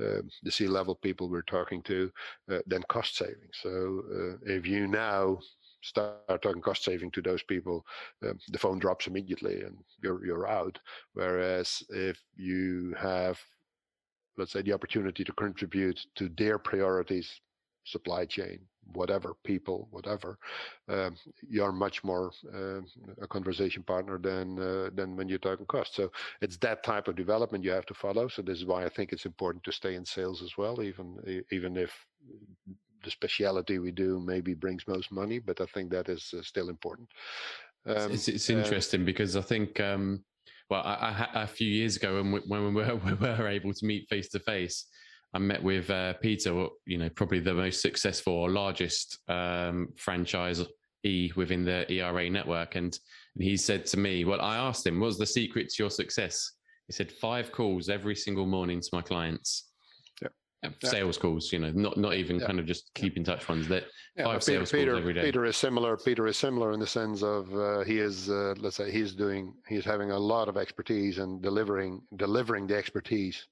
uh, 0.00 0.22
the 0.42 0.50
C-level 0.50 0.94
people 0.96 1.28
we're 1.28 1.42
talking 1.42 1.82
to 1.82 2.12
uh, 2.50 2.58
than 2.66 2.82
cost 2.88 3.16
savings. 3.16 3.58
So 3.60 4.02
if 4.46 4.66
you 4.66 4.86
now 4.86 5.38
start 5.82 6.40
talking 6.42 6.62
cost 6.62 6.84
saving 6.84 7.10
to 7.10 7.22
those 7.22 7.42
people, 7.42 7.84
um, 8.24 8.38
the 8.48 8.58
phone 8.58 8.78
drops 8.78 9.06
immediately 9.06 9.62
and 9.62 9.76
you're 10.02 10.24
you're 10.24 10.48
out. 10.48 10.78
Whereas 11.12 11.82
if 11.90 12.18
you 12.36 12.94
have 12.98 13.38
let's 14.36 14.52
say 14.52 14.62
the 14.62 14.72
opportunity 14.72 15.24
to 15.24 15.32
contribute 15.32 16.00
to 16.16 16.28
their 16.36 16.58
priorities 16.58 17.40
supply 17.84 18.24
chain, 18.24 18.60
whatever, 18.92 19.34
people, 19.44 19.88
whatever, 19.90 20.38
um, 20.88 21.16
you're 21.48 21.72
much 21.72 22.04
more 22.04 22.32
uh, 22.54 22.80
a 23.20 23.26
conversation 23.26 23.82
partner 23.82 24.18
than 24.18 24.58
uh, 24.58 24.90
than 24.94 25.16
when 25.16 25.28
you're 25.28 25.38
talking 25.38 25.66
cost. 25.66 25.94
So 25.94 26.10
it's 26.40 26.56
that 26.58 26.82
type 26.84 27.08
of 27.08 27.16
development 27.16 27.64
you 27.64 27.70
have 27.70 27.86
to 27.86 27.94
follow. 27.94 28.28
So 28.28 28.42
this 28.42 28.58
is 28.58 28.66
why 28.66 28.84
I 28.84 28.88
think 28.88 29.12
it's 29.12 29.26
important 29.26 29.64
to 29.64 29.72
stay 29.72 29.94
in 29.94 30.04
sales 30.04 30.42
as 30.42 30.56
well, 30.58 30.82
even 30.82 31.44
even 31.50 31.76
if 31.76 31.92
the 33.04 33.10
speciality 33.10 33.78
we 33.78 33.90
do 33.90 34.18
maybe 34.18 34.54
brings 34.54 34.88
most 34.88 35.12
money, 35.12 35.38
but 35.38 35.60
I 35.60 35.66
think 35.66 35.90
that 35.90 36.08
is 36.08 36.34
uh, 36.36 36.42
still 36.42 36.70
important. 36.70 37.08
Um, 37.86 38.10
it's, 38.12 38.28
it's, 38.28 38.48
interesting 38.50 39.04
because 39.04 39.36
I 39.36 39.42
think. 39.42 39.78
Um, 39.80 40.24
well, 40.70 40.82
I, 40.82 41.28
I, 41.34 41.42
a 41.42 41.46
few 41.46 41.68
years 41.68 41.96
ago, 41.96 42.14
when 42.14 42.32
we, 42.32 42.40
when 42.46 42.64
we 42.64 42.82
were, 42.82 42.96
we 43.04 43.12
were 43.12 43.48
able 43.48 43.74
to 43.74 43.86
meet 43.86 44.08
face 44.08 44.30
to 44.30 44.38
face, 44.38 44.86
I 45.34 45.38
met 45.38 45.62
with 45.62 45.90
uh, 45.90 46.14
Peter, 46.14 46.68
you 46.86 46.96
know, 46.96 47.08
probably 47.10 47.40
the 47.40 47.52
most 47.52 47.82
successful 47.82 48.32
or 48.32 48.50
largest 48.50 49.18
um, 49.28 49.88
franchise 49.96 50.62
E 51.02 51.32
within 51.34 51.64
the 51.64 51.90
ERA 51.92 52.30
network. 52.30 52.76
And 52.76 52.96
he 53.38 53.56
said 53.56 53.84
to 53.86 53.98
me, 53.98 54.24
well, 54.24 54.40
I 54.40 54.56
asked 54.56 54.86
him, 54.86 55.00
what's 55.00 55.18
the 55.18 55.26
secret 55.26 55.70
to 55.70 55.82
your 55.82 55.90
success? 55.90 56.52
He 56.86 56.92
said, 56.92 57.10
five 57.10 57.50
calls 57.50 57.88
every 57.88 58.14
single 58.14 58.46
morning 58.46 58.80
to 58.80 58.88
my 58.92 59.02
clients. 59.02 59.70
sales 60.84 61.18
calls, 61.18 61.52
you 61.52 61.58
know, 61.58 61.72
not 61.74 61.96
not 61.98 62.14
even 62.14 62.38
yeah. 62.38 62.46
kind 62.46 62.58
of 62.60 62.64
just 62.64 62.90
keep 62.94 63.16
in 63.16 63.24
touch 63.24 63.48
ones. 63.48 63.68
That 63.68 63.84
yeah, 64.16 64.24
five 64.24 64.40
Peter, 64.40 64.58
sales 64.58 64.70
Peter, 64.70 64.92
calls 64.92 65.00
every 65.00 65.14
day. 65.14 65.22
Peter 65.22 65.44
is 65.44 65.56
similar. 65.56 65.96
Peter 65.96 66.26
is 66.26 66.36
similar 66.36 66.72
in 66.72 66.80
the 66.80 66.86
sense 66.86 67.22
of 67.22 67.52
uh, 67.54 67.80
he 67.80 67.98
is, 67.98 68.30
uh, 68.30 68.54
let's 68.58 68.76
say, 68.76 68.90
he's 68.90 69.14
doing, 69.14 69.52
he's 69.68 69.84
having 69.84 70.12
a 70.12 70.18
lot 70.18 70.48
of 70.48 70.56
expertise 70.56 71.18
and 71.18 71.42
delivering 71.42 72.00
delivering 72.16 72.66
the 72.66 72.76
expertise 72.76 73.46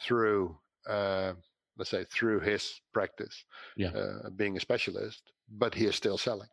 through, 0.00 0.56
uh, 0.88 1.32
let's 1.76 1.90
say, 1.90 2.04
through 2.12 2.40
his 2.40 2.80
practice, 2.92 3.44
yeah. 3.76 3.88
Uh, 3.88 4.30
being 4.30 4.56
a 4.56 4.60
specialist, 4.60 5.22
but 5.58 5.74
he 5.74 5.86
is 5.86 5.96
still 5.96 6.18
selling. 6.18 6.48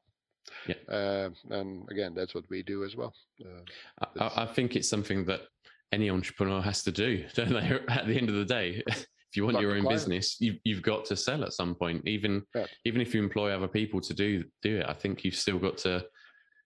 Yeah. 0.67 0.75
Uh, 0.89 1.29
and 1.49 1.87
again, 1.91 2.13
that's 2.15 2.33
what 2.33 2.49
we 2.49 2.63
do 2.63 2.83
as 2.83 2.95
well. 2.95 3.13
Uh, 3.43 4.05
I, 4.19 4.43
I 4.43 4.45
think 4.45 4.75
it's 4.75 4.89
something 4.89 5.25
that 5.25 5.41
any 5.91 6.09
entrepreneur 6.09 6.61
has 6.61 6.83
to 6.83 6.91
do, 6.91 7.25
don't 7.35 7.53
they? 7.53 7.79
At 7.89 8.07
the 8.07 8.17
end 8.17 8.29
of 8.29 8.35
the 8.35 8.45
day, 8.45 8.83
if 8.87 9.07
you 9.35 9.45
want 9.45 9.59
your 9.61 9.75
own 9.75 9.87
business, 9.87 10.37
you've, 10.39 10.57
you've 10.63 10.81
got 10.81 11.05
to 11.05 11.15
sell 11.15 11.43
at 11.43 11.53
some 11.53 11.75
point. 11.75 12.07
Even 12.07 12.43
yeah. 12.55 12.65
even 12.85 13.01
if 13.01 13.13
you 13.13 13.23
employ 13.23 13.51
other 13.51 13.67
people 13.67 14.01
to 14.01 14.13
do 14.13 14.43
do 14.61 14.79
it, 14.79 14.85
I 14.87 14.93
think 14.93 15.23
you've 15.23 15.35
still 15.35 15.59
got 15.59 15.77
to 15.79 16.03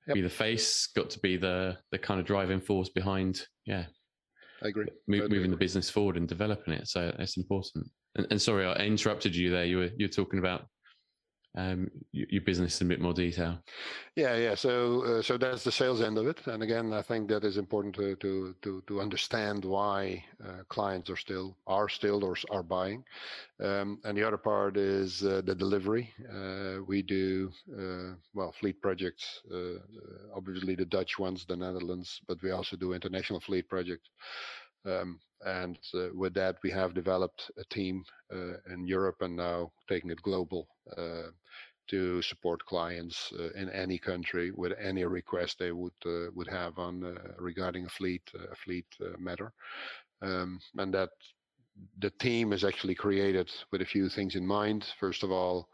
yep. 0.08 0.16
be 0.16 0.22
the 0.22 0.30
face, 0.30 0.88
got 0.96 1.10
to 1.12 1.20
be 1.20 1.38
the 1.38 1.78
the 1.92 1.98
kind 1.98 2.20
of 2.20 2.26
driving 2.26 2.62
force 2.62 2.90
behind. 2.90 3.46
Yeah, 3.66 3.86
I 4.64 4.70
agree. 4.70 4.88
Move, 5.08 5.30
moving 5.30 5.52
the 5.52 5.58
business 5.58 5.90
forward 5.90 6.18
and 6.18 6.28
developing 6.28 6.74
it. 6.74 6.88
So 6.88 7.14
it's 7.20 7.38
important. 7.38 7.88
And, 8.16 8.28
and 8.32 8.42
sorry, 8.42 8.66
I 8.66 8.86
interrupted 8.86 9.36
you 9.36 9.52
there. 9.52 9.66
You 9.66 9.78
were 9.78 9.90
you 9.98 10.06
were 10.06 10.12
talking 10.14 10.40
about 10.40 10.68
um, 11.56 11.90
your 12.12 12.42
business 12.42 12.82
in 12.82 12.88
a 12.88 12.90
bit 12.90 13.02
more 13.02 13.14
detail. 13.14 13.58
Yeah, 14.16 14.36
yeah. 14.36 14.56
So, 14.56 15.04
uh, 15.04 15.22
so 15.22 15.38
that's 15.38 15.64
the 15.64 15.72
sales 15.72 16.02
end 16.02 16.18
of 16.18 16.28
it. 16.28 16.46
And 16.48 16.64
again, 16.64 16.94
I 16.94 17.02
think 17.02 17.30
that 17.30 17.44
is 17.44 17.58
important 17.58 17.96
to 17.96 18.16
to 18.18 18.56
to, 18.62 18.84
to 18.88 19.02
understand 19.02 19.64
why 19.64 20.24
uh, 20.44 20.64
clients 20.68 21.10
are 21.10 21.18
still 21.18 21.56
are 21.68 21.90
still 21.90 22.24
or 22.24 22.36
are 22.52 22.64
buying. 22.64 23.04
Um, 23.62 24.00
and 24.04 24.18
the 24.18 24.28
other 24.28 24.38
part 24.38 24.76
is 24.76 25.24
uh, 25.24 25.42
the 25.46 25.56
delivery. 25.56 26.14
Uh, 26.30 26.84
we 26.86 27.02
do 27.02 27.52
uh, 27.78 28.16
well 28.34 28.54
fleet 28.60 28.82
projects, 28.82 29.42
uh, 29.54 29.80
obviously 30.36 30.76
the 30.76 30.86
Dutch 30.86 31.18
ones, 31.18 31.46
the 31.46 31.56
Netherlands, 31.56 32.22
but 32.28 32.42
we 32.44 32.52
also 32.52 32.76
do 32.76 32.94
international 32.94 33.40
fleet 33.40 33.70
projects. 33.70 34.10
Um, 34.86 35.20
and 35.46 35.78
uh, 35.94 36.08
with 36.14 36.34
that, 36.36 36.58
we 36.64 36.72
have 36.72 36.94
developed 36.94 37.52
a 37.58 37.64
team 37.66 38.04
uh, 38.34 38.58
in 38.72 38.88
Europe 38.88 39.18
and 39.22 39.36
now 39.36 39.72
taking 39.88 40.10
it 40.10 40.22
global 40.22 40.68
uh, 40.98 41.30
to 41.88 42.22
support 42.24 42.66
clients 42.66 43.32
uh, 43.40 43.50
in 43.52 43.70
any 43.70 44.00
country 44.00 44.52
with 44.52 44.74
any 44.80 45.06
request 45.06 45.60
they 45.60 45.72
would 45.72 45.94
uh, 46.06 46.32
would 46.34 46.48
have 46.48 46.80
on 46.80 47.04
uh, 47.04 47.34
regarding 47.38 47.86
a 47.86 47.90
fleet 47.90 48.24
a 48.52 48.56
fleet 48.56 48.88
matter. 49.20 49.54
Um, 50.22 50.60
and 50.78 50.94
that 50.94 51.12
the 52.00 52.10
team 52.10 52.54
is 52.54 52.64
actually 52.64 52.96
created 52.96 53.52
with 53.72 53.82
a 53.82 53.86
few 53.86 54.10
things 54.10 54.36
in 54.36 54.48
mind. 54.48 54.86
First 55.00 55.24
of 55.24 55.32
all, 55.32 55.70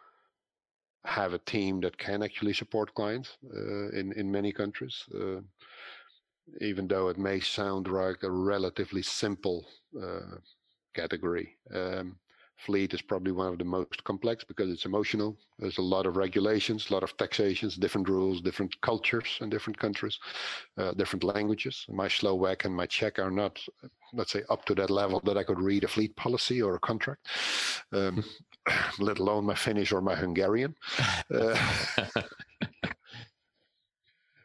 have 1.06 1.34
a 1.34 1.40
team 1.40 1.80
that 1.82 1.98
can 1.98 2.24
actually 2.24 2.54
support 2.54 2.94
clients 2.94 3.38
in 3.94 4.12
in 4.18 4.32
many 4.32 4.52
countries 4.52 5.06
even 6.60 6.88
though 6.88 7.10
it 7.10 7.18
may 7.18 7.40
sound 7.40 7.88
like 7.88 8.24
a 8.24 8.32
relatively 8.32 9.02
simple 9.02 9.68
uh, 10.02 10.38
category. 10.94 11.58
Um, 11.74 12.18
fleet 12.58 12.94
is 12.94 13.02
probably 13.02 13.32
one 13.32 13.48
of 13.48 13.58
the 13.58 13.66
most 13.66 14.04
complex 14.04 14.44
because 14.44 14.70
it's 14.70 14.86
emotional. 14.86 15.36
There's 15.58 15.80
a 15.80 15.82
lot 15.82 16.06
of 16.06 16.16
regulations, 16.16 16.90
a 16.90 16.94
lot 16.94 17.04
of 17.04 17.18
taxations, 17.18 17.76
different 17.76 18.08
rules, 18.08 18.42
different 18.42 18.80
cultures 18.82 19.38
in 19.42 19.50
different 19.50 19.80
countries, 19.80 20.20
uh, 20.78 20.92
different 20.94 21.24
languages. 21.24 21.86
My 21.90 22.08
Slovak 22.08 22.66
and 22.66 22.76
my 22.76 22.86
Czech 22.86 23.20
are 23.20 23.32
not, 23.32 23.60
let's 24.14 24.32
say, 24.32 24.44
up 24.50 24.66
to 24.66 24.76
that 24.76 24.90
level 24.90 25.20
that 25.26 25.38
I 25.38 25.44
could 25.44 25.60
read 25.60 25.84
a 25.84 25.88
fleet 25.88 26.16
policy 26.16 26.62
or 26.62 26.76
a 26.76 26.80
contract, 26.80 27.28
um, 27.94 28.24
let 29.00 29.20
alone 29.20 29.46
my 29.46 29.56
Finnish 29.56 29.92
or 29.92 30.02
my 30.02 30.16
Hungarian. 30.16 30.76
Uh, 31.34 31.58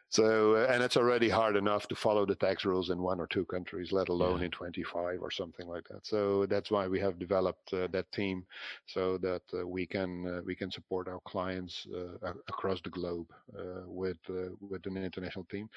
So, 0.09 0.55
uh, 0.55 0.67
and 0.69 0.81
it's 0.81 0.95
already 0.95 1.27
hard 1.27 1.57
enough 1.57 1.87
to 1.89 1.95
follow 1.95 2.25
the 2.25 2.35
tax 2.35 2.63
rules 2.63 2.89
in 2.89 3.01
one 3.01 3.19
or 3.19 3.27
two 3.27 3.45
countries, 3.45 3.91
let 3.91 4.07
alone 4.07 4.39
yeah. 4.39 4.45
in 4.45 4.51
25 4.51 5.21
or 5.21 5.29
something 5.31 5.67
like 5.67 5.87
that. 5.89 6.05
So 6.05 6.45
that's 6.45 6.71
why 6.71 6.87
we 6.87 6.99
have 6.99 7.19
developed 7.19 7.73
uh, 7.73 7.87
that 7.91 8.09
team, 8.13 8.45
so 8.85 9.17
that 9.17 9.41
uh, 9.53 9.67
we 9.67 9.85
can 9.85 10.25
uh, 10.25 10.41
we 10.45 10.55
can 10.55 10.71
support 10.71 11.09
our 11.09 11.19
clients 11.25 11.85
uh, 11.93 12.33
across 12.47 12.79
the 12.81 12.89
globe 12.89 13.27
uh, 13.57 13.81
with 13.85 14.17
with 14.61 14.85
an 14.85 14.97
international 14.97 15.45
team 15.45 15.69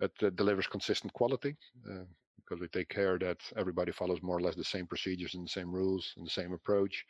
that 0.00 0.36
delivers 0.36 0.66
consistent 0.66 1.12
quality. 1.12 1.56
because 2.36 2.60
we 2.60 2.68
take 2.68 2.90
care 2.90 3.18
that 3.18 3.40
everybody 3.56 3.90
follows 3.90 4.20
more 4.22 4.36
or 4.36 4.42
less 4.42 4.54
the 4.54 4.64
same 4.64 4.86
procedures 4.86 5.34
and 5.34 5.46
the 5.46 5.50
same 5.58 5.72
rules 5.72 6.12
and 6.16 6.26
the 6.26 6.30
same 6.30 6.52
approach, 6.52 7.06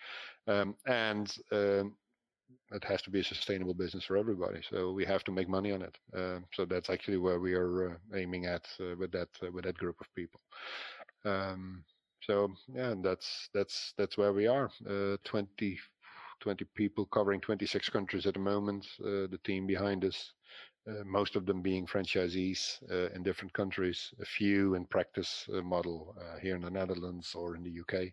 um, 0.47 0.77
and 0.87 1.37
um, 1.51 1.97
it 2.72 2.84
has 2.84 3.03
to 3.03 3.11
be 3.11 3.20
a 3.20 3.24
sustainable 3.24 3.74
business 3.74 4.05
for 4.05 4.16
everybody. 4.16 4.61
So 4.68 4.92
we 4.92 5.05
have 5.05 5.24
to 5.24 5.32
make 5.32 5.49
money 5.49 5.72
on 5.72 5.82
it. 5.82 5.97
Uh, 6.16 6.40
so 6.53 6.64
that's 6.64 6.90
actually 6.90 7.18
where 7.18 7.40
we 7.40 7.55
are 7.55 7.92
uh, 7.92 8.16
aiming 8.16 8.47
at 8.47 8.66
uh, 8.80 8.97
with 8.99 9.12
that 9.12 9.28
uh, 9.42 9.51
with 9.53 9.64
that 9.64 9.78
group 9.78 9.97
of 10.01 10.14
people. 10.14 10.40
Um, 11.24 11.84
so 12.22 12.53
yeah, 12.74 12.95
that's 13.03 13.49
that's 13.55 13.95
that's 13.99 14.16
where 14.18 14.32
we 14.32 14.47
are. 14.47 14.70
Uh, 14.88 15.16
20, 15.24 15.78
20 16.40 16.64
people 16.74 17.07
covering 17.07 17.40
26 17.40 17.88
countries 17.90 18.26
at 18.26 18.34
the 18.34 18.40
moment. 18.40 18.86
Uh, 19.01 19.26
the 19.30 19.40
team 19.45 19.66
behind 19.66 20.05
us. 20.05 20.32
most 21.05 21.36
of 21.36 21.47
them 21.47 21.62
being 21.62 21.86
franchisees 21.86 22.61
in 23.14 23.22
different 23.22 23.53
countries, 23.55 24.12
a 24.20 24.24
few 24.24 24.74
in 24.74 24.84
practice 24.86 25.49
model 25.64 26.14
here 26.42 26.57
in 26.57 26.62
the 26.62 26.70
Netherlands 26.70 27.34
or 27.34 27.57
in 27.57 27.62
the 27.62 27.70
UK. 27.70 28.12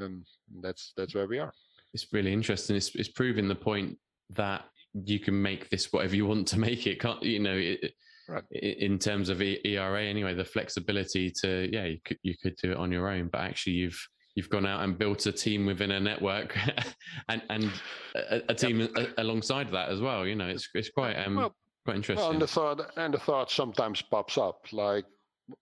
Um, 0.00 0.24
that's 0.62 0.92
that's 0.96 1.14
where 1.14 1.26
we 1.28 1.38
are 1.38 1.52
it's 1.96 2.12
really 2.12 2.32
interesting. 2.32 2.76
It's, 2.76 2.94
it's 2.94 3.08
proving 3.08 3.48
the 3.48 3.54
point 3.54 3.96
that 4.30 4.66
you 4.92 5.18
can 5.18 5.40
make 5.40 5.70
this 5.70 5.90
whatever 5.94 6.14
you 6.14 6.26
want 6.26 6.46
to 6.48 6.58
make 6.68 6.86
it. 6.86 7.00
Can't 7.00 7.22
you 7.22 7.38
know? 7.38 7.56
It, 7.56 7.94
right. 8.28 8.44
In 8.50 8.98
terms 8.98 9.30
of 9.30 9.40
ERA, 9.40 10.04
anyway, 10.04 10.34
the 10.34 10.44
flexibility 10.44 11.32
to 11.40 11.68
yeah, 11.72 11.86
you 11.86 11.98
could 12.04 12.18
you 12.22 12.34
could 12.42 12.54
do 12.62 12.72
it 12.72 12.76
on 12.76 12.92
your 12.92 13.08
own, 13.08 13.28
but 13.32 13.40
actually 13.40 13.74
you've 13.74 14.00
you've 14.34 14.50
gone 14.50 14.66
out 14.66 14.84
and 14.84 14.98
built 14.98 15.24
a 15.24 15.32
team 15.32 15.64
within 15.64 15.92
a 15.92 16.00
network 16.00 16.54
and 17.30 17.42
and 17.48 17.72
a, 18.14 18.42
a 18.50 18.54
team 18.54 18.80
yep. 18.80 19.14
alongside 19.16 19.70
that 19.70 19.88
as 19.88 20.00
well. 20.00 20.26
You 20.26 20.34
know, 20.34 20.48
it's 20.48 20.68
it's 20.74 20.90
quite 20.90 21.14
um 21.14 21.36
well, 21.36 21.56
quite 21.86 21.96
interesting. 21.96 22.22
Well, 22.22 22.32
and 22.32 22.42
the 22.42 22.46
thought 22.46 22.92
and 22.98 23.14
the 23.14 23.18
thought 23.18 23.50
sometimes 23.50 24.02
pops 24.02 24.38
up 24.38 24.66
like. 24.70 25.06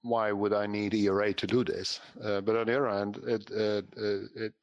Why 0.01 0.33
would 0.33 0.55
I 0.55 0.67
need 0.67 0.95
ERA 0.95 1.35
to 1.35 1.47
do 1.47 1.63
this? 1.63 2.01
Uh, 2.25 2.41
but 2.41 2.57
on 2.57 2.67
the 2.69 2.75
other 2.75 2.89
hand, 2.89 3.21
it, 3.27 3.51
uh, 3.53 3.83
it 4.35 4.55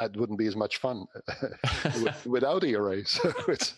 it 0.00 0.16
wouldn't 0.16 0.38
be 0.38 0.46
as 0.46 0.56
much 0.56 0.78
fun 0.78 1.06
without 2.26 2.64
ERA. 2.64 3.04
So 3.06 3.32
it's 3.48 3.74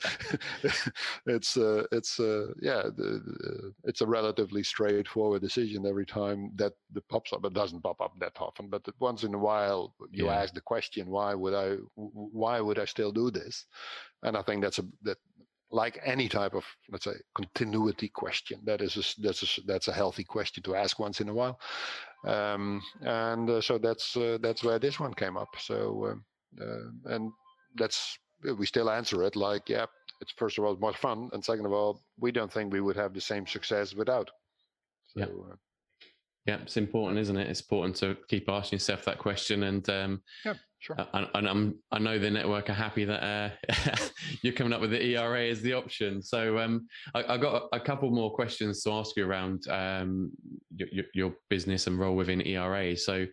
it's 1.27 1.57
uh, 1.57 1.85
it's 1.93 2.21
uh, 2.21 2.49
yeah, 2.61 2.83
the, 2.83 3.73
it's 3.85 4.01
a 4.01 4.07
relatively 4.07 4.63
straightforward 4.63 5.43
decision 5.43 5.87
every 5.87 6.07
time 6.07 6.53
that 6.57 6.75
the 6.93 7.01
pops 7.03 7.33
up. 7.33 7.45
It 7.45 7.55
doesn't 7.55 7.83
pop 7.83 8.01
up 8.01 8.19
that 8.21 8.37
often, 8.41 8.69
but 8.69 8.83
once 9.01 9.25
in 9.25 9.35
a 9.35 9.39
while 9.39 9.95
you 10.11 10.27
yeah. 10.27 10.41
ask 10.41 10.55
the 10.55 10.61
question, 10.61 11.09
why 11.09 11.35
would 11.35 11.55
I 11.55 11.77
why 11.95 12.61
would 12.61 12.79
I 12.79 12.85
still 12.85 13.13
do 13.13 13.31
this? 13.31 13.67
And 14.23 14.37
I 14.37 14.43
think 14.43 14.63
that's 14.63 14.79
a 14.79 14.85
that 15.03 15.19
like 15.71 16.01
any 16.05 16.29
type 16.29 16.55
of 16.55 16.65
let's 16.91 17.05
say 17.05 17.13
continuity 17.35 18.09
question. 18.09 18.61
That 18.65 18.81
is 18.81 18.97
a, 18.97 19.21
that's 19.21 19.43
a, 19.43 19.61
that's 19.67 19.89
a 19.89 19.93
healthy 19.93 20.25
question 20.25 20.63
to 20.65 20.75
ask 20.75 20.99
once 20.99 21.21
in 21.21 21.29
a 21.29 21.35
while. 21.35 21.61
Um, 22.27 22.83
and 23.03 23.49
uh, 23.49 23.61
so 23.61 23.79
that's 23.79 24.17
uh, 24.17 24.39
that's 24.41 24.65
where 24.65 24.79
this 24.79 24.99
one 24.99 25.15
came 25.15 25.37
up. 25.37 25.49
So 25.59 26.07
um, 26.11 26.25
uh, 26.61 27.15
and 27.15 27.33
that's 27.77 28.19
we 28.57 28.67
still 28.67 28.89
answer 28.89 29.23
it 29.25 29.37
like 29.37 29.69
yeah 29.69 29.87
it's 30.21 30.33
first 30.37 30.59
of 30.59 30.65
all 30.65 30.77
more 30.77 30.93
fun 30.93 31.29
and 31.33 31.45
second 31.45 31.67
of 31.67 31.73
all 31.73 32.01
we 32.19 32.33
don't 32.33 32.53
think 32.53 32.73
we 32.73 32.81
would 32.81 32.97
have 32.97 33.13
the 33.13 33.21
same 33.21 33.47
success 33.47 33.95
without. 33.95 34.31
So, 35.07 35.21
yeah. 35.21 35.27
Yeah, 36.49 36.57
it's 36.63 36.79
important, 36.79 37.19
isn't 37.19 37.37
it? 37.37 37.51
It's 37.51 37.61
important 37.61 37.97
to 37.97 38.17
keep 38.27 38.49
asking 38.49 38.79
yourself 38.79 39.05
that 39.05 39.19
question. 39.19 39.65
And 39.65 39.87
um, 39.91 40.23
yeah, 40.47 40.55
sure. 40.79 40.97
And, 41.13 41.29
and 41.35 41.47
I'm, 41.47 41.75
I 41.93 41.99
know 41.99 42.19
the 42.19 42.31
network 42.31 42.71
are 42.71 42.73
happy 42.73 43.05
that 43.05 43.23
uh, 43.23 43.51
you're 44.43 44.55
coming 44.55 44.73
up 44.73 44.81
with 44.81 44.93
the 44.93 45.03
ERA 45.09 45.47
as 45.47 45.61
the 45.61 45.75
option. 45.75 46.23
So 46.23 46.59
um, 46.59 46.89
I, 47.15 47.33
have 47.33 47.43
got 47.43 47.65
a, 47.71 47.77
a, 47.77 47.81
couple 47.81 48.11
more 48.11 48.35
questions 48.35 48.83
to 48.85 48.93
ask 48.93 49.15
you 49.15 49.27
around 49.27 49.69
um, 49.69 50.31
your, 50.75 51.05
your, 51.13 51.35
business 51.51 51.87
and 51.87 51.99
role 51.99 52.17
within 52.17 52.41
ERA. 52.41 52.97
So 52.97 53.27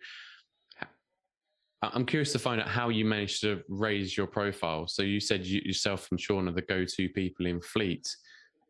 I'm 1.80 2.04
curious 2.04 2.32
to 2.32 2.38
find 2.38 2.60
out 2.60 2.68
how 2.68 2.90
you 2.90 3.06
managed 3.06 3.40
to 3.40 3.62
raise 3.70 4.14
your 4.14 4.26
profile. 4.26 4.88
So 4.88 5.02
you 5.02 5.20
said 5.20 5.46
you, 5.46 5.62
yourself 5.64 6.08
and 6.10 6.20
Sean 6.20 6.48
are 6.48 6.52
the 6.52 6.60
go-to 6.60 7.08
people 7.08 7.46
in 7.46 7.62
fleet. 7.62 8.06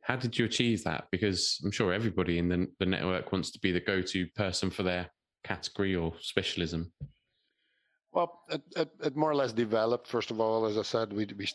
How 0.06 0.14
did 0.14 0.38
you 0.38 0.44
achieve 0.44 0.84
that? 0.84 1.08
Because 1.10 1.60
I'm 1.64 1.72
sure 1.72 1.92
everybody 1.92 2.38
in 2.38 2.48
the, 2.48 2.68
the 2.78 2.86
network 2.86 3.32
wants 3.32 3.50
to 3.50 3.58
be 3.58 3.72
the 3.72 3.80
go 3.80 4.00
to 4.02 4.26
person 4.36 4.70
for 4.70 4.84
their 4.84 5.10
category 5.42 5.96
or 5.96 6.14
specialism. 6.20 6.92
Well, 8.12 8.40
it, 8.48 8.62
it, 8.76 8.90
it, 9.02 9.16
more 9.16 9.32
or 9.32 9.34
less 9.34 9.52
developed. 9.52 10.06
First 10.06 10.30
of 10.30 10.38
all, 10.38 10.64
as 10.64 10.78
I 10.78 10.82
said, 10.82 11.12
we, 11.12 11.26
we 11.36 11.48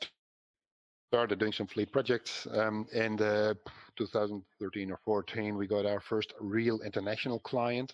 started 1.09 1.39
doing 1.39 1.53
some 1.53 1.65
fleet 1.65 1.93
projects. 1.93 2.45
Um, 2.51 2.87
in 2.91 3.17
2013 3.17 4.91
or 4.91 4.99
14, 5.05 5.55
we 5.55 5.65
got 5.65 5.85
our 5.85 6.01
first 6.01 6.33
real 6.41 6.81
international 6.81 7.39
client, 7.39 7.93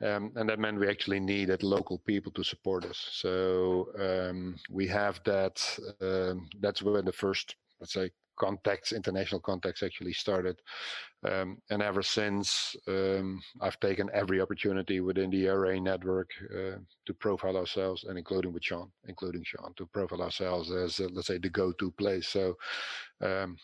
um, 0.00 0.30
and 0.36 0.48
that 0.48 0.60
meant 0.60 0.78
we 0.78 0.88
actually 0.88 1.18
needed 1.18 1.64
local 1.64 1.98
people 1.98 2.30
to 2.32 2.44
support 2.44 2.84
us. 2.84 3.08
So 3.10 3.88
um, 3.98 4.54
we 4.70 4.86
have 4.86 5.20
that. 5.24 5.60
Um, 6.00 6.48
that's 6.60 6.82
when 6.82 7.04
the 7.04 7.12
first, 7.12 7.56
let's 7.80 7.94
say, 7.94 8.12
contacts, 8.38 8.92
international 8.92 9.40
contacts 9.40 9.82
actually 9.82 10.12
started. 10.12 10.60
Um, 11.24 11.58
and 11.70 11.82
ever 11.82 12.02
since, 12.02 12.76
um, 12.86 13.42
I've 13.60 13.80
taken 13.80 14.08
every 14.14 14.40
opportunity 14.40 15.00
within 15.00 15.30
the 15.30 15.46
ERA 15.46 15.80
network 15.80 16.30
uh, 16.54 16.78
to 17.06 17.14
profile 17.14 17.56
ourselves, 17.56 18.04
and 18.04 18.16
including 18.16 18.52
with 18.52 18.64
Sean, 18.64 18.88
including 19.08 19.42
Sean, 19.44 19.74
to 19.76 19.86
profile 19.86 20.22
ourselves 20.22 20.70
as, 20.70 21.00
uh, 21.00 21.08
let's 21.12 21.26
say, 21.26 21.38
the 21.38 21.50
go-to 21.50 21.90
place. 21.90 22.28
So, 22.28 22.56
um, 23.20 23.56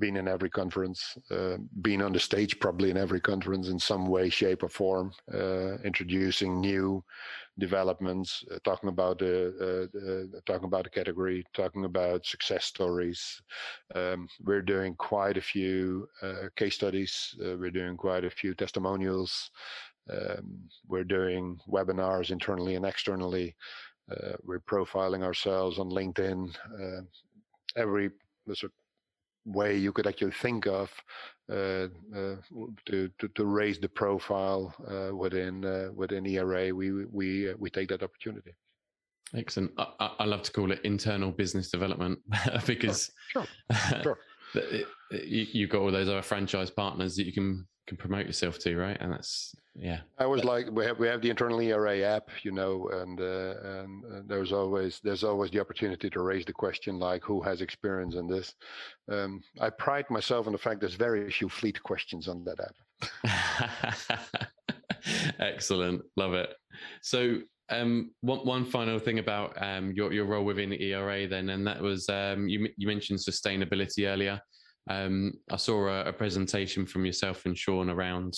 in 0.00 0.28
every 0.28 0.50
conference, 0.50 1.18
uh, 1.30 1.56
being 1.82 2.00
on 2.00 2.12
the 2.12 2.20
stage 2.20 2.58
probably 2.60 2.90
in 2.90 2.96
every 2.96 3.20
conference 3.20 3.68
in 3.68 3.78
some 3.78 4.06
way, 4.06 4.28
shape, 4.28 4.62
or 4.62 4.68
form, 4.68 5.12
uh, 5.32 5.76
introducing 5.78 6.60
new 6.60 7.02
developments, 7.58 8.44
uh, 8.52 8.58
talking 8.64 8.88
about 8.88 9.18
the 9.18 9.90
uh, 10.34 10.40
talking 10.46 10.66
about 10.66 10.84
the 10.84 10.90
category, 10.90 11.44
talking 11.54 11.84
about 11.84 12.26
success 12.26 12.64
stories. 12.64 13.40
Um, 13.94 14.28
we're 14.42 14.62
doing 14.62 14.94
quite 14.96 15.36
a 15.36 15.42
few 15.42 16.08
case 16.56 16.74
studies. 16.74 17.36
Uh, 17.40 17.56
we're 17.56 17.70
doing 17.70 17.96
quite 17.96 18.24
a 18.24 18.30
few 18.30 18.54
testimonials. 18.54 19.50
Um, 20.10 20.68
we're 20.86 21.04
doing 21.04 21.58
webinars 21.68 22.30
internally 22.30 22.74
and 22.74 22.84
externally. 22.84 23.56
Uh, 24.10 24.32
we're 24.42 24.60
profiling 24.60 25.22
ourselves 25.22 25.78
on 25.78 25.88
LinkedIn. 25.88 26.54
Uh, 26.74 27.02
every 27.76 28.10
sort 28.52 28.72
way 29.46 29.76
you 29.76 29.92
could 29.92 30.06
actually 30.06 30.32
think 30.32 30.66
of 30.66 30.90
uh, 31.50 31.88
uh, 32.16 32.36
to, 32.86 33.10
to, 33.18 33.28
to 33.34 33.44
raise 33.44 33.78
the 33.78 33.88
profile 33.88 34.74
uh, 34.88 35.14
within 35.14 35.92
within 35.94 36.26
ERA, 36.26 36.74
we 36.74 37.04
we 37.06 37.52
we 37.54 37.70
take 37.70 37.88
that 37.88 38.02
opportunity. 38.02 38.52
Excellent. 39.34 39.72
I, 39.78 40.10
I 40.20 40.24
love 40.24 40.42
to 40.42 40.52
call 40.52 40.70
it 40.72 40.80
internal 40.84 41.32
business 41.32 41.70
development 41.70 42.18
because 42.66 43.10
sure, 43.28 43.46
sure. 44.02 44.02
sure 44.02 44.18
you, 45.10 45.46
you've 45.52 45.70
got 45.70 45.80
all 45.80 45.90
those 45.90 46.08
other 46.08 46.22
franchise 46.22 46.70
partners 46.70 47.16
that 47.16 47.24
you 47.24 47.32
can 47.32 47.66
can 47.86 47.96
promote 47.96 48.26
yourself 48.26 48.58
to, 48.60 48.76
right? 48.76 48.96
And 49.00 49.12
that's 49.12 49.54
yeah. 49.74 50.00
I 50.18 50.26
was 50.26 50.44
like 50.44 50.70
we 50.70 50.84
have 50.84 50.98
we 50.98 51.06
have 51.08 51.20
the 51.20 51.30
internal 51.30 51.60
ERA 51.60 52.00
app, 52.02 52.28
you 52.42 52.52
know, 52.52 52.88
and 52.92 53.20
uh, 53.20 53.54
and 53.62 54.04
uh, 54.04 54.20
there's 54.26 54.52
always 54.52 55.00
there's 55.02 55.24
always 55.24 55.50
the 55.50 55.60
opportunity 55.60 56.08
to 56.10 56.22
raise 56.22 56.44
the 56.44 56.52
question 56.52 56.98
like 56.98 57.22
who 57.24 57.40
has 57.42 57.60
experience 57.60 58.14
in 58.14 58.26
this. 58.28 58.54
Um, 59.10 59.42
I 59.60 59.70
pride 59.70 60.06
myself 60.10 60.46
on 60.46 60.52
the 60.52 60.58
fact 60.58 60.80
there's 60.80 60.94
very 60.94 61.30
few 61.30 61.48
fleet 61.48 61.82
questions 61.82 62.28
on 62.28 62.44
that 62.44 62.60
app. 62.60 64.20
Excellent, 65.38 66.02
love 66.16 66.34
it. 66.34 66.54
So 67.02 67.40
um, 67.68 68.12
one 68.20 68.46
one 68.46 68.64
final 68.64 68.98
thing 68.98 69.18
about 69.18 69.60
um, 69.60 69.92
your 69.92 70.12
your 70.12 70.26
role 70.26 70.44
within 70.44 70.72
ERA 70.72 71.26
then, 71.26 71.48
and 71.50 71.66
that 71.66 71.80
was 71.80 72.08
um, 72.08 72.48
you 72.48 72.68
you 72.76 72.86
mentioned 72.86 73.18
sustainability 73.18 74.06
earlier. 74.06 74.40
Um, 74.88 75.32
I 75.50 75.56
saw 75.56 75.88
a, 75.88 76.08
a, 76.08 76.12
presentation 76.12 76.84
from 76.84 77.06
yourself 77.06 77.46
and 77.46 77.56
Sean 77.56 77.88
around 77.88 78.34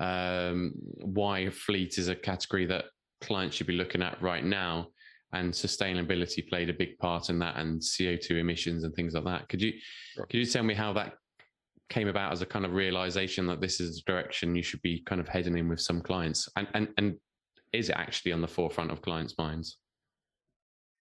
um, 0.00 0.72
why 0.96 1.48
fleet 1.50 1.98
is 1.98 2.08
a 2.08 2.16
category 2.16 2.66
that 2.66 2.86
clients 3.20 3.56
should 3.56 3.68
be 3.68 3.76
looking 3.76 4.02
at 4.02 4.20
right 4.20 4.44
now, 4.44 4.88
and 5.32 5.52
sustainability 5.52 6.48
played 6.48 6.70
a 6.70 6.74
big 6.74 6.98
part 6.98 7.30
in 7.30 7.38
that, 7.38 7.56
and 7.56 7.82
CO 7.96 8.16
two 8.16 8.36
emissions 8.36 8.84
and 8.84 8.94
things 8.94 9.14
like 9.14 9.24
that. 9.24 9.48
Could 9.48 9.62
you 9.62 9.72
sure. 10.14 10.26
could 10.26 10.38
you 10.38 10.46
tell 10.46 10.64
me 10.64 10.74
how 10.74 10.92
that 10.94 11.14
came 11.88 12.08
about 12.08 12.32
as 12.32 12.42
a 12.42 12.46
kind 12.46 12.64
of 12.64 12.72
realization 12.72 13.46
that 13.46 13.60
this 13.60 13.80
is 13.80 13.96
the 13.96 14.12
direction 14.12 14.56
you 14.56 14.62
should 14.62 14.82
be 14.82 15.00
kind 15.06 15.20
of 15.20 15.28
heading 15.28 15.56
in 15.56 15.68
with 15.68 15.80
some 15.80 16.00
clients 16.00 16.48
and 16.56 16.66
and 16.74 16.88
and 16.98 17.14
is 17.72 17.90
it 17.90 17.96
actually 17.96 18.32
on 18.32 18.40
the 18.40 18.48
forefront 18.48 18.90
of 18.90 19.02
clients' 19.02 19.36
minds? 19.38 19.78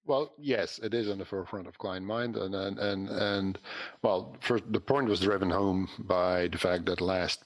Well, 0.05 0.33
yes, 0.37 0.79
it 0.83 0.93
is 0.93 1.09
on 1.09 1.17
the 1.17 1.25
forefront 1.25 1.67
of 1.67 1.77
client 1.79 2.05
mind, 2.05 2.37
and 2.37 2.53
and 2.53 2.77
and, 2.77 3.09
and 3.09 3.59
well, 4.03 4.37
the 4.69 4.79
point 4.79 5.09
was 5.09 5.19
driven 5.19 5.49
home 5.49 5.89
by 5.99 6.47
the 6.47 6.59
fact 6.59 6.85
that 6.85 7.01
last 7.01 7.43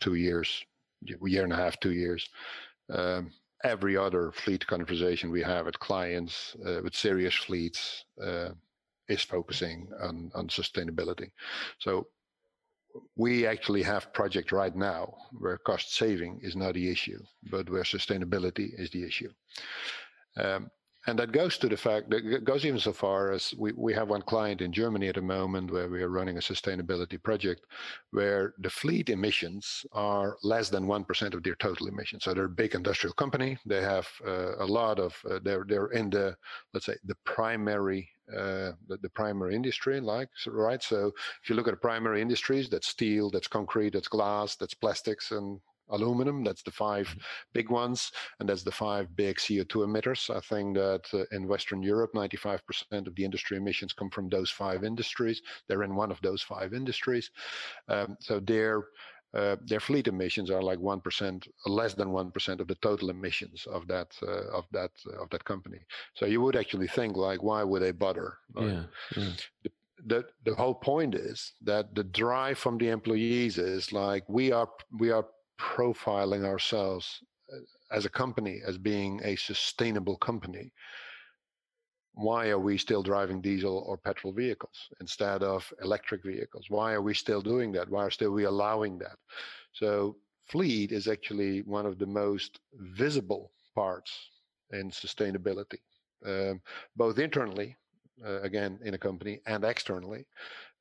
two 0.00 0.14
years, 0.14 0.64
year 1.02 1.44
and 1.44 1.52
a 1.52 1.56
half, 1.56 1.80
two 1.80 1.92
years, 1.92 2.28
um, 2.90 3.32
every 3.64 3.96
other 3.96 4.32
fleet 4.32 4.66
conversation 4.66 5.30
we 5.30 5.42
have 5.42 5.64
with 5.64 5.78
clients 5.80 6.54
uh, 6.66 6.80
with 6.84 6.94
serious 6.94 7.34
fleets 7.34 8.04
uh, 8.22 8.50
is 9.08 9.22
focusing 9.22 9.88
on 10.02 10.30
on 10.34 10.48
sustainability. 10.48 11.30
So 11.78 12.08
we 13.16 13.46
actually 13.46 13.82
have 13.82 14.12
project 14.12 14.52
right 14.52 14.76
now 14.76 15.14
where 15.38 15.58
cost 15.58 15.94
saving 15.94 16.40
is 16.42 16.54
not 16.54 16.74
the 16.74 16.90
issue, 16.90 17.20
but 17.50 17.70
where 17.70 17.82
sustainability 17.82 18.78
is 18.78 18.90
the 18.90 19.04
issue. 19.04 19.30
Um, 20.36 20.70
and 21.06 21.18
that 21.18 21.32
goes 21.32 21.58
to 21.58 21.68
the 21.68 21.76
fact 21.76 22.10
that 22.10 22.24
it 22.24 22.44
goes 22.44 22.64
even 22.64 22.80
so 22.80 22.92
far 22.92 23.32
as 23.32 23.54
we, 23.58 23.72
we 23.72 23.92
have 23.92 24.08
one 24.08 24.22
client 24.22 24.62
in 24.62 24.72
Germany 24.72 25.08
at 25.08 25.16
the 25.16 25.22
moment 25.22 25.70
where 25.70 25.88
we 25.88 26.02
are 26.02 26.08
running 26.08 26.38
a 26.38 26.40
sustainability 26.40 27.22
project 27.22 27.66
where 28.10 28.54
the 28.58 28.70
fleet 28.70 29.10
emissions 29.10 29.84
are 29.92 30.36
less 30.42 30.70
than 30.70 30.86
1% 30.86 31.34
of 31.34 31.42
their 31.42 31.56
total 31.56 31.88
emissions. 31.88 32.24
So 32.24 32.32
they're 32.32 32.44
a 32.44 32.48
big 32.48 32.74
industrial 32.74 33.14
company. 33.14 33.58
They 33.66 33.82
have 33.82 34.08
uh, 34.26 34.56
a 34.56 34.66
lot 34.66 34.98
of, 34.98 35.14
uh, 35.30 35.40
they're, 35.42 35.64
they're 35.68 35.88
in 35.88 36.10
the, 36.10 36.36
let's 36.72 36.86
say, 36.86 36.96
the 37.04 37.16
primary 37.24 38.08
uh, 38.32 38.72
the, 38.88 38.96
the, 39.02 39.08
primary 39.10 39.54
industry, 39.54 40.00
like 40.00 40.30
right. 40.46 40.82
So 40.82 41.12
if 41.42 41.50
you 41.50 41.56
look 41.56 41.68
at 41.68 41.72
the 41.72 41.76
primary 41.76 42.22
industries, 42.22 42.70
that's 42.70 42.88
steel, 42.88 43.28
that's 43.28 43.48
concrete, 43.48 43.92
that's 43.92 44.08
glass, 44.08 44.56
that's 44.56 44.72
plastics, 44.72 45.30
and 45.30 45.60
aluminum. 45.90 46.44
That's 46.44 46.62
the 46.62 46.70
5 46.70 47.06
mm-hmm. 47.06 47.18
big 47.52 47.70
ones, 47.70 48.10
and 48.40 48.48
that's 48.48 48.62
the 48.62 48.72
five 48.72 49.14
big 49.16 49.36
CO2 49.36 49.86
emitters. 49.86 50.34
I 50.34 50.40
think 50.40 50.76
that 50.76 51.04
uh, 51.12 51.24
in 51.36 51.48
Western 51.48 51.82
Europe, 51.82 52.12
95% 52.14 52.60
of 53.06 53.14
the 53.14 53.24
industry 53.24 53.56
emissions 53.56 53.92
come 53.92 54.10
from 54.10 54.28
those 54.28 54.50
five 54.50 54.84
industries. 54.84 55.42
They're 55.68 55.82
in 55.82 55.94
one 55.94 56.10
of 56.10 56.20
those 56.22 56.42
five 56.42 56.74
industries. 56.74 57.30
Um, 57.88 58.16
so 58.20 58.40
their 58.40 58.84
uh, 59.34 59.56
their 59.66 59.80
fleet 59.80 60.06
emissions 60.06 60.48
are 60.48 60.62
like 60.62 60.78
one 60.78 61.00
percent, 61.00 61.48
less 61.66 61.94
than 61.94 62.12
one 62.12 62.30
percent 62.30 62.60
of 62.60 62.68
the 62.68 62.76
total 62.76 63.10
emissions 63.10 63.66
of 63.68 63.88
that 63.88 64.16
uh, 64.22 64.46
of 64.52 64.64
that 64.70 64.92
uh, 65.08 65.20
of 65.20 65.28
that 65.30 65.44
company. 65.44 65.80
So 66.14 66.26
you 66.26 66.40
would 66.40 66.54
actually 66.54 66.86
think 66.86 67.16
like, 67.16 67.42
why 67.42 67.64
would 67.64 67.82
they 67.82 67.90
bother? 67.90 68.38
Yeah, 68.56 68.84
yeah. 69.16 69.30
The, 69.64 69.70
the 70.06 70.24
the 70.44 70.54
whole 70.54 70.74
point 70.74 71.16
is 71.16 71.52
that 71.62 71.94
the 71.96 72.04
drive 72.04 72.58
from 72.58 72.78
the 72.78 72.90
employees 72.90 73.58
is 73.58 73.92
like 73.92 74.22
we 74.28 74.52
are 74.52 74.68
we 74.98 75.10
are 75.10 75.26
profiling 75.58 76.44
ourselves 76.44 77.20
uh, 77.52 77.56
as 77.94 78.04
a 78.04 78.10
company 78.10 78.60
as 78.66 78.78
being 78.78 79.20
a 79.24 79.36
sustainable 79.36 80.16
company 80.16 80.72
why 82.16 82.48
are 82.48 82.60
we 82.60 82.78
still 82.78 83.02
driving 83.02 83.40
diesel 83.40 83.84
or 83.88 83.96
petrol 83.96 84.32
vehicles 84.32 84.88
instead 85.00 85.42
of 85.42 85.72
electric 85.82 86.22
vehicles? 86.22 86.66
Why 86.68 86.92
are 86.92 87.02
we 87.02 87.12
still 87.12 87.42
doing 87.42 87.72
that? 87.72 87.90
Why 87.90 88.04
are 88.04 88.10
still 88.10 88.30
we 88.30 88.44
allowing 88.44 88.98
that? 88.98 89.16
So 89.72 90.16
fleet 90.46 90.92
is 90.92 91.08
actually 91.08 91.62
one 91.62 91.86
of 91.86 91.98
the 91.98 92.06
most 92.06 92.60
visible 92.74 93.50
parts 93.74 94.12
in 94.70 94.90
sustainability 94.90 95.80
um, 96.24 96.60
both 96.96 97.18
internally 97.18 97.76
uh, 98.24 98.40
again 98.42 98.78
in 98.84 98.94
a 98.94 98.98
company 98.98 99.40
and 99.46 99.64
externally 99.64 100.26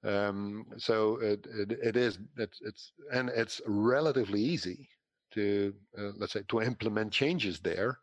um, 0.04 0.66
so 0.78 1.18
it, 1.22 1.45
it, 1.54 1.72
it 1.84 1.97
is 1.97 2.20
it's, 2.38 2.60
it's 2.62 2.91
and 3.12 3.30
it's 3.30 3.62
relatively 3.66 4.41
easy 4.41 4.89
to 5.32 5.74
uh, 5.97 6.12
let's 6.18 6.34
say 6.34 6.43
to 6.47 6.62
implement 6.62 7.12
changes 7.12 7.60
there 7.60 7.99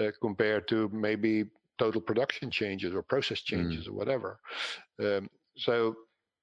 uh, 0.00 0.10
compared 0.20 0.66
to 0.68 0.88
maybe 0.92 1.44
total 1.78 2.00
production 2.00 2.50
changes 2.50 2.94
or 2.94 3.02
process 3.02 3.40
mm. 3.40 3.46
changes 3.46 3.86
mm. 3.86 3.88
or 3.88 3.92
whatever. 3.92 4.38
Um, 5.00 5.28
so 5.56 5.96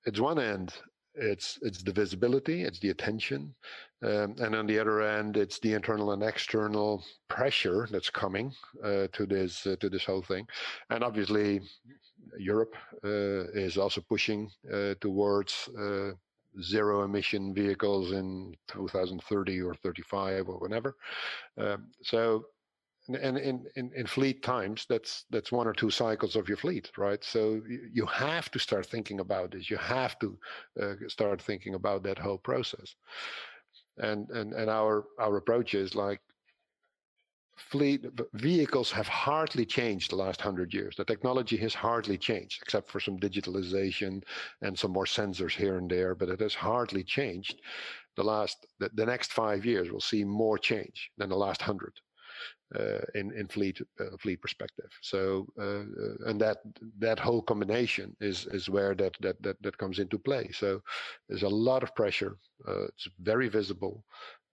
it's 0.06 0.20
one 0.20 0.40
end 0.40 0.74
it's 1.16 1.60
it's 1.62 1.84
the 1.84 1.92
visibility 1.92 2.64
it's 2.64 2.80
the 2.80 2.90
attention 2.90 3.54
um, 4.04 4.36
and 4.40 4.56
on 4.56 4.66
the 4.66 4.80
other 4.80 5.02
end 5.02 5.38
it's 5.38 5.60
the 5.60 5.74
internal 5.74 6.12
and 6.12 6.24
external 6.24 7.04
pressure 7.28 7.88
that's 7.92 8.10
coming 8.10 8.54
uh, 8.84 9.08
to 9.12 9.26
this 9.26 9.66
uh, 9.66 9.76
to 9.80 9.90
this 9.90 10.06
whole 10.06 10.22
thing 10.22 10.48
and 10.92 11.04
obviously 11.04 11.62
Europe 12.38 12.76
uh, 13.04 13.50
is 13.54 13.78
also 13.78 14.02
pushing 14.02 14.50
uh, 14.72 14.96
towards 15.02 15.70
uh, 15.80 16.12
zero 16.62 17.04
emission 17.04 17.54
vehicles 17.54 18.12
in 18.12 18.56
2030 18.68 19.62
or 19.62 19.74
35 19.74 20.50
or 20.50 20.60
whenever. 20.60 20.96
Um, 21.58 21.88
so, 22.02 22.46
and 23.08 23.38
in, 23.38 23.66
in, 23.76 23.92
in 23.96 24.06
fleet 24.06 24.44
times, 24.44 24.86
that's 24.88 25.26
that's 25.32 25.52
one 25.52 25.68
or 25.68 25.74
two 25.74 25.90
cycles 25.90 26.36
of 26.36 26.48
your 26.48 26.58
fleet, 26.58 26.92
right? 26.96 27.24
So 27.24 27.62
you 27.92 28.06
have 28.06 28.52
to 28.52 28.60
start 28.60 28.86
thinking 28.86 29.20
about 29.20 29.52
this. 29.52 29.70
You 29.70 29.78
have 29.78 30.20
to 30.20 30.38
uh, 30.80 30.94
start 31.08 31.42
thinking 31.42 31.74
about 31.74 32.04
that 32.04 32.20
whole 32.20 32.38
process. 32.38 32.96
And 33.98 34.30
and 34.30 34.54
and 34.54 34.70
our 34.70 35.06
our 35.20 35.38
approach 35.38 35.74
is 35.74 35.96
like 35.96 36.22
fleet 37.70 38.06
vehicles 38.34 38.92
have 38.92 39.08
hardly 39.08 39.66
changed 39.66 40.12
the 40.12 40.16
last 40.16 40.42
hundred 40.42 40.74
years. 40.74 40.96
The 40.96 41.06
technology 41.06 41.58
has 41.58 41.74
hardly 41.74 42.18
changed, 42.18 42.62
except 42.64 42.90
for 42.90 43.00
some 43.00 43.20
digitalization 43.20 44.24
and 44.62 44.78
some 44.78 44.92
more 44.92 45.06
sensors 45.06 45.56
here 45.56 45.78
and 45.78 45.90
there, 45.90 46.16
but 46.16 46.30
it 46.30 46.40
has 46.40 46.56
hardly 46.56 47.04
changed. 47.04 47.62
The 48.16 48.24
last, 48.24 48.66
the, 48.80 48.90
the 48.94 49.06
next 49.06 49.32
five 49.34 49.66
years 49.66 49.92
will 49.92 50.02
see 50.02 50.24
more 50.24 50.58
change 50.58 51.12
than 51.18 51.30
the 51.30 51.38
last 51.38 51.62
hundred. 51.62 51.94
Uh, 52.76 53.02
in 53.16 53.32
in 53.34 53.48
fleet 53.48 53.82
uh, 54.00 54.16
fleet 54.20 54.40
perspective. 54.40 54.92
So 55.02 55.48
uh, 55.60 56.30
and 56.30 56.40
that 56.40 56.58
that 57.00 57.18
whole 57.18 57.42
combination 57.42 58.16
is 58.22 58.46
is 58.52 58.70
where 58.70 58.94
that 58.94 59.18
that 59.22 59.42
that 59.42 59.58
that 59.64 59.78
comes 59.80 59.98
into 59.98 60.20
play. 60.20 60.52
So 60.52 60.80
there's 61.28 61.42
a 61.42 61.50
lot 61.50 61.82
of 61.82 61.96
pressure. 61.96 62.38
it's 62.68 63.08
very 63.22 63.50
visible, 63.50 64.06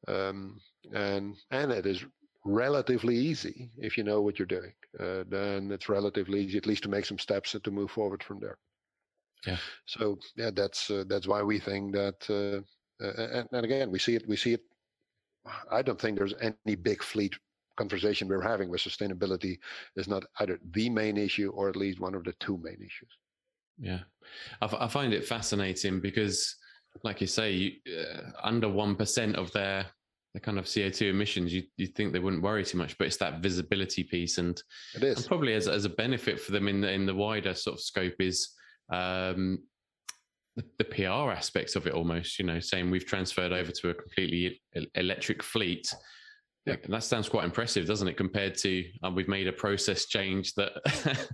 um, 0.08 0.58
and 0.94 1.36
and 1.50 1.70
it 1.70 1.84
is 1.84 2.06
relatively 2.46 3.16
easy 3.16 3.70
if 3.76 3.98
you 3.98 4.04
know 4.04 4.22
what 4.22 4.38
you're 4.38 4.46
doing. 4.46 4.72
Uh, 4.98 5.24
then 5.28 5.70
it's 5.70 5.88
relatively 5.88 6.40
easy, 6.40 6.58
at 6.58 6.66
least, 6.66 6.82
to 6.84 6.88
make 6.88 7.04
some 7.04 7.18
steps 7.18 7.54
and 7.54 7.64
to 7.64 7.70
move 7.70 7.90
forward 7.90 8.22
from 8.22 8.40
there. 8.40 8.56
Yeah. 9.46 9.58
So 9.86 10.18
yeah, 10.36 10.50
that's 10.54 10.90
uh, 10.90 11.04
that's 11.06 11.26
why 11.26 11.42
we 11.42 11.58
think 11.58 11.92
that, 11.92 12.18
uh, 12.30 12.62
and, 13.04 13.48
and, 13.52 13.64
again, 13.64 13.90
we 13.90 13.98
see 13.98 14.14
it. 14.14 14.26
We 14.26 14.36
see 14.36 14.54
it. 14.54 14.62
I 15.70 15.82
don't 15.82 16.00
think 16.00 16.18
there's 16.18 16.34
any 16.40 16.74
big 16.74 17.02
fleet 17.02 17.34
conversation 17.76 18.26
we're 18.26 18.40
having 18.40 18.70
with 18.70 18.80
sustainability 18.80 19.58
is 19.96 20.08
not 20.08 20.24
either 20.40 20.58
the 20.72 20.88
main 20.88 21.16
issue 21.16 21.50
or 21.54 21.68
at 21.68 21.76
least 21.76 22.00
one 22.00 22.14
of 22.14 22.24
the 22.24 22.32
two 22.40 22.58
main 22.62 22.78
issues. 22.80 23.10
Yeah, 23.78 24.00
I, 24.62 24.88
find 24.88 25.12
it 25.12 25.26
fascinating 25.26 26.00
because, 26.00 26.56
like 27.04 27.20
you 27.20 27.26
say, 27.26 27.52
you, 27.52 27.72
under 28.42 28.68
one 28.68 28.96
percent 28.96 29.36
of 29.36 29.52
their 29.52 29.86
the 30.36 30.40
kind 30.40 30.58
of 30.58 30.66
CO2 30.66 31.08
emissions, 31.08 31.50
you 31.50 31.62
you 31.78 31.86
think 31.86 32.12
they 32.12 32.18
wouldn't 32.18 32.42
worry 32.42 32.62
too 32.62 32.76
much, 32.76 32.98
but 32.98 33.06
it's 33.06 33.16
that 33.16 33.40
visibility 33.40 34.04
piece, 34.04 34.36
and 34.36 34.62
it 34.94 35.02
is 35.02 35.16
and 35.16 35.26
probably 35.26 35.54
as 35.54 35.66
as 35.66 35.86
a 35.86 35.88
benefit 35.88 36.38
for 36.38 36.52
them 36.52 36.68
in 36.68 36.82
the 36.82 36.92
in 36.92 37.06
the 37.06 37.14
wider 37.14 37.54
sort 37.54 37.76
of 37.76 37.80
scope 37.80 38.20
is 38.20 38.50
um, 38.92 39.60
the, 40.54 40.64
the, 40.76 40.84
PR 40.84 41.32
aspects 41.32 41.74
of 41.74 41.86
it 41.86 41.94
almost. 41.94 42.38
You 42.38 42.44
know, 42.44 42.60
saying 42.60 42.90
we've 42.90 43.06
transferred 43.06 43.52
over 43.52 43.72
to 43.72 43.88
a 43.88 43.94
completely 43.94 44.60
electric 44.94 45.42
fleet. 45.42 45.90
Yeah. 46.66 46.76
that 46.88 47.04
sounds 47.04 47.28
quite 47.28 47.44
impressive, 47.44 47.86
doesn't 47.86 48.08
it? 48.08 48.16
Compared 48.16 48.56
to 48.58 48.84
um, 49.04 49.14
we've 49.14 49.28
made 49.28 49.46
a 49.46 49.52
process 49.52 50.06
change 50.06 50.54
that. 50.54 50.72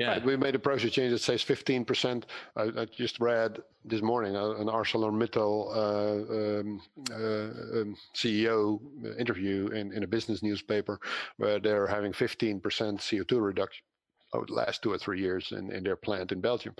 yeah, 0.00 0.08
right, 0.08 0.24
we 0.24 0.36
made 0.36 0.56
a 0.56 0.58
process 0.58 0.90
change 0.90 1.12
that 1.12 1.20
says 1.20 1.42
fifteen 1.42 1.84
percent. 1.84 2.26
I, 2.56 2.62
I, 2.76 2.84
just 2.86 3.20
read 3.20 3.60
this 3.84 4.02
morning 4.02 4.34
uh, 4.34 4.50
an 4.56 4.66
ArcelorMittal 4.66 5.76
uh, 5.76 6.60
um, 6.60 6.80
uh, 7.12 7.80
um, 7.80 7.96
CEO 8.16 8.80
interview 9.16 9.68
in, 9.68 9.92
in 9.92 10.02
a 10.02 10.08
business 10.08 10.42
newspaper 10.42 10.98
where 11.36 11.60
they're 11.60 11.86
having 11.86 12.12
fifteen 12.12 12.58
percent 12.58 13.06
CO 13.08 13.22
two 13.22 13.38
reduction 13.38 13.84
over 14.32 14.46
the 14.46 14.54
last 14.54 14.82
two 14.82 14.92
or 14.92 14.98
three 14.98 15.20
years 15.20 15.52
in, 15.52 15.70
in 15.70 15.84
their 15.84 15.96
plant 15.96 16.32
in 16.32 16.40
Belgium, 16.40 16.74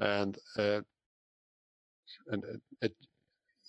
and 0.00 0.36
uh, 0.58 0.80
and 2.28 2.44
it, 2.82 2.94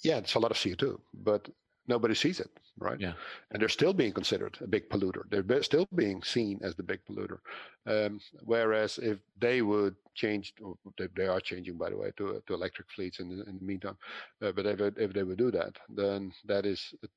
yeah, 0.03 0.17
it's 0.17 0.35
a 0.35 0.39
lot 0.39 0.51
of 0.51 0.61
CO 0.61 0.73
two, 0.73 0.99
but 1.13 1.47
nobody 1.89 2.15
sees 2.15 2.39
it, 2.39 2.49
right? 2.77 2.99
Yeah. 2.99 3.13
And 3.51 3.61
they're 3.61 3.77
still 3.79 3.93
being 3.93 4.13
considered 4.13 4.57
a 4.61 4.67
big 4.67 4.89
polluter. 4.89 5.23
They're 5.29 5.63
still 5.63 5.87
being 5.95 6.21
seen 6.23 6.59
as 6.61 6.75
the 6.75 6.83
big 6.83 6.99
polluter. 7.05 7.39
Um, 7.85 8.21
whereas 8.45 8.99
if 8.99 9.17
they 9.39 9.61
would 9.61 9.95
change, 10.13 10.53
they, 10.97 11.07
they, 11.15 11.27
are 11.27 11.41
changing, 11.41 11.77
by 11.77 11.89
the 11.89 11.97
way, 11.97 12.11
to 12.17 12.41
to 12.45 12.53
electric 12.53 12.87
fleets 12.95 13.19
in 13.19 13.27
the, 13.29 13.43
in 13.49 13.57
the 13.57 13.65
meantime. 13.65 13.97
Uh, 14.41 14.51
but 14.51 14.65
if 14.65 14.79
if 14.97 15.13
they 15.13 15.23
would 15.23 15.37
do 15.37 15.51
that, 15.51 15.73
then 15.89 16.31
that 16.45 16.65
is 16.65 16.93
a, 17.03 17.07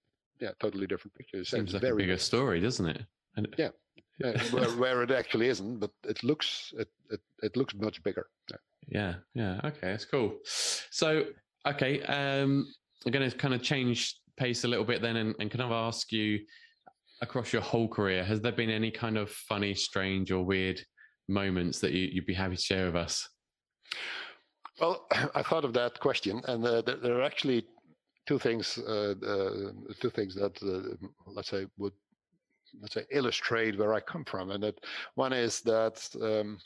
yeah, 0.41 0.53
totally 0.59 0.87
different 0.87 1.15
picture. 1.15 1.39
It 1.39 1.47
Seems 1.47 1.73
like 1.73 1.83
very, 1.83 1.93
a 1.93 2.07
bigger 2.07 2.19
story, 2.19 2.61
doesn't 2.61 2.87
it? 2.87 3.03
And 3.37 3.47
yeah. 3.59 3.71
yeah 4.19 4.43
where, 4.51 4.71
where, 4.71 5.03
it 5.03 5.11
actually 5.11 5.49
isn't, 5.49 5.79
but 5.79 5.93
it 6.05 6.25
looks 6.25 6.75
it, 6.79 6.89
it, 7.11 7.21
it 7.43 7.57
looks 7.57 7.75
much 7.75 8.03
bigger. 8.03 8.27
Yeah. 8.51 8.57
yeah, 8.89 9.15
yeah. 9.35 9.69
Okay, 9.69 9.89
that's 9.93 10.05
cool. 10.05 10.39
So, 10.45 11.27
okay, 11.67 12.03
um, 12.03 12.73
I'm 13.05 13.13
going 13.13 13.29
to 13.29 13.37
kind 13.37 13.55
of 13.55 13.63
change 13.63 14.17
pace 14.37 14.65
a 14.65 14.69
little 14.69 14.85
bit 14.85 15.03
then 15.03 15.17
and, 15.17 15.35
and 15.39 15.51
kind 15.51 15.63
of 15.63 15.73
ask 15.73 16.13
you 16.13 16.41
across 17.23 17.53
your 17.53 17.63
whole 17.63 17.89
career, 17.89 18.25
has 18.25 18.41
there 18.41 18.53
been 18.53 18.71
any 18.71 18.91
kind 18.91 19.17
of 19.17 19.31
funny, 19.31 19.75
strange, 19.75 20.33
or 20.33 20.45
weird 20.45 20.81
moments 21.29 21.79
that 21.79 21.93
you, 21.93 22.11
would 22.17 22.27
be 22.27 22.35
happy 22.35 22.57
to 22.57 22.63
share 22.63 22.87
with 22.87 22.97
us? 22.97 23.29
Well, 24.81 25.07
I 25.35 25.43
thought 25.43 25.65
of 25.65 25.73
that 25.75 25.99
question, 26.01 26.43
and 26.47 26.65
uh, 26.67 26.83
there, 26.83 27.19
are 27.19 27.23
actually 27.23 27.65
two 28.27 28.39
things. 28.39 28.79
Uh, 28.79 29.15
uh, 29.27 29.73
two 30.01 30.11
things 30.11 30.35
that 30.35 30.61
uh, 30.63 31.07
let's 31.27 31.49
say 31.49 31.67
would 31.79 31.93
let's 32.81 32.95
say 32.95 33.05
illustrate 33.11 33.79
where 33.79 33.95
I 33.95 34.01
come 34.01 34.25
from, 34.25 34.51
and 34.51 34.63
that 34.65 34.79
one 35.15 35.33
is 35.33 35.61
that 35.63 36.05
um, 36.21 36.59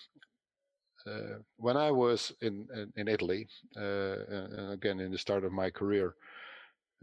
uh, 1.06 1.38
when 1.58 1.76
I 1.76 1.90
was 1.90 2.32
in 2.40 2.66
in, 2.74 2.92
in 2.96 3.08
Italy, 3.08 3.46
uh, 3.76 4.72
again 4.72 5.00
in 5.00 5.12
the 5.12 5.18
start 5.18 5.44
of 5.44 5.52
my 5.52 5.70
career, 5.70 6.14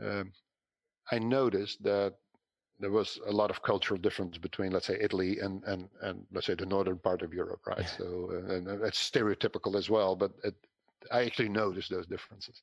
um, 0.03 0.31
I 1.11 1.19
noticed 1.19 1.83
that 1.83 2.15
there 2.79 2.91
was 2.91 3.19
a 3.27 3.31
lot 3.31 3.51
of 3.51 3.61
cultural 3.61 3.99
difference 3.99 4.37
between, 4.37 4.71
let's 4.71 4.87
say, 4.87 4.97
Italy 4.99 5.39
and 5.39 5.63
and 5.63 5.89
and 6.01 6.25
let's 6.31 6.47
say 6.47 6.55
the 6.55 6.65
northern 6.65 6.97
part 6.97 7.21
of 7.21 7.33
Europe, 7.33 7.61
right? 7.65 7.79
Yeah. 7.79 7.97
So, 7.97 8.31
uh, 8.31 8.53
and 8.53 8.67
it's 8.83 9.09
stereotypical 9.11 9.75
as 9.75 9.89
well, 9.89 10.15
but 10.15 10.31
it, 10.43 10.55
I 11.11 11.23
actually 11.23 11.49
noticed 11.49 11.89
those 11.89 12.07
differences. 12.07 12.61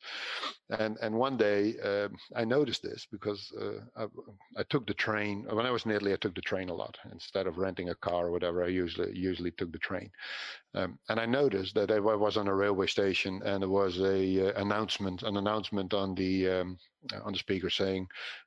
And 0.71 0.97
and 1.03 1.15
one 1.15 1.37
day 1.37 1.79
um, 1.81 2.17
I 2.35 2.45
noticed 2.45 2.83
this 2.83 3.07
because 3.11 3.53
uh, 3.61 3.81
I, 3.97 4.07
I, 4.61 4.63
took 4.65 4.87
the 4.87 4.95
train 4.95 5.47
when 5.51 5.67
I 5.67 5.71
was 5.71 5.85
in 5.85 5.91
Italy. 5.91 6.13
I 6.13 6.17
took 6.17 6.35
the 6.35 6.41
train 6.41 6.69
a 6.69 6.75
lot 6.75 6.99
instead 7.13 7.47
of 7.47 7.59
renting 7.59 7.91
a 7.91 7.95
car 7.95 8.27
or 8.27 8.31
whatever. 8.31 8.65
I 8.65 8.69
usually 8.69 9.17
usually 9.17 9.51
took 9.53 9.73
the 9.73 9.79
train. 9.79 10.11
Um, 10.75 10.99
and 11.09 11.19
I 11.19 11.27
noticed 11.27 11.75
that 11.75 11.91
I 11.91 11.99
was 11.99 12.37
on 12.37 12.49
a 12.49 12.55
railway 12.55 12.87
station 12.87 13.41
and 13.45 13.63
there 13.63 13.69
was 13.69 14.01
a 14.01 14.49
uh, 14.49 14.61
announcement 14.61 15.23
an 15.23 15.37
announcement 15.37 15.95
on 15.95 16.15
the 16.15 16.49
um, 16.49 16.79
on 17.25 17.33
the 17.33 17.39
speaker 17.39 17.71
saying 17.71 18.07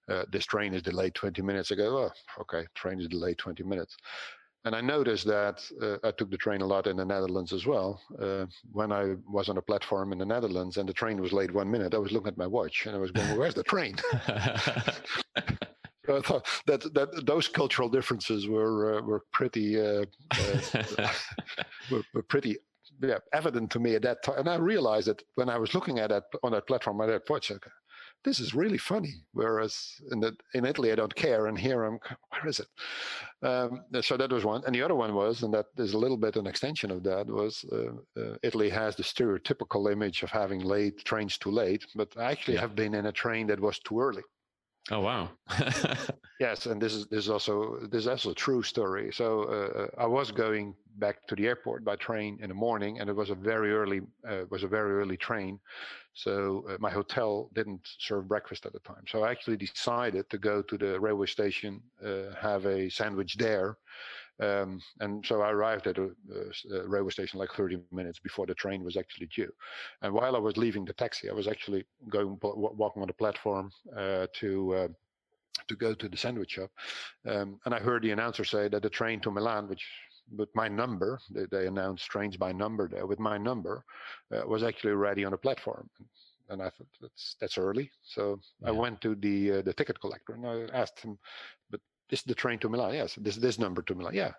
uh, 0.09 0.23
this 0.31 0.45
train 0.45 0.73
is 0.73 0.81
delayed 0.81 1.15
20 1.15 1.41
minutes. 1.41 1.71
I 1.71 1.75
go, 1.75 1.97
oh, 1.97 2.41
okay, 2.41 2.65
train 2.75 2.99
is 2.99 3.07
delayed 3.07 3.37
20 3.37 3.63
minutes. 3.63 3.97
And 4.65 4.75
I 4.75 4.81
noticed 4.81 5.25
that 5.27 5.61
uh, 5.81 5.97
I 6.07 6.11
took 6.11 6.31
the 6.31 6.37
train 6.37 6.61
a 6.61 6.65
lot 6.65 6.87
in 6.87 6.95
the 6.95 7.05
Netherlands 7.05 7.51
as 7.51 7.65
well. 7.65 8.01
Uh, 8.21 8.45
when 8.71 8.93
I 8.93 9.15
was 9.29 9.49
on 9.49 9.57
a 9.57 9.61
platform 9.61 10.13
in 10.13 10.17
the 10.17 10.25
Netherlands 10.25 10.77
and 10.77 10.87
the 10.87 10.93
train 10.93 11.19
was 11.19 11.33
late 11.33 11.53
one 11.53 11.69
minute, 11.69 11.93
I 11.93 11.97
was 11.97 12.13
looking 12.13 12.29
at 12.29 12.37
my 12.37 12.47
watch 12.47 12.85
and 12.85 12.95
I 12.95 12.99
was 12.99 13.11
going, 13.11 13.27
well, 13.27 13.39
"Where's 13.39 13.55
the 13.55 13.63
train?" 13.63 13.97
so 16.05 16.17
I 16.17 16.21
thought 16.21 16.47
that 16.65 16.93
that 16.93 17.25
those 17.25 17.49
cultural 17.49 17.89
differences 17.89 18.47
were 18.47 18.99
uh, 18.99 19.01
were 19.01 19.25
pretty 19.33 19.79
uh, 19.79 20.05
uh, 20.31 21.09
were, 21.91 22.03
were, 22.13 22.23
pretty 22.23 22.55
yeah, 23.01 23.17
evident 23.33 23.69
to 23.71 23.79
me 23.79 23.95
at 23.95 24.01
that 24.03 24.23
time. 24.23 24.39
And 24.39 24.49
I 24.49 24.55
realized 24.55 25.07
that 25.07 25.21
when 25.35 25.49
I 25.49 25.57
was 25.57 25.73
looking 25.73 25.99
at 25.99 26.09
that 26.09 26.23
on 26.41 26.53
that 26.53 26.67
platform, 26.67 27.01
I 27.01 27.07
that 27.07 27.29
watch, 27.29 27.51
this 28.23 28.39
is 28.39 28.53
really 28.53 28.77
funny. 28.77 29.13
Whereas 29.33 30.01
in 30.11 30.19
the, 30.19 30.35
in 30.53 30.65
Italy, 30.65 30.91
I 30.91 30.95
don't 30.95 31.15
care, 31.15 31.47
and 31.47 31.57
here 31.57 31.83
I'm, 31.83 31.99
where 32.29 32.47
is 32.47 32.59
it? 32.59 32.67
Um, 33.41 33.83
so 34.01 34.17
that 34.17 34.31
was 34.31 34.45
one, 34.45 34.63
and 34.65 34.73
the 34.73 34.81
other 34.81 34.95
one 34.95 35.13
was, 35.13 35.43
and 35.43 35.53
that 35.53 35.67
is 35.77 35.93
a 35.93 35.97
little 35.97 36.17
bit 36.17 36.35
an 36.35 36.47
extension 36.47 36.91
of 36.91 37.03
that 37.03 37.27
was 37.27 37.65
uh, 37.71 38.21
uh, 38.21 38.35
Italy 38.43 38.69
has 38.69 38.95
the 38.95 39.03
stereotypical 39.03 39.91
image 39.91 40.23
of 40.23 40.29
having 40.29 40.61
late 40.61 41.03
trains 41.03 41.37
too 41.37 41.51
late, 41.51 41.85
but 41.95 42.09
I 42.17 42.31
actually 42.31 42.55
yeah. 42.55 42.61
have 42.61 42.75
been 42.75 42.95
in 42.95 43.07
a 43.07 43.11
train 43.11 43.47
that 43.47 43.59
was 43.59 43.79
too 43.79 43.99
early. 43.99 44.23
Oh 44.91 44.99
wow! 44.99 45.29
yes, 46.41 46.65
and 46.65 46.81
this 46.81 46.93
is 46.93 47.07
this 47.07 47.23
is 47.23 47.29
also 47.29 47.79
this 47.89 48.01
is 48.01 48.07
also 48.07 48.31
a 48.31 48.35
true 48.35 48.61
story. 48.61 49.13
So 49.13 49.43
uh, 49.43 49.87
I 49.97 50.05
was 50.05 50.29
going 50.29 50.75
back 50.97 51.25
to 51.27 51.35
the 51.35 51.47
airport 51.47 51.85
by 51.85 51.95
train 51.95 52.37
in 52.41 52.49
the 52.49 52.55
morning, 52.55 52.99
and 52.99 53.09
it 53.09 53.15
was 53.15 53.29
a 53.29 53.35
very 53.35 53.71
early 53.71 54.01
uh, 54.27 54.43
was 54.49 54.63
a 54.63 54.67
very 54.67 54.95
early 54.95 55.15
train. 55.15 55.57
So 56.13 56.65
uh, 56.69 56.75
my 56.79 56.91
hotel 56.91 57.49
didn't 57.53 57.87
serve 57.97 58.27
breakfast 58.27 58.65
at 58.65 58.73
the 58.73 58.79
time. 58.79 59.03
So 59.07 59.23
I 59.23 59.31
actually 59.31 59.57
decided 59.57 60.29
to 60.29 60.37
go 60.37 60.61
to 60.61 60.77
the 60.77 60.99
railway 60.99 61.27
station, 61.27 61.81
uh, 62.05 62.35
have 62.39 62.65
a 62.65 62.89
sandwich 62.89 63.35
there, 63.37 63.77
um, 64.43 64.81
and 64.99 65.25
so 65.25 65.41
I 65.41 65.51
arrived 65.51 65.87
at 65.87 65.97
a, 65.97 66.09
a, 66.71 66.87
railway 66.87 67.11
station 67.11 67.39
like 67.39 67.53
30 67.53 67.79
minutes 67.91 68.19
before 68.19 68.45
the 68.45 68.53
train 68.55 68.83
was 68.83 68.97
actually 68.97 69.27
due. 69.27 69.51
And 70.01 70.13
while 70.13 70.35
I 70.35 70.39
was 70.39 70.57
leaving 70.57 70.85
the 70.85 70.93
taxi, 70.93 71.29
I 71.29 71.33
was 71.33 71.47
actually 71.47 71.85
going 72.09 72.37
walking 72.41 73.01
on 73.01 73.07
the 73.07 73.13
platform 73.13 73.71
uh, 73.95 74.27
to. 74.39 74.75
Uh, 74.75 74.87
to 75.67 75.75
go 75.75 75.93
to 75.93 76.09
the 76.09 76.17
sandwich 76.17 76.53
shop, 76.53 76.71
um, 77.27 77.59
and 77.65 77.75
I 77.75 77.79
heard 77.79 78.01
the 78.01 78.09
announcer 78.09 78.43
say 78.43 78.67
that 78.67 78.81
the 78.81 78.89
train 78.89 79.21
to 79.21 79.29
Milan, 79.31 79.69
which 79.69 79.85
with 80.35 80.49
my 80.55 80.67
number, 80.67 81.19
they, 81.29 81.45
they 81.51 81.67
announced 81.67 82.07
trains 82.07 82.35
by 82.35 82.51
number 82.51 82.89
there, 82.89 83.05
with 83.05 83.19
my 83.19 83.37
number, 83.37 83.85
uh, 84.35 84.41
was 84.47 84.63
actually 84.63 84.93
ready 84.93 85.23
on 85.23 85.31
the 85.31 85.37
platform. 85.37 85.87
And 86.49 86.59
I 86.61 86.71
thought 86.71 86.87
that's 87.01 87.35
that's 87.39 87.57
early, 87.59 87.91
so 88.03 88.39
yeah. 88.61 88.69
I 88.69 88.71
went 88.71 88.99
to 89.01 89.13
the 89.15 89.59
uh, 89.59 89.61
the 89.61 89.73
ticket 89.73 90.01
collector 90.01 90.33
and 90.33 90.45
I 90.45 90.75
asked 90.75 90.99
him, 90.99 91.17
but 91.69 91.79
this 92.13 92.19
is 92.19 92.25
the 92.25 92.35
train 92.35 92.59
to 92.59 92.69
Milan. 92.69 92.93
Yes, 92.93 93.15
this 93.19 93.37
this 93.37 93.57
number 93.57 93.81
to 93.81 93.95
Milan. 93.95 94.13
Yeah. 94.13 94.33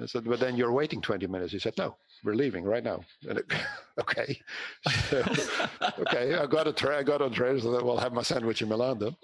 I 0.00 0.06
said, 0.06 0.24
but 0.24 0.38
then 0.38 0.56
you're 0.56 0.70
waiting 0.70 1.00
20 1.00 1.26
minutes. 1.26 1.50
He 1.50 1.58
said, 1.58 1.74
no, 1.76 1.96
we're 2.22 2.36
leaving 2.36 2.62
right 2.62 2.84
now. 2.84 3.00
It, 3.22 3.44
okay. 4.00 4.40
So, 5.08 5.18
okay. 5.98 6.36
I 6.36 6.46
got 6.46 6.68
a 6.68 6.72
train. 6.72 7.00
I 7.00 7.02
got 7.02 7.20
on 7.20 7.32
train. 7.32 7.60
So 7.60 7.84
we'll 7.84 7.96
have 7.96 8.12
my 8.12 8.22
sandwich 8.22 8.62
in 8.62 8.68
Milan 8.68 9.00
then. 9.00 9.16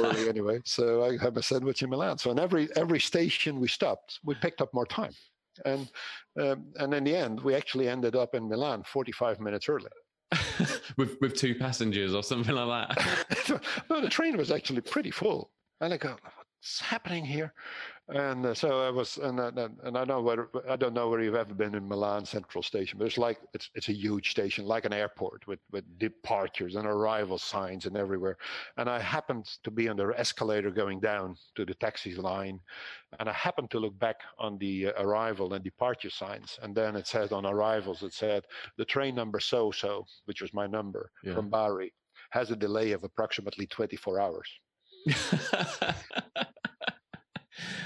Early 0.00 0.30
anyway. 0.30 0.62
So 0.64 1.04
I 1.04 1.18
have 1.18 1.34
my 1.34 1.42
sandwich 1.42 1.82
in 1.82 1.90
Milan. 1.90 2.16
So 2.16 2.30
in 2.30 2.38
every 2.38 2.70
every 2.74 3.00
station 3.00 3.60
we 3.60 3.68
stopped, 3.68 4.18
we 4.24 4.34
picked 4.36 4.62
up 4.62 4.72
more 4.72 4.86
time. 4.86 5.12
And 5.66 5.90
um, 6.40 6.72
and 6.76 6.94
in 6.94 7.04
the 7.04 7.14
end, 7.14 7.38
we 7.40 7.54
actually 7.54 7.86
ended 7.86 8.16
up 8.16 8.34
in 8.34 8.48
Milan 8.48 8.82
45 8.84 9.40
minutes 9.40 9.68
early. 9.68 9.94
with 10.96 11.18
with 11.20 11.36
two 11.36 11.54
passengers 11.54 12.14
or 12.14 12.22
something 12.22 12.54
like 12.54 12.70
that. 12.88 13.60
no, 13.90 14.00
the 14.00 14.08
train 14.08 14.38
was 14.38 14.50
actually 14.50 14.80
pretty 14.80 15.10
full. 15.10 15.50
And 15.82 15.94
I 15.94 15.96
go, 15.96 16.14
what's 16.60 16.80
happening 16.80 17.24
here? 17.24 17.54
And 18.08 18.44
uh, 18.44 18.54
so 18.54 18.86
I 18.86 18.90
was, 18.90 19.16
and, 19.16 19.40
and, 19.40 19.78
and 19.82 19.96
I 19.96 20.04
know 20.04 20.20
where 20.20 20.48
I 20.68 20.76
don't 20.76 20.92
know 20.92 21.08
where 21.08 21.22
you've 21.22 21.36
ever 21.36 21.54
been 21.54 21.74
in 21.74 21.88
Milan 21.88 22.26
Central 22.26 22.62
Station, 22.62 22.98
but 22.98 23.06
it's 23.06 23.16
like 23.16 23.38
it's 23.54 23.70
it's 23.74 23.88
a 23.88 23.94
huge 23.94 24.32
station, 24.32 24.66
like 24.66 24.84
an 24.84 24.92
airport 24.92 25.46
with 25.46 25.60
with 25.70 25.84
departures 25.98 26.74
and 26.74 26.86
arrival 26.86 27.38
signs 27.38 27.86
and 27.86 27.96
everywhere. 27.96 28.36
And 28.76 28.90
I 28.90 29.00
happened 29.00 29.46
to 29.62 29.70
be 29.70 29.88
on 29.88 29.96
the 29.96 30.12
escalator 30.18 30.70
going 30.70 31.00
down 31.00 31.36
to 31.54 31.64
the 31.64 31.74
taxi 31.74 32.14
line, 32.14 32.60
and 33.20 33.28
I 33.28 33.32
happened 33.32 33.70
to 33.70 33.80
look 33.80 33.98
back 33.98 34.20
on 34.38 34.58
the 34.58 34.88
uh, 34.88 35.02
arrival 35.02 35.54
and 35.54 35.64
departure 35.64 36.10
signs, 36.10 36.58
and 36.62 36.74
then 36.74 36.96
it 36.96 37.06
said 37.06 37.32
on 37.32 37.46
arrivals 37.46 38.02
it 38.02 38.12
said 38.12 38.42
the 38.76 38.84
train 38.84 39.14
number 39.14 39.40
so 39.40 39.70
so, 39.70 40.04
which 40.26 40.42
was 40.42 40.52
my 40.52 40.66
number 40.66 41.10
yeah. 41.22 41.34
from 41.34 41.48
Bari, 41.48 41.94
has 42.30 42.50
a 42.50 42.56
delay 42.56 42.90
of 42.90 43.04
approximately 43.04 43.66
24 43.66 44.20
hours. 44.20 44.48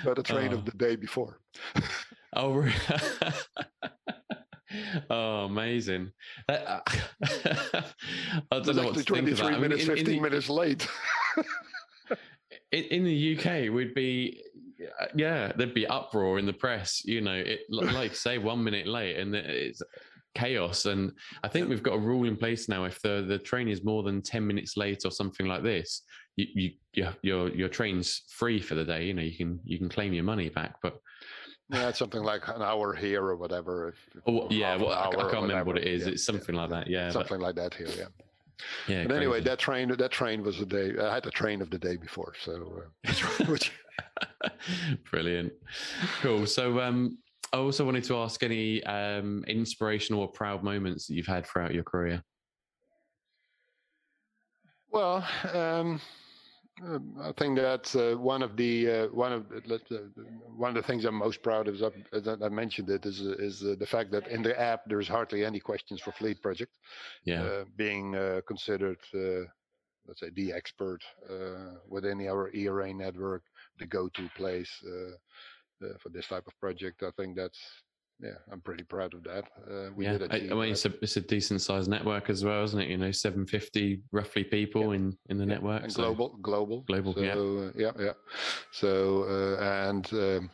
But 0.05 0.19
a 0.19 0.23
train 0.23 0.53
oh. 0.53 0.57
of 0.57 0.65
the 0.65 0.73
day 0.73 0.97
before. 0.97 1.39
oh, 2.37 2.67
oh, 5.11 5.45
amazing! 5.45 6.11
Uh, 6.49 6.81
I 7.25 7.85
don't 8.51 8.77
know 8.77 8.85
what 8.85 8.95
to 8.95 9.03
think 9.03 9.29
of 9.29 9.39
that. 9.39 9.61
minutes, 9.61 9.85
I 9.85 9.89
mean, 9.89 9.99
in, 9.99 10.05
15 10.05 10.17
in 10.17 10.23
minutes 10.23 10.49
late. 10.49 10.89
in, 12.73 12.85
in 12.85 13.05
the 13.05 13.39
UK, 13.39 13.73
we'd 13.73 13.95
be 13.95 14.43
yeah, 15.15 15.53
there'd 15.57 15.75
be 15.75 15.87
uproar 15.87 16.39
in 16.39 16.47
the 16.47 16.53
press. 16.53 17.05
You 17.05 17.21
know, 17.21 17.35
it 17.35 17.61
like 17.71 18.15
say 18.15 18.39
one 18.39 18.63
minute 18.63 18.87
late, 18.87 19.17
and 19.17 19.35
it's 19.35 19.83
chaos. 20.35 20.87
And 20.87 21.13
I 21.43 21.49
think 21.49 21.69
we've 21.69 21.83
got 21.83 21.95
a 21.95 21.99
rule 21.99 22.27
in 22.27 22.37
place 22.37 22.69
now. 22.69 22.85
If 22.85 23.01
the 23.01 23.25
the 23.27 23.39
train 23.39 23.69
is 23.69 23.85
more 23.85 24.03
than 24.03 24.23
ten 24.23 24.47
minutes 24.47 24.77
late 24.77 25.03
or 25.05 25.11
something 25.11 25.47
like 25.47 25.63
this, 25.63 26.03
you, 26.37 26.71
you 26.95 27.09
your 27.23 27.49
your 27.51 27.69
train's 27.69 28.23
free 28.29 28.61
for 28.61 28.75
the 28.75 28.85
day. 28.85 29.05
You 29.05 29.15
know, 29.15 29.23
you 29.23 29.37
can 29.37 29.61
you 29.65 29.79
can 29.79 29.89
claim 29.89 30.13
your 30.13 30.25
money 30.25 30.49
back, 30.49 30.77
but. 30.83 31.01
Yeah, 31.71 31.89
it's 31.89 31.99
something 31.99 32.23
like 32.23 32.47
an 32.49 32.61
hour 32.61 32.95
here 32.95 33.25
or 33.25 33.37
whatever. 33.37 33.95
Oh, 34.27 34.49
yeah, 34.51 34.77
well, 34.77 34.91
I, 34.91 35.09
I, 35.09 35.31
can't 35.31 35.45
remember 35.45 35.65
what 35.65 35.79
it 35.79 35.87
is. 35.87 36.05
Yeah, 36.05 36.13
it's 36.13 36.25
something 36.25 36.55
yeah, 36.55 36.61
like 36.61 36.71
that. 36.71 36.89
Yeah, 36.89 37.11
something 37.11 37.39
but, 37.39 37.47
like 37.47 37.55
that 37.55 37.73
here. 37.73 37.89
Yeah. 37.89 38.05
Yeah. 38.87 39.07
But 39.07 39.17
anyway, 39.17 39.41
that 39.41 39.59
train 39.59 39.89
that 39.89 40.11
train 40.11 40.43
was 40.43 40.59
the 40.59 40.67
day. 40.67 40.93
I 41.01 41.15
had 41.15 41.25
the 41.25 41.31
train 41.31 41.63
of 41.63 41.71
the 41.71 41.79
day 41.79 41.97
before, 41.97 42.35
so. 42.39 42.83
Uh, 43.09 43.57
Brilliant, 45.11 45.55
cool. 46.21 46.47
So, 46.47 46.81
um, 46.81 47.19
I 47.53 47.57
also 47.57 47.85
wanted 47.85 48.05
to 48.05 48.17
ask 48.19 48.43
any 48.43 48.83
um, 48.85 49.45
inspirational 49.47 50.23
or 50.23 50.29
proud 50.29 50.63
moments 50.63 51.07
that 51.07 51.15
you've 51.15 51.27
had 51.27 51.47
throughout 51.47 51.73
your 51.73 51.85
career. 51.85 52.23
Well, 54.91 55.27
um, 55.53 56.01
I 56.83 57.31
think 57.39 57.57
that 57.57 57.95
uh, 57.95 58.19
one 58.19 58.43
of 58.43 58.57
the 58.57 58.91
uh, 58.91 59.07
one 59.09 59.33
of 59.33 59.49
the, 59.49 59.75
uh, 59.93 60.23
one 60.57 60.77
of 60.77 60.83
the 60.83 60.87
things 60.87 61.05
I'm 61.05 61.15
most 61.15 61.41
proud 61.43 61.69
of, 61.69 61.81
as 62.13 62.27
I 62.27 62.49
mentioned 62.49 62.91
it, 62.91 63.07
is 63.07 63.21
is 63.21 63.61
the 63.61 63.87
fact 63.87 64.11
that 64.11 64.27
in 64.27 64.43
the 64.43 64.59
app 64.61 64.81
there's 64.87 65.07
hardly 65.07 65.45
any 65.45 65.61
questions 65.61 66.01
for 66.01 66.11
Fleet 66.13 66.43
Project. 66.43 66.73
Yeah, 67.25 67.43
uh, 67.43 67.65
being 67.77 68.17
uh, 68.17 68.41
considered, 68.49 68.99
uh, 69.15 69.47
let's 70.07 70.19
say, 70.19 70.31
the 70.35 70.53
expert 70.53 71.01
within 71.89 72.27
our 72.27 72.51
ERA 72.53 72.93
network, 72.93 73.45
the 73.79 73.87
go-to 73.87 74.29
place 74.35 74.71
uh, 74.85 75.97
for 76.01 76.09
this 76.09 76.27
type 76.27 76.47
of 76.49 76.59
project. 76.59 77.05
I 77.05 77.11
think 77.17 77.37
that's 77.37 77.61
yeah, 78.21 78.35
I'm 78.51 78.61
pretty 78.61 78.85
proud 78.85 79.15
of 79.15 79.25
that. 79.25 79.45
Uh, 79.69 79.91
we 79.95 80.07
yeah, 80.07 80.19
I, 80.31 80.37
I, 80.37 80.41
mean, 80.41 80.73
it's 80.73 80.85
a 80.87 80.93
it's 81.03 81.17
a 81.17 81.21
decent 81.21 81.61
sized 81.61 81.91
network 81.91 82.31
as 82.31 82.45
well, 82.45 82.63
isn't 82.65 82.81
it? 82.81 82.89
You 82.89 82.97
know, 82.97 83.11
750 83.11 84.03
roughly 84.13 84.45
people 84.45 84.89
yeah. 84.89 85.01
in 85.01 85.17
in 85.29 85.39
the 85.39 85.45
yeah. 85.45 85.55
network. 85.55 85.83
And 85.83 85.93
so. 85.93 86.03
global, 86.03 86.39
global, 86.41 86.83
global. 86.83 87.15
So, 87.15 87.21
yeah, 87.21 87.35
uh, 87.35 87.73
yeah, 87.75 88.05
yeah. 88.05 88.13
So 88.73 89.25
uh, 89.25 89.89
and. 89.89 90.13
Um, 90.13 90.51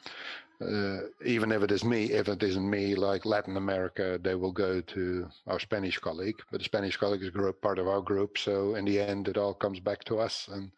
uh, 0.62 1.00
even 1.24 1.52
if 1.52 1.62
it 1.62 1.72
is 1.72 1.84
me, 1.84 2.12
if 2.12 2.28
it 2.28 2.42
isn't 2.42 2.68
me, 2.68 2.94
like 2.94 3.24
Latin 3.24 3.56
America, 3.56 4.20
they 4.22 4.34
will 4.34 4.52
go 4.52 4.82
to 4.82 5.26
our 5.46 5.58
Spanish 5.58 5.98
colleague. 5.98 6.36
But 6.50 6.58
the 6.58 6.64
Spanish 6.64 6.98
colleague 6.98 7.22
is 7.22 7.30
group, 7.30 7.62
part 7.62 7.78
of 7.78 7.88
our 7.88 8.02
group, 8.02 8.36
so 8.36 8.74
in 8.74 8.84
the 8.84 9.00
end, 9.00 9.26
it 9.28 9.38
all 9.38 9.54
comes 9.54 9.80
back 9.80 10.04
to 10.04 10.18
us, 10.18 10.50
and 10.52 10.70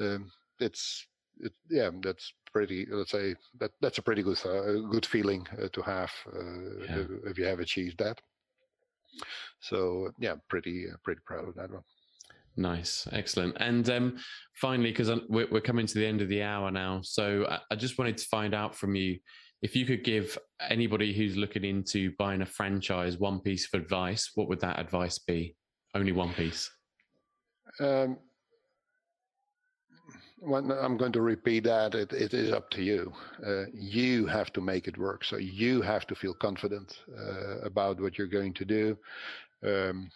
um, 0.00 0.32
it's 0.58 1.06
it, 1.42 1.52
yeah, 1.68 1.90
that's 2.02 2.32
pretty. 2.52 2.86
Let's 2.90 3.10
say 3.10 3.34
that 3.58 3.72
that's 3.80 3.98
a 3.98 4.02
pretty 4.02 4.22
good 4.22 4.38
uh, 4.44 4.88
good 4.90 5.06
feeling 5.06 5.46
uh, 5.60 5.68
to 5.72 5.82
have 5.82 6.12
uh, 6.34 6.84
yeah. 6.88 7.04
if, 7.24 7.38
you 7.38 7.44
have 7.44 7.60
achieved 7.60 7.98
that. 7.98 8.20
So 9.60 10.10
yeah, 10.18 10.34
pretty 10.48 10.86
uh, 10.90 10.96
pretty 11.04 11.20
proud 11.24 11.48
of 11.48 11.54
that 11.56 11.70
one. 11.70 11.82
Nice, 12.56 13.06
excellent. 13.12 13.56
And 13.60 13.88
um, 13.90 14.18
finally, 14.54 14.90
because 14.90 15.10
we're, 15.28 15.46
we're, 15.50 15.60
coming 15.60 15.86
to 15.86 15.94
the 15.94 16.06
end 16.06 16.20
of 16.20 16.28
the 16.28 16.42
hour 16.42 16.70
now, 16.70 17.00
so 17.02 17.46
I, 17.48 17.60
I 17.70 17.76
just 17.76 17.96
wanted 17.96 18.18
to 18.18 18.24
find 18.24 18.54
out 18.54 18.74
from 18.74 18.96
you 18.96 19.18
if 19.62 19.76
you 19.76 19.86
could 19.86 20.04
give 20.04 20.36
anybody 20.68 21.12
who's 21.12 21.36
looking 21.36 21.64
into 21.64 22.12
buying 22.18 22.42
a 22.42 22.46
franchise 22.46 23.18
one 23.18 23.40
piece 23.40 23.68
of 23.72 23.80
advice. 23.80 24.32
What 24.34 24.48
would 24.48 24.60
that 24.60 24.78
advice 24.78 25.18
be? 25.18 25.54
Only 25.94 26.12
one 26.12 26.32
piece. 26.32 26.70
Um, 27.78 28.18
when 30.40 30.70
I'm 30.70 30.96
going 30.96 31.12
to 31.12 31.22
repeat 31.22 31.64
that, 31.64 31.94
it, 31.94 32.12
it 32.12 32.34
is 32.34 32.52
up 32.52 32.70
to 32.70 32.82
you. 32.82 33.12
Uh, 33.46 33.64
you 33.72 34.26
have 34.26 34.52
to 34.54 34.60
make 34.60 34.88
it 34.88 34.98
work. 34.98 35.24
So 35.24 35.36
you 35.36 35.82
have 35.82 36.06
to 36.08 36.14
feel 36.14 36.34
confident 36.34 36.98
uh, 37.16 37.58
about 37.58 38.00
what 38.00 38.18
you're 38.18 38.26
going 38.26 38.54
to 38.54 38.64
do. 38.64 38.98
Um, 39.64 40.10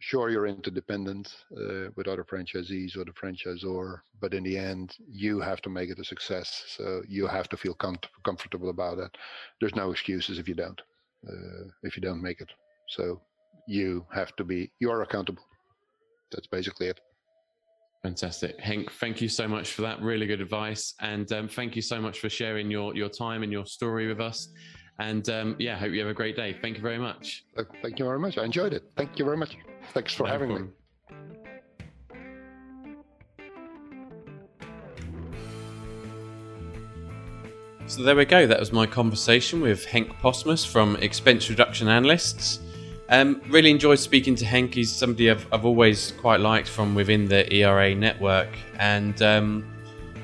sure, 0.00 0.30
you're 0.30 0.46
interdependent 0.46 1.32
uh, 1.56 1.90
with 1.96 2.08
other 2.08 2.24
franchisees 2.24 2.96
or 2.96 3.04
the 3.04 3.12
franchisor, 3.12 4.00
but 4.20 4.34
in 4.34 4.42
the 4.42 4.58
end, 4.58 4.96
you 5.08 5.40
have 5.40 5.60
to 5.62 5.70
make 5.70 5.90
it 5.90 5.98
a 5.98 6.04
success. 6.04 6.64
So 6.76 7.02
you 7.08 7.26
have 7.26 7.48
to 7.50 7.56
feel 7.56 7.74
com- 7.74 7.98
comfortable 8.24 8.70
about 8.70 8.98
it. 8.98 9.16
There's 9.60 9.76
no 9.76 9.90
excuses 9.92 10.38
if 10.38 10.48
you 10.48 10.54
don't, 10.54 10.80
uh, 11.28 11.68
if 11.84 11.96
you 11.96 12.02
don't 12.02 12.22
make 12.22 12.40
it. 12.40 12.50
So 12.88 13.20
you 13.68 14.04
have 14.12 14.34
to 14.36 14.44
be, 14.44 14.72
you 14.80 14.90
are 14.90 15.02
accountable. 15.02 15.44
That's 16.32 16.46
basically 16.48 16.88
it. 16.88 17.00
Fantastic. 18.02 18.58
Henk, 18.58 18.90
thank 18.92 19.20
you 19.20 19.28
so 19.28 19.46
much 19.46 19.72
for 19.72 19.82
that. 19.82 20.00
Really 20.00 20.26
good 20.26 20.40
advice. 20.40 20.94
And 21.00 21.30
um, 21.32 21.48
thank 21.48 21.76
you 21.76 21.82
so 21.82 22.00
much 22.00 22.20
for 22.20 22.30
sharing 22.30 22.70
your, 22.70 22.96
your 22.96 23.10
time 23.10 23.42
and 23.42 23.52
your 23.52 23.66
story 23.66 24.08
with 24.08 24.20
us. 24.20 24.48
And 24.98 25.28
um, 25.28 25.56
yeah, 25.58 25.76
hope 25.76 25.92
you 25.92 26.00
have 26.00 26.08
a 26.08 26.14
great 26.14 26.36
day. 26.36 26.56
Thank 26.62 26.76
you 26.76 26.82
very 26.82 26.98
much. 26.98 27.44
Thank 27.82 27.98
you 27.98 28.06
very 28.06 28.18
much. 28.18 28.38
I 28.38 28.44
enjoyed 28.44 28.72
it. 28.72 28.84
Thank 28.96 29.18
you 29.18 29.24
very 29.24 29.36
much. 29.36 29.56
Thanks 29.92 30.14
for 30.14 30.24
no 30.24 30.32
having 30.32 30.48
problem. 30.48 30.68
me. 30.68 30.74
So 37.86 38.02
there 38.02 38.14
we 38.14 38.24
go. 38.24 38.46
That 38.46 38.60
was 38.60 38.72
my 38.72 38.86
conversation 38.86 39.60
with 39.60 39.84
Henk 39.84 40.10
Postmus 40.20 40.64
from 40.64 40.96
Expense 40.96 41.50
Reduction 41.50 41.88
Analysts. 41.88 42.60
Um, 43.10 43.42
really 43.48 43.70
enjoyed 43.70 43.98
speaking 43.98 44.36
to 44.36 44.44
Henk. 44.44 44.72
He's 44.72 44.92
somebody 44.92 45.30
I've, 45.30 45.44
I've, 45.52 45.64
always 45.64 46.12
quite 46.12 46.38
liked 46.38 46.68
from 46.68 46.94
within 46.94 47.26
the 47.26 47.52
ERA 47.52 47.92
network, 47.92 48.48
and 48.78 49.20
um, 49.20 49.68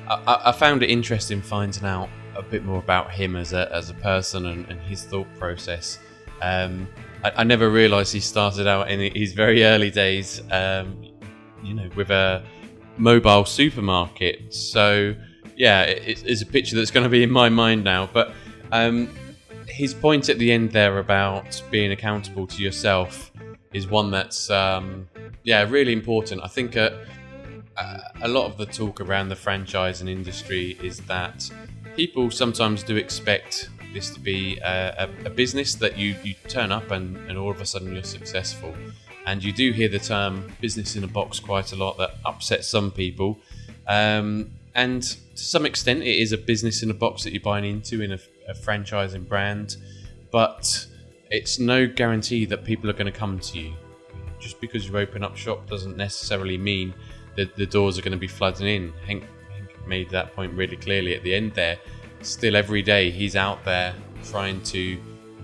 I, 0.07 0.41
I, 0.45 0.51
found 0.53 0.81
it 0.83 0.89
interesting 0.89 1.41
finding 1.41 1.83
out 1.83 2.07
a 2.37 2.41
bit 2.41 2.63
more 2.63 2.79
about 2.79 3.11
him 3.11 3.35
as 3.35 3.51
a, 3.51 3.69
as 3.75 3.89
a 3.89 3.93
person 3.95 4.45
and, 4.45 4.69
and 4.69 4.79
his 4.79 5.03
thought 5.03 5.27
process. 5.37 5.99
Um, 6.41 6.87
I, 7.25 7.31
I, 7.37 7.43
never 7.43 7.69
realised 7.69 8.13
he 8.13 8.21
started 8.21 8.67
out 8.67 8.89
in 8.89 9.13
his 9.13 9.33
very 9.33 9.65
early 9.65 9.91
days, 9.91 10.41
um, 10.49 11.03
you 11.61 11.73
know, 11.73 11.89
with 11.93 12.09
a 12.09 12.41
mobile 12.95 13.43
supermarket. 13.43 14.53
So 14.53 15.13
yeah, 15.57 15.81
it, 15.81 16.23
it's 16.25 16.41
a 16.41 16.45
picture 16.45 16.77
that's 16.77 16.91
going 16.91 17.03
to 17.03 17.09
be 17.09 17.21
in 17.21 17.31
my 17.31 17.49
mind 17.49 17.83
now, 17.83 18.09
but. 18.13 18.31
Um, 18.71 19.09
his 19.67 19.93
point 19.93 20.29
at 20.29 20.37
the 20.39 20.51
end 20.51 20.71
there 20.71 20.99
about 20.99 21.61
being 21.71 21.91
accountable 21.91 22.47
to 22.47 22.63
yourself 22.63 23.31
is 23.73 23.87
one 23.87 24.11
that's 24.11 24.49
um, 24.49 25.07
yeah 25.43 25.65
really 25.69 25.93
important. 25.93 26.41
I 26.43 26.47
think 26.47 26.77
uh, 26.77 26.91
uh, 27.75 27.99
a 28.21 28.27
lot 28.27 28.45
of 28.45 28.57
the 28.57 28.65
talk 28.65 29.01
around 29.01 29.29
the 29.29 29.35
franchise 29.35 30.01
and 30.01 30.09
industry 30.09 30.77
is 30.81 30.99
that 31.01 31.49
people 31.95 32.31
sometimes 32.31 32.83
do 32.83 32.95
expect 32.95 33.69
this 33.93 34.09
to 34.11 34.19
be 34.19 34.57
a, 34.59 35.09
a, 35.23 35.27
a 35.27 35.29
business 35.29 35.75
that 35.75 35.97
you, 35.97 36.15
you 36.23 36.33
turn 36.47 36.71
up 36.71 36.91
and, 36.91 37.17
and 37.29 37.37
all 37.37 37.51
of 37.51 37.61
a 37.61 37.65
sudden 37.65 37.93
you're 37.93 38.03
successful. 38.03 38.73
And 39.25 39.43
you 39.43 39.51
do 39.51 39.71
hear 39.71 39.89
the 39.89 39.99
term 39.99 40.51
business 40.61 40.95
in 40.95 41.03
a 41.03 41.07
box 41.07 41.39
quite 41.39 41.73
a 41.73 41.75
lot 41.75 41.97
that 41.97 42.15
upsets 42.25 42.67
some 42.67 42.91
people. 42.91 43.39
Um, 43.87 44.51
and 44.73 45.01
to 45.01 45.43
some 45.43 45.65
extent, 45.65 46.01
it 46.03 46.19
is 46.19 46.31
a 46.31 46.37
business 46.37 46.83
in 46.83 46.91
a 46.91 46.93
box 46.93 47.23
that 47.23 47.33
you're 47.33 47.41
buying 47.41 47.65
into 47.65 48.01
in 48.01 48.13
a, 48.13 48.19
a 48.47 48.53
franchising 48.53 49.27
brand, 49.27 49.77
but 50.31 50.87
it's 51.29 51.59
no 51.59 51.87
guarantee 51.87 52.45
that 52.45 52.63
people 52.63 52.89
are 52.89 52.93
going 52.93 53.11
to 53.11 53.17
come 53.17 53.39
to 53.39 53.59
you. 53.59 53.73
Just 54.39 54.61
because 54.61 54.87
you 54.87 54.97
open 54.97 55.23
up 55.23 55.35
shop 55.35 55.67
doesn't 55.67 55.97
necessarily 55.97 56.57
mean 56.57 56.93
that 57.35 57.55
the 57.55 57.65
doors 57.65 57.97
are 57.97 58.01
going 58.01 58.11
to 58.11 58.17
be 58.17 58.27
flooding 58.27 58.67
in. 58.67 58.93
Henk, 59.07 59.23
Henk 59.51 59.87
made 59.87 60.09
that 60.11 60.33
point 60.35 60.53
really 60.53 60.77
clearly 60.77 61.15
at 61.15 61.23
the 61.23 61.33
end 61.33 61.53
there. 61.53 61.77
Still, 62.21 62.55
every 62.55 62.81
day 62.81 63.11
he's 63.11 63.35
out 63.35 63.63
there 63.63 63.93
trying 64.23 64.61
to 64.63 64.97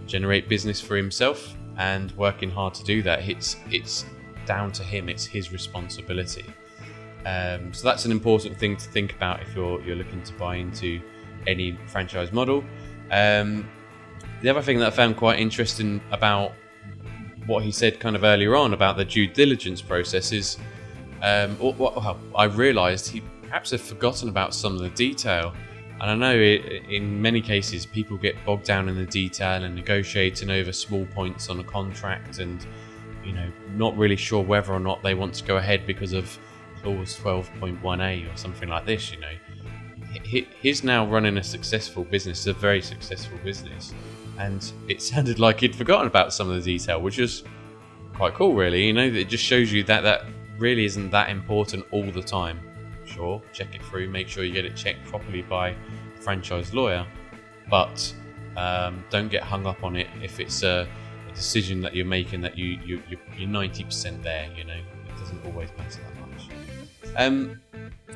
generate 0.06 0.50
business 0.50 0.82
for 0.82 0.96
himself 0.96 1.56
and 1.78 2.12
working 2.14 2.50
hard 2.50 2.74
to 2.76 2.84
do 2.84 3.02
that. 3.04 3.28
It's 3.28 3.58
it's 3.72 4.06
down 4.46 4.72
to 4.74 4.84
him. 4.84 5.10
It's 5.10 5.26
his 5.26 5.52
responsibility. 5.52 6.46
Um, 7.26 7.74
so 7.74 7.88
that's 7.88 8.06
an 8.06 8.12
important 8.12 8.58
thing 8.58 8.76
to 8.76 8.90
think 8.90 9.14
about 9.14 9.42
if 9.42 9.56
you're 9.56 9.82
you're 9.84 9.96
looking 9.96 10.22
to 10.24 10.34
buy 10.34 10.56
into 10.56 11.02
any 11.48 11.78
franchise 11.88 12.32
model. 12.32 12.64
Um, 13.14 13.70
the 14.42 14.50
other 14.50 14.62
thing 14.64 14.80
that 14.80 14.88
I 14.88 14.90
found 14.90 15.18
quite 15.18 15.40
interesting 15.40 16.02
about 16.12 16.54
what 17.46 17.64
he 17.64 17.72
said 17.72 18.00
kind 18.00 18.16
of 18.16 18.24
earlier 18.24 18.56
on 18.56 18.74
about 18.74 18.98
the 18.98 19.06
due 19.06 19.28
diligence 19.28 19.82
process 19.82 20.32
is, 20.32 20.58
um, 21.22 21.56
what 21.58 22.18
I 22.36 22.46
realised 22.46 23.10
he 23.10 23.22
perhaps 23.44 23.70
had 23.70 23.82
forgotten 23.82 24.30
about 24.30 24.56
some 24.56 24.74
of 24.74 24.82
the 24.82 24.90
detail. 24.90 25.54
And 26.02 26.10
I 26.10 26.16
know 26.16 26.36
it, 26.36 26.66
in 26.90 27.22
many 27.22 27.40
cases 27.40 27.86
people 27.86 28.18
get 28.18 28.36
bogged 28.46 28.66
down 28.66 28.90
in 28.90 28.96
the 28.96 29.06
detail 29.06 29.64
and 29.64 29.76
negotiating 29.76 30.50
over 30.50 30.72
small 30.72 31.06
points 31.14 31.50
on 31.50 31.60
a 31.60 31.64
contract 31.64 32.40
and 32.40 32.66
you 33.24 33.32
know 33.32 33.50
not 33.76 33.96
really 33.96 34.16
sure 34.16 34.44
whether 34.44 34.74
or 34.74 34.80
not 34.80 35.02
they 35.04 35.14
want 35.14 35.36
to 35.36 35.44
go 35.46 35.58
ahead 35.58 35.86
because 35.88 36.12
of 36.14 36.38
clause 36.82 37.18
12.1a 37.20 38.34
or 38.34 38.36
something 38.36 38.68
like 38.68 38.86
this 38.86 39.12
you 39.12 39.20
know 39.20 39.32
he's 40.22 40.84
now 40.84 41.06
running 41.06 41.38
a 41.38 41.44
successful 41.44 42.04
business 42.04 42.48
a 42.48 42.54
very 42.54 42.82
successful 42.82 43.38
business. 43.44 43.94
And 44.40 44.72
it 44.88 45.02
sounded 45.02 45.40
like 45.40 45.60
he'd 45.60 45.76
forgotten 45.76 46.08
about 46.08 46.34
some 46.34 46.50
of 46.50 46.56
the 46.56 46.78
detail 46.78 47.02
which 47.02 47.20
is 47.20 47.44
quite 48.14 48.34
cool 48.34 48.54
really. 48.54 48.86
You 48.88 48.94
know 48.94 49.04
it 49.04 49.30
just 49.30 49.44
shows 49.44 49.72
you 49.72 49.84
that 49.84 50.02
that 50.02 50.26
really 50.58 50.86
isn't 50.86 51.10
that 51.12 51.30
important 51.30 51.86
all 51.92 52.10
the 52.12 52.22
time. 52.22 52.60
Sure 53.06 53.42
check 53.52 53.74
it 53.76 53.84
through 53.84 54.10
make 54.10 54.28
sure 54.28 54.44
you 54.44 54.54
get 54.54 54.66
it 54.66 54.76
checked 54.76 55.06
properly 55.06 55.42
by 55.42 55.70
a 55.70 56.22
franchise 56.22 56.74
lawyer. 56.74 57.06
But 57.70 58.14
um, 58.58 59.04
don't 59.10 59.30
get 59.30 59.44
hung 59.44 59.66
up 59.66 59.84
on 59.84 59.96
it 59.96 60.08
if 60.22 60.40
it's 60.40 60.64
a, 60.64 60.88
a 61.30 61.34
decision 61.34 61.82
that 61.82 61.96
you're 61.96 62.06
making 62.06 62.42
that 62.42 62.58
you, 62.58 62.80
you 62.86 63.02
you're 63.10 63.50
90% 63.50 64.22
there 64.24 64.50
you 64.56 64.64
know. 64.64 64.74
It 64.74 65.18
doesn't 65.20 65.46
always 65.46 65.70
matter 65.78 66.02
that 66.02 66.30
much. 66.30 66.50
um, 67.16 67.62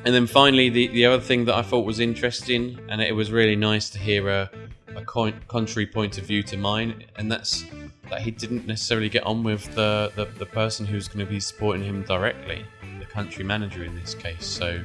and 0.04 0.14
then 0.14 0.26
finally, 0.26 0.68
the, 0.68 0.88
the 0.88 1.06
other 1.06 1.20
thing 1.20 1.44
that 1.46 1.54
I 1.54 1.62
thought 1.62 1.84
was 1.84 2.00
interesting, 2.00 2.78
and 2.88 3.00
it 3.00 3.14
was 3.14 3.30
really 3.30 3.56
nice 3.56 3.90
to 3.90 3.98
hear 3.98 4.28
a, 4.28 4.50
a 4.96 5.04
contrary 5.04 5.86
point 5.86 6.18
of 6.18 6.24
view 6.24 6.42
to 6.44 6.56
mine, 6.56 7.04
and 7.16 7.30
that's 7.30 7.64
that 8.10 8.22
he 8.22 8.30
didn't 8.30 8.66
necessarily 8.66 9.08
get 9.08 9.22
on 9.24 9.42
with 9.42 9.74
the, 9.74 10.10
the, 10.16 10.24
the 10.38 10.46
person 10.46 10.86
who's 10.86 11.08
going 11.08 11.24
to 11.24 11.30
be 11.30 11.40
supporting 11.40 11.84
him 11.84 12.02
directly, 12.04 12.64
the 12.98 13.04
country 13.04 13.44
manager 13.44 13.84
in 13.84 13.94
this 13.96 14.14
case. 14.14 14.46
So 14.46 14.80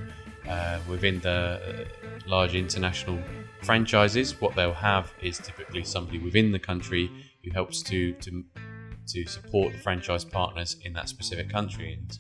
uh, 0.48 0.80
within 0.90 1.20
the 1.22 1.30
uh, 1.30 2.28
large 2.28 2.56
international 2.56 3.20
franchises, 3.62 4.40
what 4.42 4.56
they'll 4.56 4.74
have 4.74 5.14
is 5.22 5.38
typically 5.38 5.84
somebody 5.84 6.20
within 6.20 6.52
the 6.52 6.60
country 6.60 7.10
who 7.44 7.52
helps 7.52 7.82
to 7.84 8.14
to 8.14 8.44
to 9.06 9.26
support 9.26 9.74
the 9.74 9.80
franchise 9.80 10.24
partners 10.24 10.78
in 10.84 10.94
that 10.94 11.10
specific 11.10 11.50
country. 11.50 11.94
And 11.94 12.20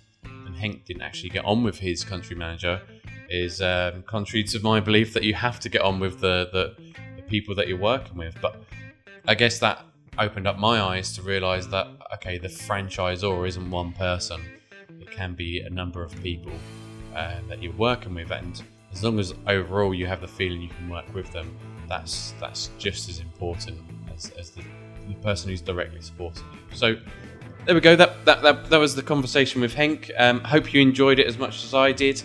and 0.54 0.74
Henk 0.74 0.86
didn't 0.86 1.02
actually 1.02 1.30
get 1.30 1.46
on 1.46 1.64
with 1.64 1.80
his 1.80 2.04
country 2.04 2.36
manager 2.36 2.82
is 3.30 3.62
um, 3.62 4.04
contrary 4.04 4.44
to 4.44 4.60
my 4.60 4.80
belief 4.80 5.14
that 5.14 5.24
you 5.24 5.34
have 5.34 5.60
to 5.62 5.70
get 5.70 5.82
on 5.82 6.00
with 6.00 6.20
the, 6.20 6.50
the, 6.52 6.94
the 7.16 7.22
people 7.24 7.56
that 7.56 7.68
you're 7.68 7.80
working 7.80 8.18
with. 8.18 8.36
But 8.42 8.64
I 9.28 9.36
guess 9.36 9.60
that 9.60 9.86
opened 10.20 10.48
up 10.48 10.60
my 10.60 10.82
eyes 10.82 11.16
to 11.16 11.22
realize 11.22 11.68
that 11.70 11.88
okay, 12.16 12.38
the 12.38 12.48
franchisor 12.48 13.48
isn't 13.48 13.72
one 13.72 13.94
person; 13.94 14.42
it 15.00 15.10
can 15.10 15.34
be 15.34 15.62
a 15.62 15.70
number 15.70 16.04
of 16.04 16.14
people 16.22 16.52
uh, 17.16 17.38
that 17.50 17.62
you're 17.62 17.74
working 17.74 18.14
with, 18.14 18.32
and 18.32 18.62
as 18.92 19.04
long 19.04 19.20
as 19.20 19.34
overall 19.48 19.94
you 19.94 20.06
have 20.06 20.22
the 20.22 20.28
feeling 20.28 20.62
you 20.62 20.70
can 20.70 20.90
work 20.90 21.12
with 21.14 21.32
them, 21.32 21.56
that's 21.90 22.34
that's 22.40 22.70
just 22.78 23.10
as 23.10 23.20
important 23.20 23.80
as, 24.14 24.30
as 24.32 24.52
the, 24.52 24.64
the 25.08 25.16
person 25.16 25.50
who's 25.50 25.62
directly 25.62 26.02
supporting 26.02 26.44
you. 26.54 26.60
So 26.76 26.96
there 27.66 27.76
we 27.76 27.82
go. 27.82 27.96
That 27.96 28.26
that, 28.26 28.42
that, 28.42 28.70
that 28.70 28.78
was 28.78 28.96
the 28.96 29.04
conversation 29.04 29.62
with 29.62 29.74
Henk. 29.74 30.12
Um, 30.18 30.42
hope 30.42 30.74
you 30.74 30.82
enjoyed 30.82 31.20
it 31.20 31.28
as 31.28 31.38
much 31.38 31.64
as 31.64 31.74
I 31.74 31.92
did. 31.92 32.22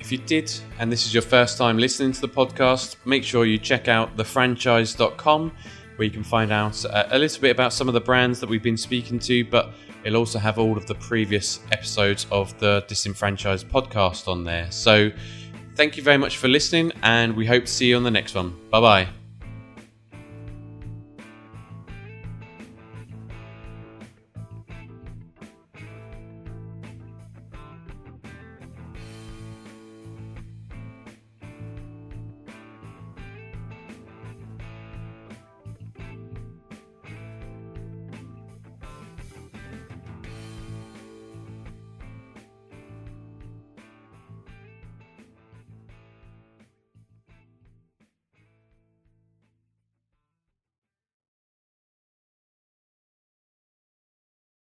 If 0.00 0.10
you 0.10 0.18
did, 0.18 0.52
and 0.80 0.90
this 0.90 1.06
is 1.06 1.14
your 1.14 1.22
first 1.22 1.56
time 1.56 1.78
listening 1.78 2.10
to 2.12 2.20
the 2.20 2.28
podcast, 2.28 2.96
make 3.04 3.22
sure 3.22 3.44
you 3.44 3.56
check 3.56 3.86
out 3.86 4.16
thefranchised.com 4.16 5.52
where 5.96 6.06
you 6.06 6.10
can 6.10 6.24
find 6.24 6.52
out 6.52 6.84
a, 6.84 7.16
a 7.16 7.18
little 7.18 7.40
bit 7.40 7.50
about 7.50 7.72
some 7.72 7.86
of 7.86 7.94
the 7.94 8.00
brands 8.00 8.40
that 8.40 8.48
we've 8.48 8.62
been 8.62 8.76
speaking 8.76 9.18
to, 9.20 9.44
but 9.44 9.72
it'll 10.04 10.18
also 10.18 10.38
have 10.38 10.58
all 10.58 10.76
of 10.76 10.86
the 10.86 10.94
previous 10.96 11.60
episodes 11.70 12.26
of 12.30 12.58
the 12.58 12.84
Disenfranchised 12.88 13.68
podcast 13.68 14.26
on 14.26 14.44
there. 14.44 14.70
So 14.70 15.10
thank 15.76 15.96
you 15.96 16.02
very 16.02 16.18
much 16.18 16.38
for 16.38 16.48
listening, 16.48 16.92
and 17.02 17.36
we 17.36 17.46
hope 17.46 17.66
to 17.66 17.72
see 17.72 17.86
you 17.86 17.96
on 17.96 18.02
the 18.02 18.10
next 18.10 18.34
one. 18.34 18.56
Bye 18.70 18.80
bye. 18.80 19.21